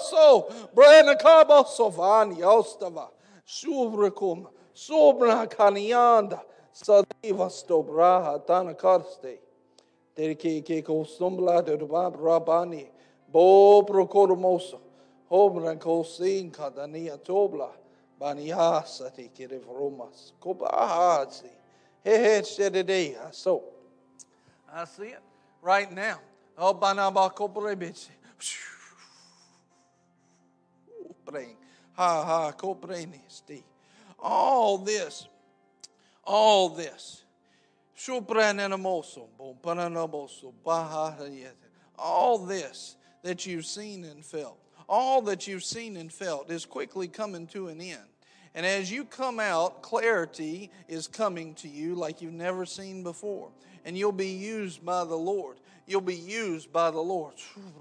[0.00, 3.08] So Brandon Cabo Sovani Ostava
[3.46, 6.40] Shuvrikum Sobra Kanianda
[6.74, 9.38] Sadivas dobraha tana karste.
[10.16, 12.86] Derike ke kostumbla rabani.
[13.30, 14.80] Bo procoromoso.
[15.30, 17.70] Homran kosin kadania tobla.
[18.20, 20.32] Baniasati kirivromas.
[20.40, 21.50] Kobahazi.
[22.04, 23.32] He he shededea.
[23.34, 23.62] So
[24.72, 25.29] I see it
[25.62, 26.20] right now.
[31.98, 32.32] Oh.
[34.18, 35.28] All this
[36.24, 37.24] all this.
[41.98, 44.58] All this that you've seen and felt,
[44.88, 47.98] all that you've seen and felt is quickly coming to an end.
[48.54, 53.50] And as you come out, clarity is coming to you like you've never seen before.
[53.84, 55.56] And you'll be used by the Lord.
[55.86, 57.34] You'll be used by the Lord.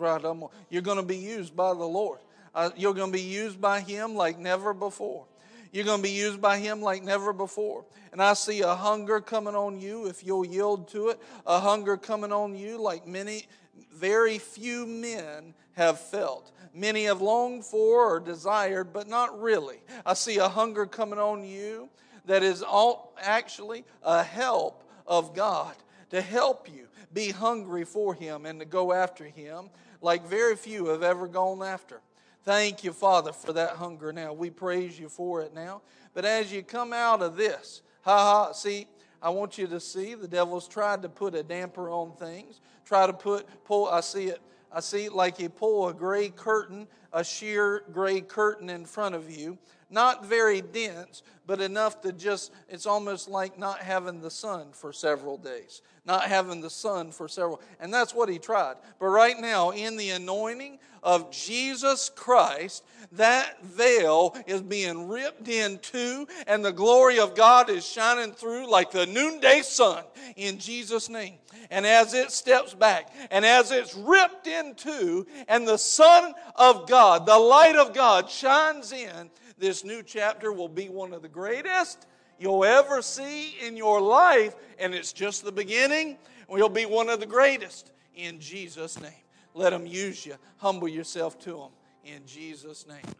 [0.69, 2.19] You're going to be used by the Lord.
[2.53, 5.25] Uh, you're going to be used by Him like never before.
[5.71, 7.85] You're going to be used by Him like never before.
[8.11, 11.95] And I see a hunger coming on you if you'll yield to it, a hunger
[11.95, 13.45] coming on you like many,
[13.93, 16.51] very few men have felt.
[16.73, 19.77] Many have longed for or desired, but not really.
[20.05, 21.89] I see a hunger coming on you
[22.25, 25.75] that is all actually a help of God
[26.09, 29.69] to help you be hungry for Him and to go after Him
[30.01, 32.01] like very few have ever gone after.
[32.43, 34.33] Thank you, Father, for that hunger now.
[34.33, 35.81] We praise you for it now.
[36.13, 38.87] But as you come out of this, ha ha, see,
[39.21, 43.05] I want you to see the devil's tried to put a damper on things, try
[43.05, 44.39] to put, pull, I see it,
[44.71, 49.15] I see it like you pull a gray curtain a sheer gray curtain in front
[49.15, 49.57] of you.
[49.89, 54.93] Not very dense, but enough to just, it's almost like not having the sun for
[54.93, 55.81] several days.
[56.05, 58.75] Not having the sun for several, and that's what he tried.
[58.99, 65.77] But right now, in the anointing of Jesus Christ, that veil is being ripped in
[65.79, 70.03] two, and the glory of God is shining through like the noonday sun
[70.35, 71.35] in Jesus' name.
[71.69, 76.87] And as it steps back, and as it's ripped in two, and the Son of
[76.87, 79.29] God, the light of God, shines in,
[79.59, 82.07] this new chapter will be one of the greatest
[82.39, 86.17] you'll ever see in your life, and it's just the beginning.
[86.47, 89.11] We'll be one of the greatest in Jesus' name.
[89.53, 90.35] Let Him use you.
[90.57, 91.69] Humble yourself to Him
[92.05, 93.13] in Jesus' name.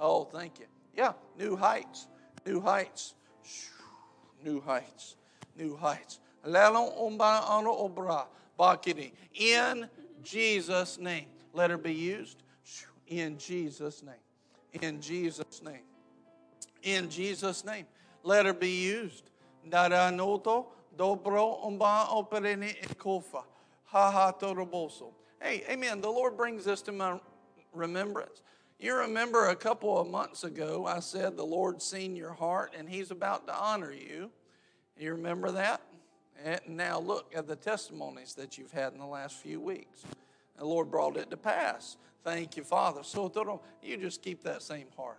[0.00, 0.66] Oh, thank you.
[0.96, 2.08] Yeah, new heights,
[2.44, 3.14] new heights,
[4.44, 5.16] new heights,
[5.56, 6.18] new heights.
[9.34, 9.88] In
[10.22, 11.26] Jesus' name.
[11.52, 12.42] Let her be used
[13.06, 14.14] in Jesus' name.
[14.82, 15.84] In Jesus' name.
[16.82, 17.86] In Jesus' name.
[18.22, 19.30] Let her be used.
[19.68, 20.66] Dobro.
[23.84, 24.32] Ha ha.
[25.40, 26.00] Hey, amen.
[26.00, 27.20] The Lord brings this to my
[27.72, 28.42] remembrance.
[28.78, 32.88] You remember a couple of months ago, I said the Lord's seen your heart and
[32.88, 34.30] He's about to honor you.
[34.98, 35.80] You remember that?
[36.44, 40.04] And now look at the testimonies that you've had in the last few weeks.
[40.58, 41.96] The Lord brought it to pass.
[42.24, 43.02] Thank you, Father.
[43.04, 43.30] So
[43.82, 45.18] you just keep that same heart.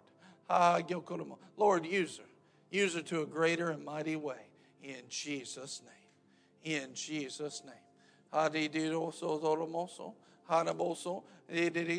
[1.57, 2.23] Lord, use her.
[2.71, 4.47] Use her to a greater and mighty way.
[4.83, 5.91] In Jesus' name.
[6.63, 7.75] In Jesus' name.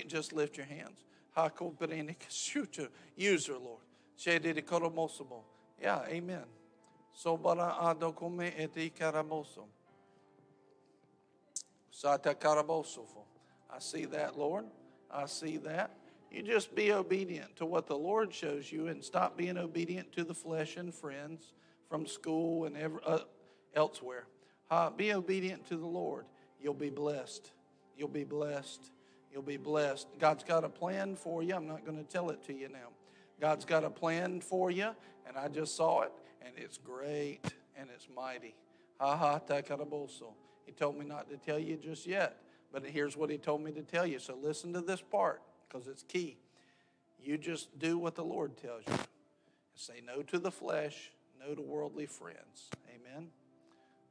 [0.08, 1.04] Just lift your hands.
[3.16, 3.82] Use her, Lord.
[5.80, 6.44] Yeah, amen.
[7.16, 7.74] Sobara.
[13.68, 14.64] I see that, Lord.
[15.10, 15.96] I see that.
[16.30, 20.24] You just be obedient to what the Lord shows you and stop being obedient to
[20.24, 21.52] the flesh and friends
[21.88, 23.20] from school and ever, uh,
[23.74, 24.26] elsewhere.
[24.70, 26.26] Uh, be obedient to the Lord.
[26.60, 27.52] You'll be blessed.
[27.96, 28.90] You'll be blessed.
[29.32, 30.08] You'll be blessed.
[30.18, 31.54] God's got a plan for you.
[31.54, 32.88] I'm not going to tell it to you now.
[33.40, 34.88] God's got a plan for you,
[35.26, 36.12] and I just saw it,
[36.42, 37.40] and it's great
[37.78, 38.54] and it's mighty.
[38.98, 40.32] Ha ha takaraboso.
[40.64, 42.40] He told me not to tell you just yet,
[42.76, 44.18] but here's what he told me to tell you.
[44.18, 46.36] So listen to this part because it's key.
[47.18, 48.98] You just do what the Lord tells you.
[49.74, 52.68] Say no to the flesh, no to worldly friends.
[52.94, 53.28] Amen.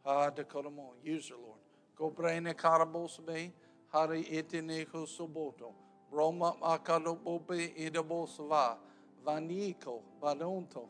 [0.04, 0.94] Ha dekodomo.
[1.04, 1.60] Use her, Lord.
[1.96, 3.52] Go braine karabosbe.
[3.90, 5.74] Hari etineko soboto.
[6.10, 8.78] Roma akadobobe idabosva.
[9.24, 10.02] Vaniko.
[10.20, 10.88] Badonto.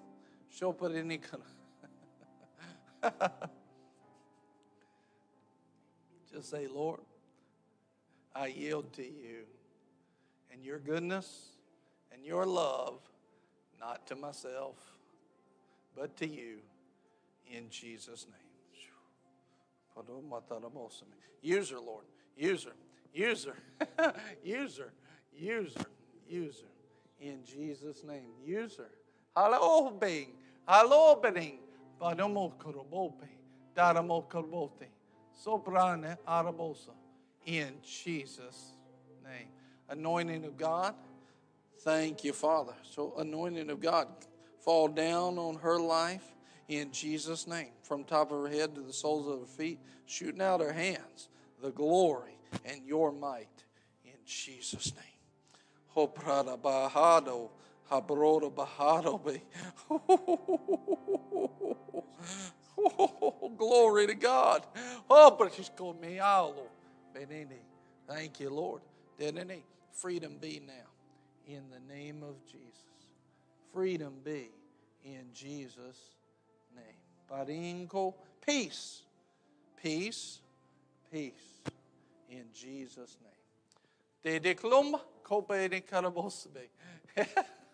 [0.57, 1.43] Shoperinikana.
[6.31, 7.01] Just say, Lord,
[8.35, 9.45] I yield to you
[10.51, 11.49] and your goodness
[12.13, 12.99] and your love,
[13.79, 14.75] not to myself,
[15.95, 16.57] but to you,
[17.49, 18.45] in Jesus' name.
[21.41, 22.05] Use her, Lord.
[22.35, 22.71] Use her.
[23.13, 24.13] Use her.
[24.43, 24.91] use her.
[25.33, 25.85] Use her.
[26.27, 27.25] Use her.
[27.25, 28.31] In Jesus' name.
[28.43, 28.89] Use her.
[29.35, 30.31] Hello, being.
[30.67, 31.59] Hello, being.
[32.01, 33.29] Padomo korobope.
[33.75, 34.87] Daramo korobote.
[35.33, 36.91] Soprane arabosa.
[37.45, 38.71] In Jesus'
[39.23, 39.47] name.
[39.89, 40.95] Anointing of God.
[41.81, 42.73] Thank you, Father.
[42.83, 44.07] So, anointing of God
[44.59, 46.23] fall down on her life
[46.67, 47.69] in Jesus' name.
[47.83, 51.29] From top of her head to the soles of her feet, shooting out her hands,
[51.61, 53.63] the glory and your might
[54.03, 55.03] in Jesus' name.
[55.95, 57.49] Oh, Prada Bahado,
[57.91, 59.39] Habroda Bahado.
[62.77, 64.65] Oh, glory to God.
[65.09, 66.67] Oh, but she's called me Alo.
[68.07, 68.81] Thank you, Lord.
[69.93, 70.73] Freedom be now
[71.47, 72.83] in the name of Jesus.
[73.73, 74.49] Freedom be
[75.03, 76.15] in Jesus'
[76.75, 76.85] name.
[77.31, 78.13] Parinko,
[78.45, 79.01] peace.
[79.81, 80.39] Peace,
[81.11, 81.61] peace
[82.29, 84.41] in Jesus' name.
[84.41, 86.69] Dediklum kope de karabosbe.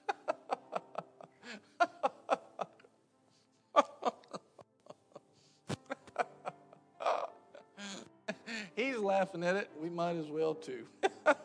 [9.12, 9.70] laughing at it.
[9.78, 10.86] We might as well too.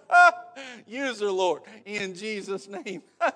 [0.86, 3.02] Use her, Lord, in Jesus' name.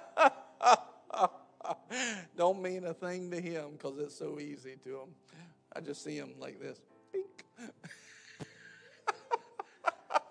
[2.37, 5.09] Don't mean a thing to him because it's so easy to him.
[5.75, 6.79] I just see him like this.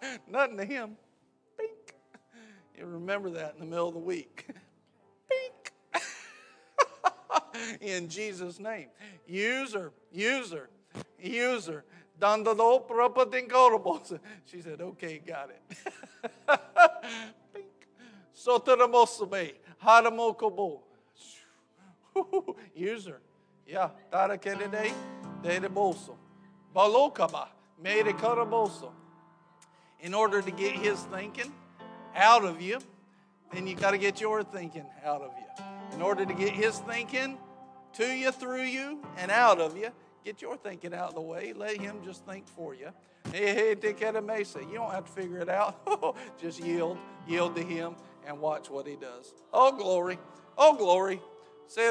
[0.29, 0.95] Nothing to him.
[1.57, 1.93] Pink.
[2.77, 4.47] You remember that in the middle of the week.
[5.29, 5.73] Pink.
[7.81, 8.87] in Jesus' name.
[9.27, 9.91] Use her.
[12.19, 12.53] Use her.
[12.53, 14.19] Use her.
[14.45, 15.61] She said, okay, got it.
[17.53, 17.65] Pink.
[18.35, 19.53] Sotoramosome.
[19.83, 20.81] Haramokobo.
[22.75, 23.21] User.
[23.67, 23.89] Yeah.
[24.11, 24.93] Tara Kennedy.
[25.41, 26.15] De bolso.
[26.75, 27.47] Balokaba.
[27.81, 28.91] Made a.
[30.01, 31.51] In order to get his thinking
[32.15, 32.79] out of you,
[33.53, 35.65] then you got to get your thinking out of you.
[35.93, 37.37] In order to get his thinking
[37.93, 39.89] to you, through you, and out of you,
[40.23, 41.53] get your thinking out of the way.
[41.53, 42.89] Let him just think for you.
[43.33, 43.69] A.
[43.71, 46.15] You don't have to figure it out.
[46.41, 46.97] just yield,
[47.27, 49.33] yield to him, and watch what he does.
[49.53, 50.17] Oh, glory.
[50.57, 51.21] Oh, glory.
[51.77, 51.85] Oh,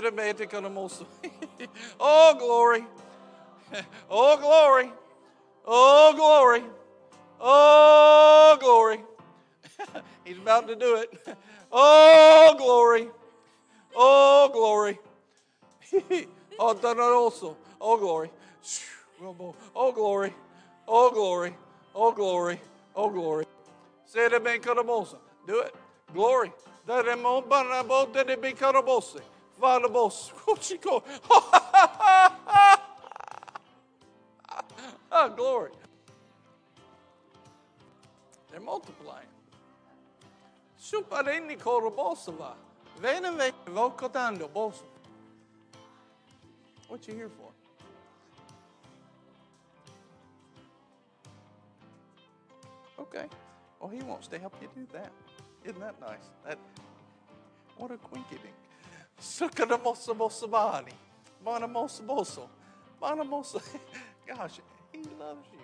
[2.00, 2.84] oh, glory.
[4.10, 4.92] Oh, glory.
[5.64, 6.62] Oh, glory.
[7.40, 9.00] Oh, glory.
[10.24, 11.36] He's about to do it.
[11.70, 13.08] Oh, glory.
[13.94, 14.98] Oh, glory.
[16.58, 16.74] oh,
[17.12, 17.56] also.
[17.80, 18.30] Oh, glory.
[19.74, 20.34] Oh, glory.
[20.86, 21.54] Oh, glory.
[21.94, 22.60] Oh, glory.
[22.94, 23.44] Oh, glory.
[24.06, 24.60] Say it again,
[25.46, 25.74] Do it.
[26.12, 26.52] Glory.
[26.88, 27.42] Oh,
[35.36, 35.70] glory.
[38.50, 39.26] They're multiplying.
[40.80, 42.54] Supareni korobosava.
[43.00, 44.84] Veneve vocotando bosa.
[46.88, 47.47] What you here for?
[53.08, 53.26] Okay.
[53.80, 55.12] Well, he wants to help you do that.
[55.64, 56.30] Isn't that nice?
[56.46, 56.58] That
[57.76, 58.54] what a quinky dink.
[59.20, 60.92] Sukadamosamosabani.
[61.44, 62.48] Bonamosaboso.
[63.00, 63.62] Bonamosa.
[64.26, 64.60] Gosh,
[64.92, 65.58] he loves you.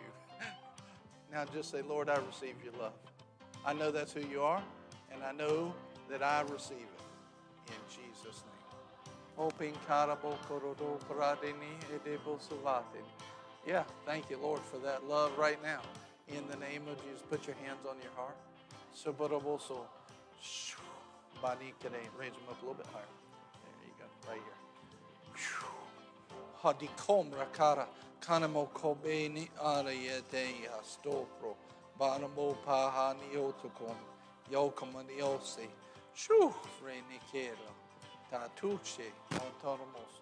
[1.33, 2.93] Now just say, Lord, I receive your love.
[3.67, 4.63] I know that's who you are,
[5.13, 5.75] and I know
[6.09, 9.37] that I receive it in Jesus' name.
[13.67, 15.81] Yeah, thank you, Lord, for that love right now.
[16.29, 18.37] In the name of Jesus, put your hands on your heart.
[22.19, 23.13] Raise them up a little bit higher.
[23.63, 24.59] There you go, right here.
[26.63, 27.87] Hadikom rakara.
[28.21, 31.57] Kanamo kobeni arayeteya stopro.
[32.01, 33.97] Banamo pahani otokom.
[34.51, 35.69] Yokamani ose.
[36.15, 37.71] Shoo, renikera.
[38.33, 39.13] Tatuche.
[39.33, 40.15] Autoromos.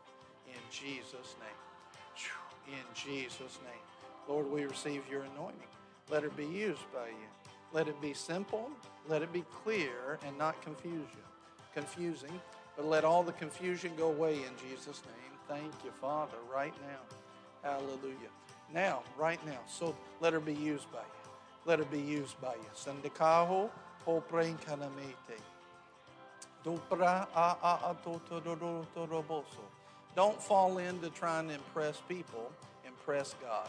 [0.49, 1.61] In Jesus' name.
[2.69, 3.85] In Jesus' name.
[4.29, 5.69] Lord, we receive your anointing.
[6.13, 7.29] Let it be used by you.
[7.73, 8.69] Let it be simple.
[9.09, 11.25] Let it be clear and not confusion.
[11.73, 12.39] Confusing.
[12.77, 15.39] But let all the confusion go away in Jesus' name.
[15.49, 17.71] Thank you, Father, right now.
[17.71, 18.29] Hallelujah.
[18.75, 19.61] Now, right now.
[19.67, 21.31] So let her be used by you.
[21.65, 22.71] Let her be used by you.
[22.77, 23.71] Sandikaho
[24.07, 25.41] poprain kanamete.
[26.63, 27.97] Dopra a a a
[30.15, 32.53] Don't fall into trying to impress people.
[32.87, 33.69] Impress God.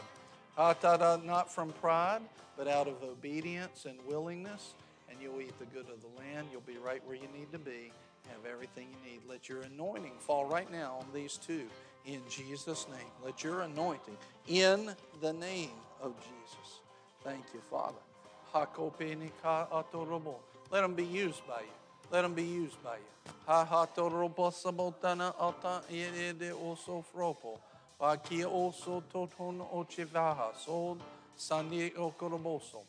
[0.58, 2.22] Not from pride,
[2.58, 4.74] but out of obedience and willingness.
[5.10, 6.48] And you'll eat the good of the land.
[6.52, 7.92] You'll be right where you need to be.
[8.30, 9.22] Have everything you need.
[9.28, 11.68] Let your anointing fall right now on these two
[12.06, 13.12] in Jesus' name.
[13.24, 14.18] Let your anointing
[14.48, 15.72] in the name
[16.02, 16.80] of Jesus.
[17.24, 18.00] Thank you, Father.
[20.72, 21.68] Let them be used by you.
[22.12, 23.04] Let them be used by you.
[28.00, 30.56] Aki oso toton ochivaha.
[30.56, 30.98] Sol
[31.36, 32.84] sandi okoroboso.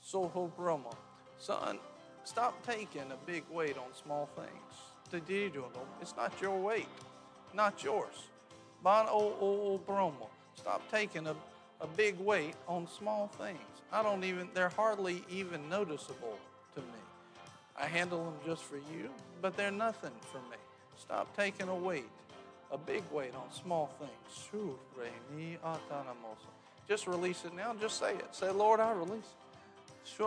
[0.00, 0.90] Soho bromo.
[1.38, 1.78] Son,
[2.24, 4.90] stop taking a big weight on small things.
[6.00, 6.88] It's not your weight,
[7.52, 8.28] not yours.
[8.82, 10.28] Bon o o bromo.
[10.54, 11.34] Stop taking a,
[11.80, 13.58] a big weight on small things.
[13.92, 16.38] I don't even, they're hardly even noticeable
[16.74, 17.00] to me.
[17.80, 19.10] I handle them just for you,
[19.40, 20.56] but they're nothing for me.
[20.96, 22.08] Stop taking a weight,
[22.72, 24.12] a big weight on small things.
[26.88, 27.74] Just release it now.
[27.80, 28.34] Just say it.
[28.34, 29.24] Say, Lord, I release
[30.18, 30.24] it.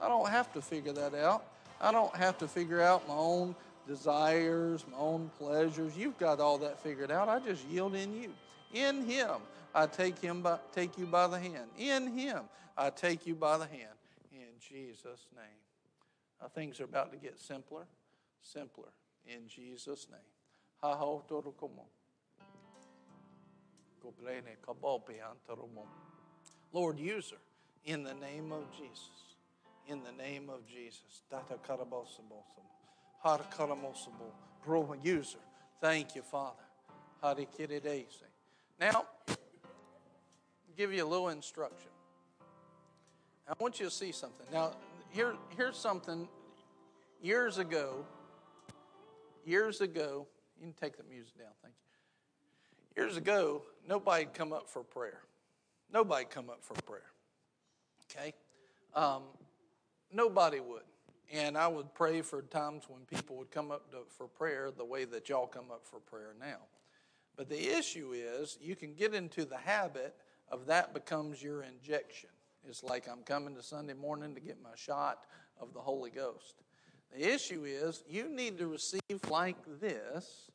[0.00, 1.44] I don't have to figure that out.
[1.80, 3.54] I don't have to figure out my own
[3.86, 5.96] desires, my own pleasures.
[5.96, 7.28] You've got all that figured out.
[7.28, 8.32] I just yield in you.
[8.72, 9.30] In Him,
[9.74, 11.68] I take Him by, take you by the hand.
[11.78, 12.42] In Him,
[12.76, 13.94] I take you by the hand.
[14.32, 15.44] In Jesus' name.
[16.40, 17.84] Now, things are about to get simpler,
[18.40, 18.88] simpler.
[19.26, 20.20] In Jesus' name.
[26.72, 27.36] Lord, use her
[27.84, 29.36] in the name of Jesus.
[29.86, 31.22] In the name of Jesus.
[34.64, 35.38] Pro user.
[35.80, 36.62] Thank you, Father.
[38.80, 39.04] Now,
[40.76, 41.90] give you a little instruction.
[43.48, 44.46] I want you to see something.
[44.52, 44.72] Now,
[45.10, 46.28] here, here's something.
[47.20, 48.04] Years ago,
[49.44, 50.26] years ago,
[50.62, 53.02] you can take the music down, thank you.
[53.02, 55.22] Years ago, nobody'd come up for prayer.
[55.92, 57.10] Nobody'd come up for prayer.
[58.10, 58.32] Okay?
[58.94, 59.22] Um,
[60.12, 60.82] nobody would.
[61.32, 64.84] And I would pray for times when people would come up to, for prayer the
[64.84, 66.58] way that y'all come up for prayer now.
[67.36, 70.14] But the issue is you can get into the habit
[70.48, 72.30] of that becomes your injection.
[72.68, 75.24] It's like I'm coming to Sunday morning to get my shot
[75.60, 76.62] of the Holy Ghost.
[77.12, 80.50] The issue is you need to receive like this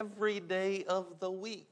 [0.00, 1.68] every day of the week.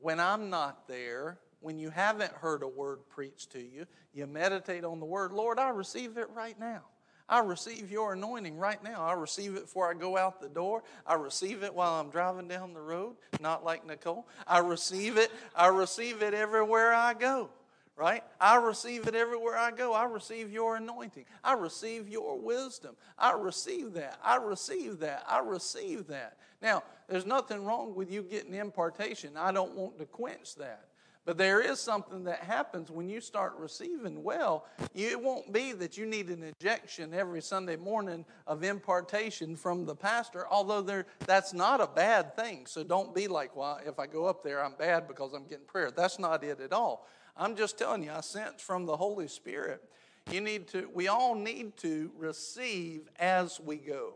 [0.00, 4.84] When I'm not there, when you haven't heard a word preached to you, you meditate
[4.84, 5.32] on the word.
[5.32, 6.82] Lord, I receive it right now.
[7.28, 9.04] I receive your anointing right now.
[9.04, 10.82] I receive it before I go out the door.
[11.06, 14.26] I receive it while I'm driving down the road, not like Nicole.
[14.46, 15.30] I receive it.
[15.54, 17.50] I receive it everywhere I go
[17.98, 18.22] right?
[18.40, 19.92] I receive it everywhere I go.
[19.92, 21.24] I receive your anointing.
[21.42, 22.96] I receive your wisdom.
[23.18, 24.18] I receive that.
[24.22, 25.24] I receive that.
[25.28, 26.38] I receive that.
[26.62, 29.36] Now, there's nothing wrong with you getting impartation.
[29.36, 30.84] I don't want to quench that.
[31.24, 34.64] But there is something that happens when you start receiving well.
[34.94, 39.94] It won't be that you need an injection every Sunday morning of impartation from the
[39.94, 42.64] pastor, although there, that's not a bad thing.
[42.64, 45.66] So don't be like, well, if I go up there, I'm bad because I'm getting
[45.66, 45.90] prayer.
[45.90, 47.06] That's not it at all.
[47.38, 49.82] I'm just telling you, I sense from the Holy Spirit.
[50.30, 54.14] You need to, we all need to receive as we go.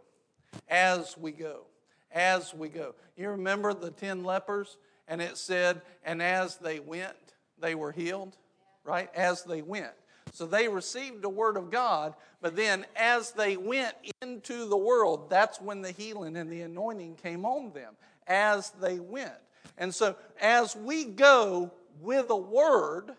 [0.69, 1.63] As we go.
[2.11, 2.95] As we go.
[3.17, 4.77] You remember the 10 lepers?
[5.07, 7.15] And it said, and as they went,
[7.61, 8.37] they were healed,
[8.85, 9.09] right?
[9.15, 9.93] As they went.
[10.33, 15.31] So they received the word of God, but then as they went into the world,
[15.31, 17.95] that's when the healing and the anointing came on them.
[18.27, 19.33] As they went.
[19.79, 23.13] And so as we go, with a word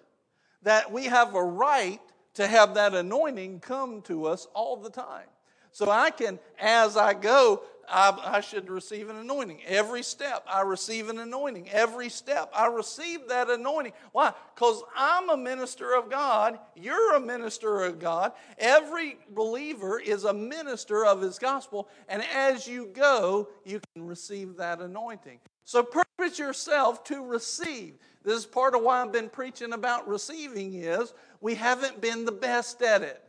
[0.64, 2.00] that we have a right
[2.36, 5.28] to have that anointing come to us all the time.
[5.72, 9.62] So I can, as I go, I, I, should receive an anointing.
[9.66, 11.70] Every step, I receive an anointing.
[11.70, 13.94] Every step, I receive that anointing.
[14.12, 14.34] Why?
[14.54, 16.60] Because I'm a minister of God.
[16.76, 18.34] You're a minister of God.
[18.58, 21.90] Every believer is a minister of His gospel.
[22.08, 25.40] And as you go, you can receive that anointing.
[25.66, 27.96] So purpose yourself to receive.
[28.24, 32.32] This is part of why I've been preaching about receiving is we haven't been the
[32.32, 33.22] best at it.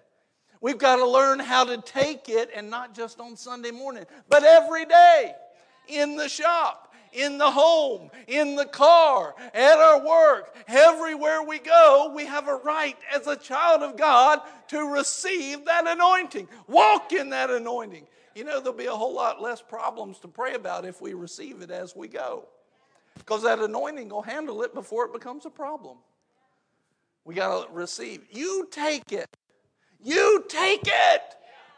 [0.60, 4.44] We've got to learn how to take it and not just on Sunday morning, but
[4.44, 5.34] every day
[5.88, 12.12] in the shop, in the home, in the car, at our work, everywhere we go,
[12.14, 16.48] we have a right as a child of God to receive that anointing.
[16.66, 18.06] Walk in that anointing.
[18.34, 21.62] You know, there'll be a whole lot less problems to pray about if we receive
[21.62, 22.48] it as we go.
[23.18, 25.98] Because that anointing will handle it before it becomes a problem.
[27.24, 28.22] We got to receive.
[28.30, 29.28] You take it.
[30.02, 31.22] You take it.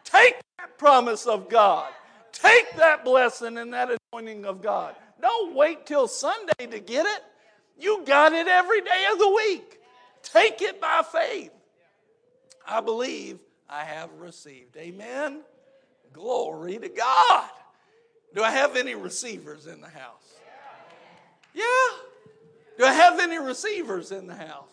[0.04, 1.92] Take that promise of God.
[2.32, 4.94] Take that blessing and that anointing of God.
[5.20, 7.22] Don't wait till Sunday to get it.
[7.78, 9.78] You got it every day of the week.
[10.22, 11.52] Take it by faith.
[12.66, 13.38] I believe
[13.68, 14.76] I have received.
[14.76, 15.42] Amen.
[16.12, 17.50] Glory to God.
[18.34, 20.35] Do I have any receivers in the house?
[21.56, 21.64] Yeah.
[22.78, 24.68] Do I have any receivers in the house?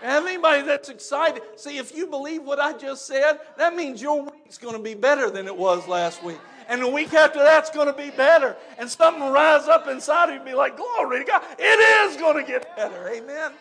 [0.00, 1.42] Have anybody that's excited?
[1.54, 4.94] See, if you believe what I just said, that means your week's going to be
[4.94, 6.40] better than it was last week.
[6.68, 8.56] And the week after that's going to be better.
[8.78, 11.42] And something will rise up inside of you and be like, glory to God.
[11.56, 13.08] It is going to get better.
[13.08, 13.52] Amen.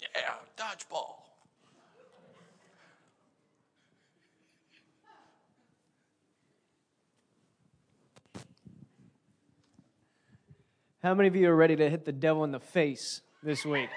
[0.00, 1.19] Yeah, dodgeball.
[11.02, 13.88] How many of you are ready to hit the devil in the face this week?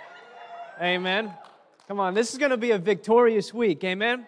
[0.81, 1.33] Amen.
[1.89, 3.83] Come on, this is going to be a victorious week.
[3.83, 4.25] Amen.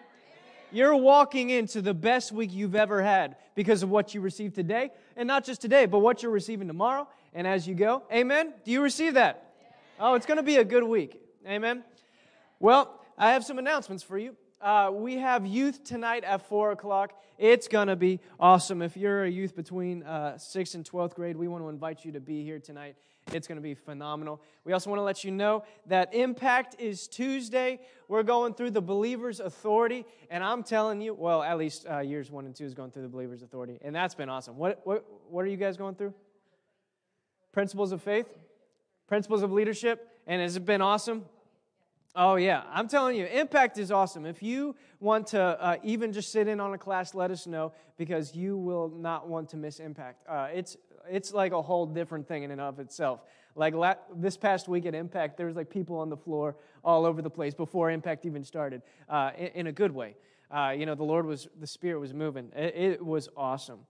[0.70, 4.90] You're walking into the best week you've ever had because of what you received today.
[5.16, 8.02] And not just today, but what you're receiving tomorrow and as you go.
[8.12, 8.52] Amen.
[8.62, 9.54] Do you receive that?
[9.98, 11.18] Oh, it's going to be a good week.
[11.48, 11.82] Amen.
[12.60, 14.36] Well, I have some announcements for you.
[14.60, 17.12] Uh, we have youth tonight at 4 o'clock.
[17.36, 18.80] It's going to be awesome.
[18.80, 22.12] If you're a youth between uh, 6th and 12th grade, we want to invite you
[22.12, 22.96] to be here tonight.
[23.32, 24.40] It's going to be phenomenal.
[24.64, 27.80] We also want to let you know that Impact is Tuesday.
[28.08, 32.30] We're going through the Believer's Authority, and I'm telling you, well, at least uh, years
[32.30, 34.56] one and two is going through the Believer's Authority, and that's been awesome.
[34.56, 36.14] What, what, what are you guys going through?
[37.52, 38.26] Principles of faith,
[39.06, 41.26] principles of leadership, and has it been awesome?
[42.18, 42.62] Oh, yeah.
[42.72, 44.24] I'm telling you, impact is awesome.
[44.24, 47.72] If you want to uh, even just sit in on a class, let us know
[47.98, 50.24] because you will not want to miss impact.
[50.26, 50.78] Uh, it's,
[51.10, 53.20] it's like a whole different thing in and of itself.
[53.54, 57.04] Like la- this past week at Impact, there was like people on the floor all
[57.04, 58.80] over the place before Impact even started,
[59.10, 60.16] uh, in, in, a good way.
[60.50, 62.50] Uh, you know, the Lord was, the Spirit was moving.
[62.56, 63.80] It, it was awesome.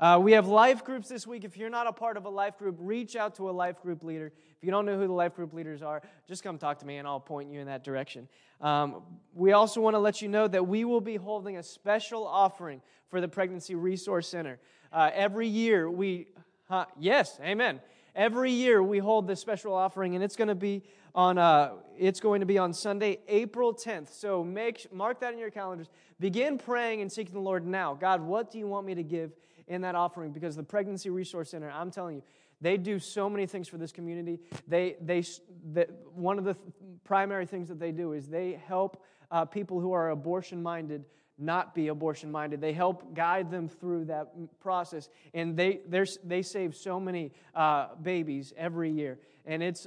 [0.00, 1.44] Uh, we have life groups this week.
[1.44, 4.02] If you're not a part of a life group, reach out to a life group
[4.02, 4.32] leader.
[4.56, 6.96] If you don't know who the life group leaders are, just come talk to me
[6.96, 8.26] and I'll point you in that direction.
[8.62, 9.02] Um,
[9.34, 12.80] we also want to let you know that we will be holding a special offering
[13.10, 14.58] for the Pregnancy Resource Center.
[14.90, 16.28] Uh, every year we,
[16.66, 17.78] huh, yes, amen.
[18.16, 20.82] Every year we hold this special offering, and it's going to be
[21.14, 24.08] on uh, it's going to be on Sunday, April 10th.
[24.08, 25.88] So make mark that in your calendars.
[26.18, 27.94] Begin praying and seeking the Lord now.
[27.94, 29.32] God, what do you want me to give
[29.70, 30.32] in that offering?
[30.32, 32.22] Because the Pregnancy Resource Center, I'm telling you,
[32.60, 34.38] they do so many things for this community.
[34.68, 35.24] They, they,
[35.72, 36.66] they one of the th-
[37.04, 41.06] primary things that they do is they help uh, people who are abortion minded
[41.38, 42.60] not be abortion minded.
[42.60, 45.80] They help guide them through that process, and they,
[46.22, 49.18] they save so many uh, babies every year.
[49.46, 49.86] And it's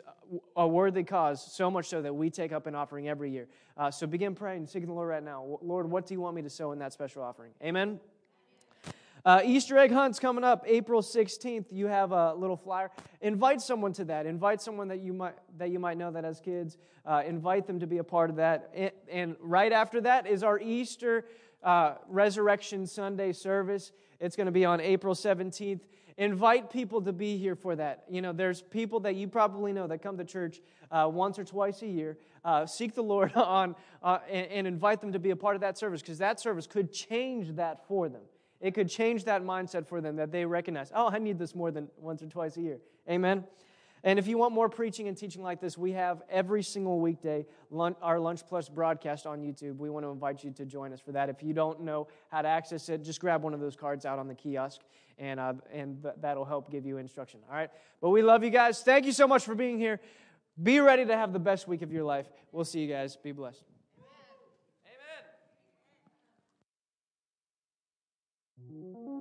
[0.56, 3.48] a worthy cause, so much so that we take up an offering every year.
[3.78, 5.60] Uh, so begin praying, seeking the Lord right now.
[5.62, 7.52] Lord, what do you want me to sow in that special offering?
[7.64, 8.00] Amen.
[9.26, 11.68] Uh, Easter egg hunt's coming up April 16th.
[11.72, 12.92] You have a little flyer.
[13.22, 14.26] Invite someone to that.
[14.26, 16.78] Invite someone that you might that you might know that has kids.
[17.06, 18.70] Uh, invite them to be a part of that.
[18.76, 21.26] And, and right after that is our Easter
[21.64, 23.94] uh, Resurrection Sunday service.
[24.20, 25.80] It's going to be on April 17th.
[26.18, 28.04] Invite people to be here for that.
[28.10, 30.60] You know, there's people that you probably know that come to church
[30.92, 32.18] uh, once or twice a year.
[32.44, 35.62] Uh, seek the Lord on uh, and, and invite them to be a part of
[35.62, 38.22] that service because that service could change that for them.
[38.64, 41.70] It could change that mindset for them that they recognize, oh, I need this more
[41.70, 42.80] than once or twice a year.
[43.10, 43.44] Amen.
[44.06, 47.46] And if you want more preaching and teaching like this, we have every single weekday
[48.02, 49.78] our Lunch Plus broadcast on YouTube.
[49.78, 51.28] We want to invite you to join us for that.
[51.28, 54.18] If you don't know how to access it, just grab one of those cards out
[54.18, 54.80] on the kiosk,
[55.18, 57.42] and, uh, and that'll help give you instruction.
[57.50, 57.70] All right?
[58.00, 58.82] But we love you guys.
[58.82, 60.00] Thank you so much for being here.
[60.62, 62.28] Be ready to have the best week of your life.
[62.54, 63.18] We'll see you guys.
[63.18, 63.73] Be blessed.
[68.82, 69.13] Amen.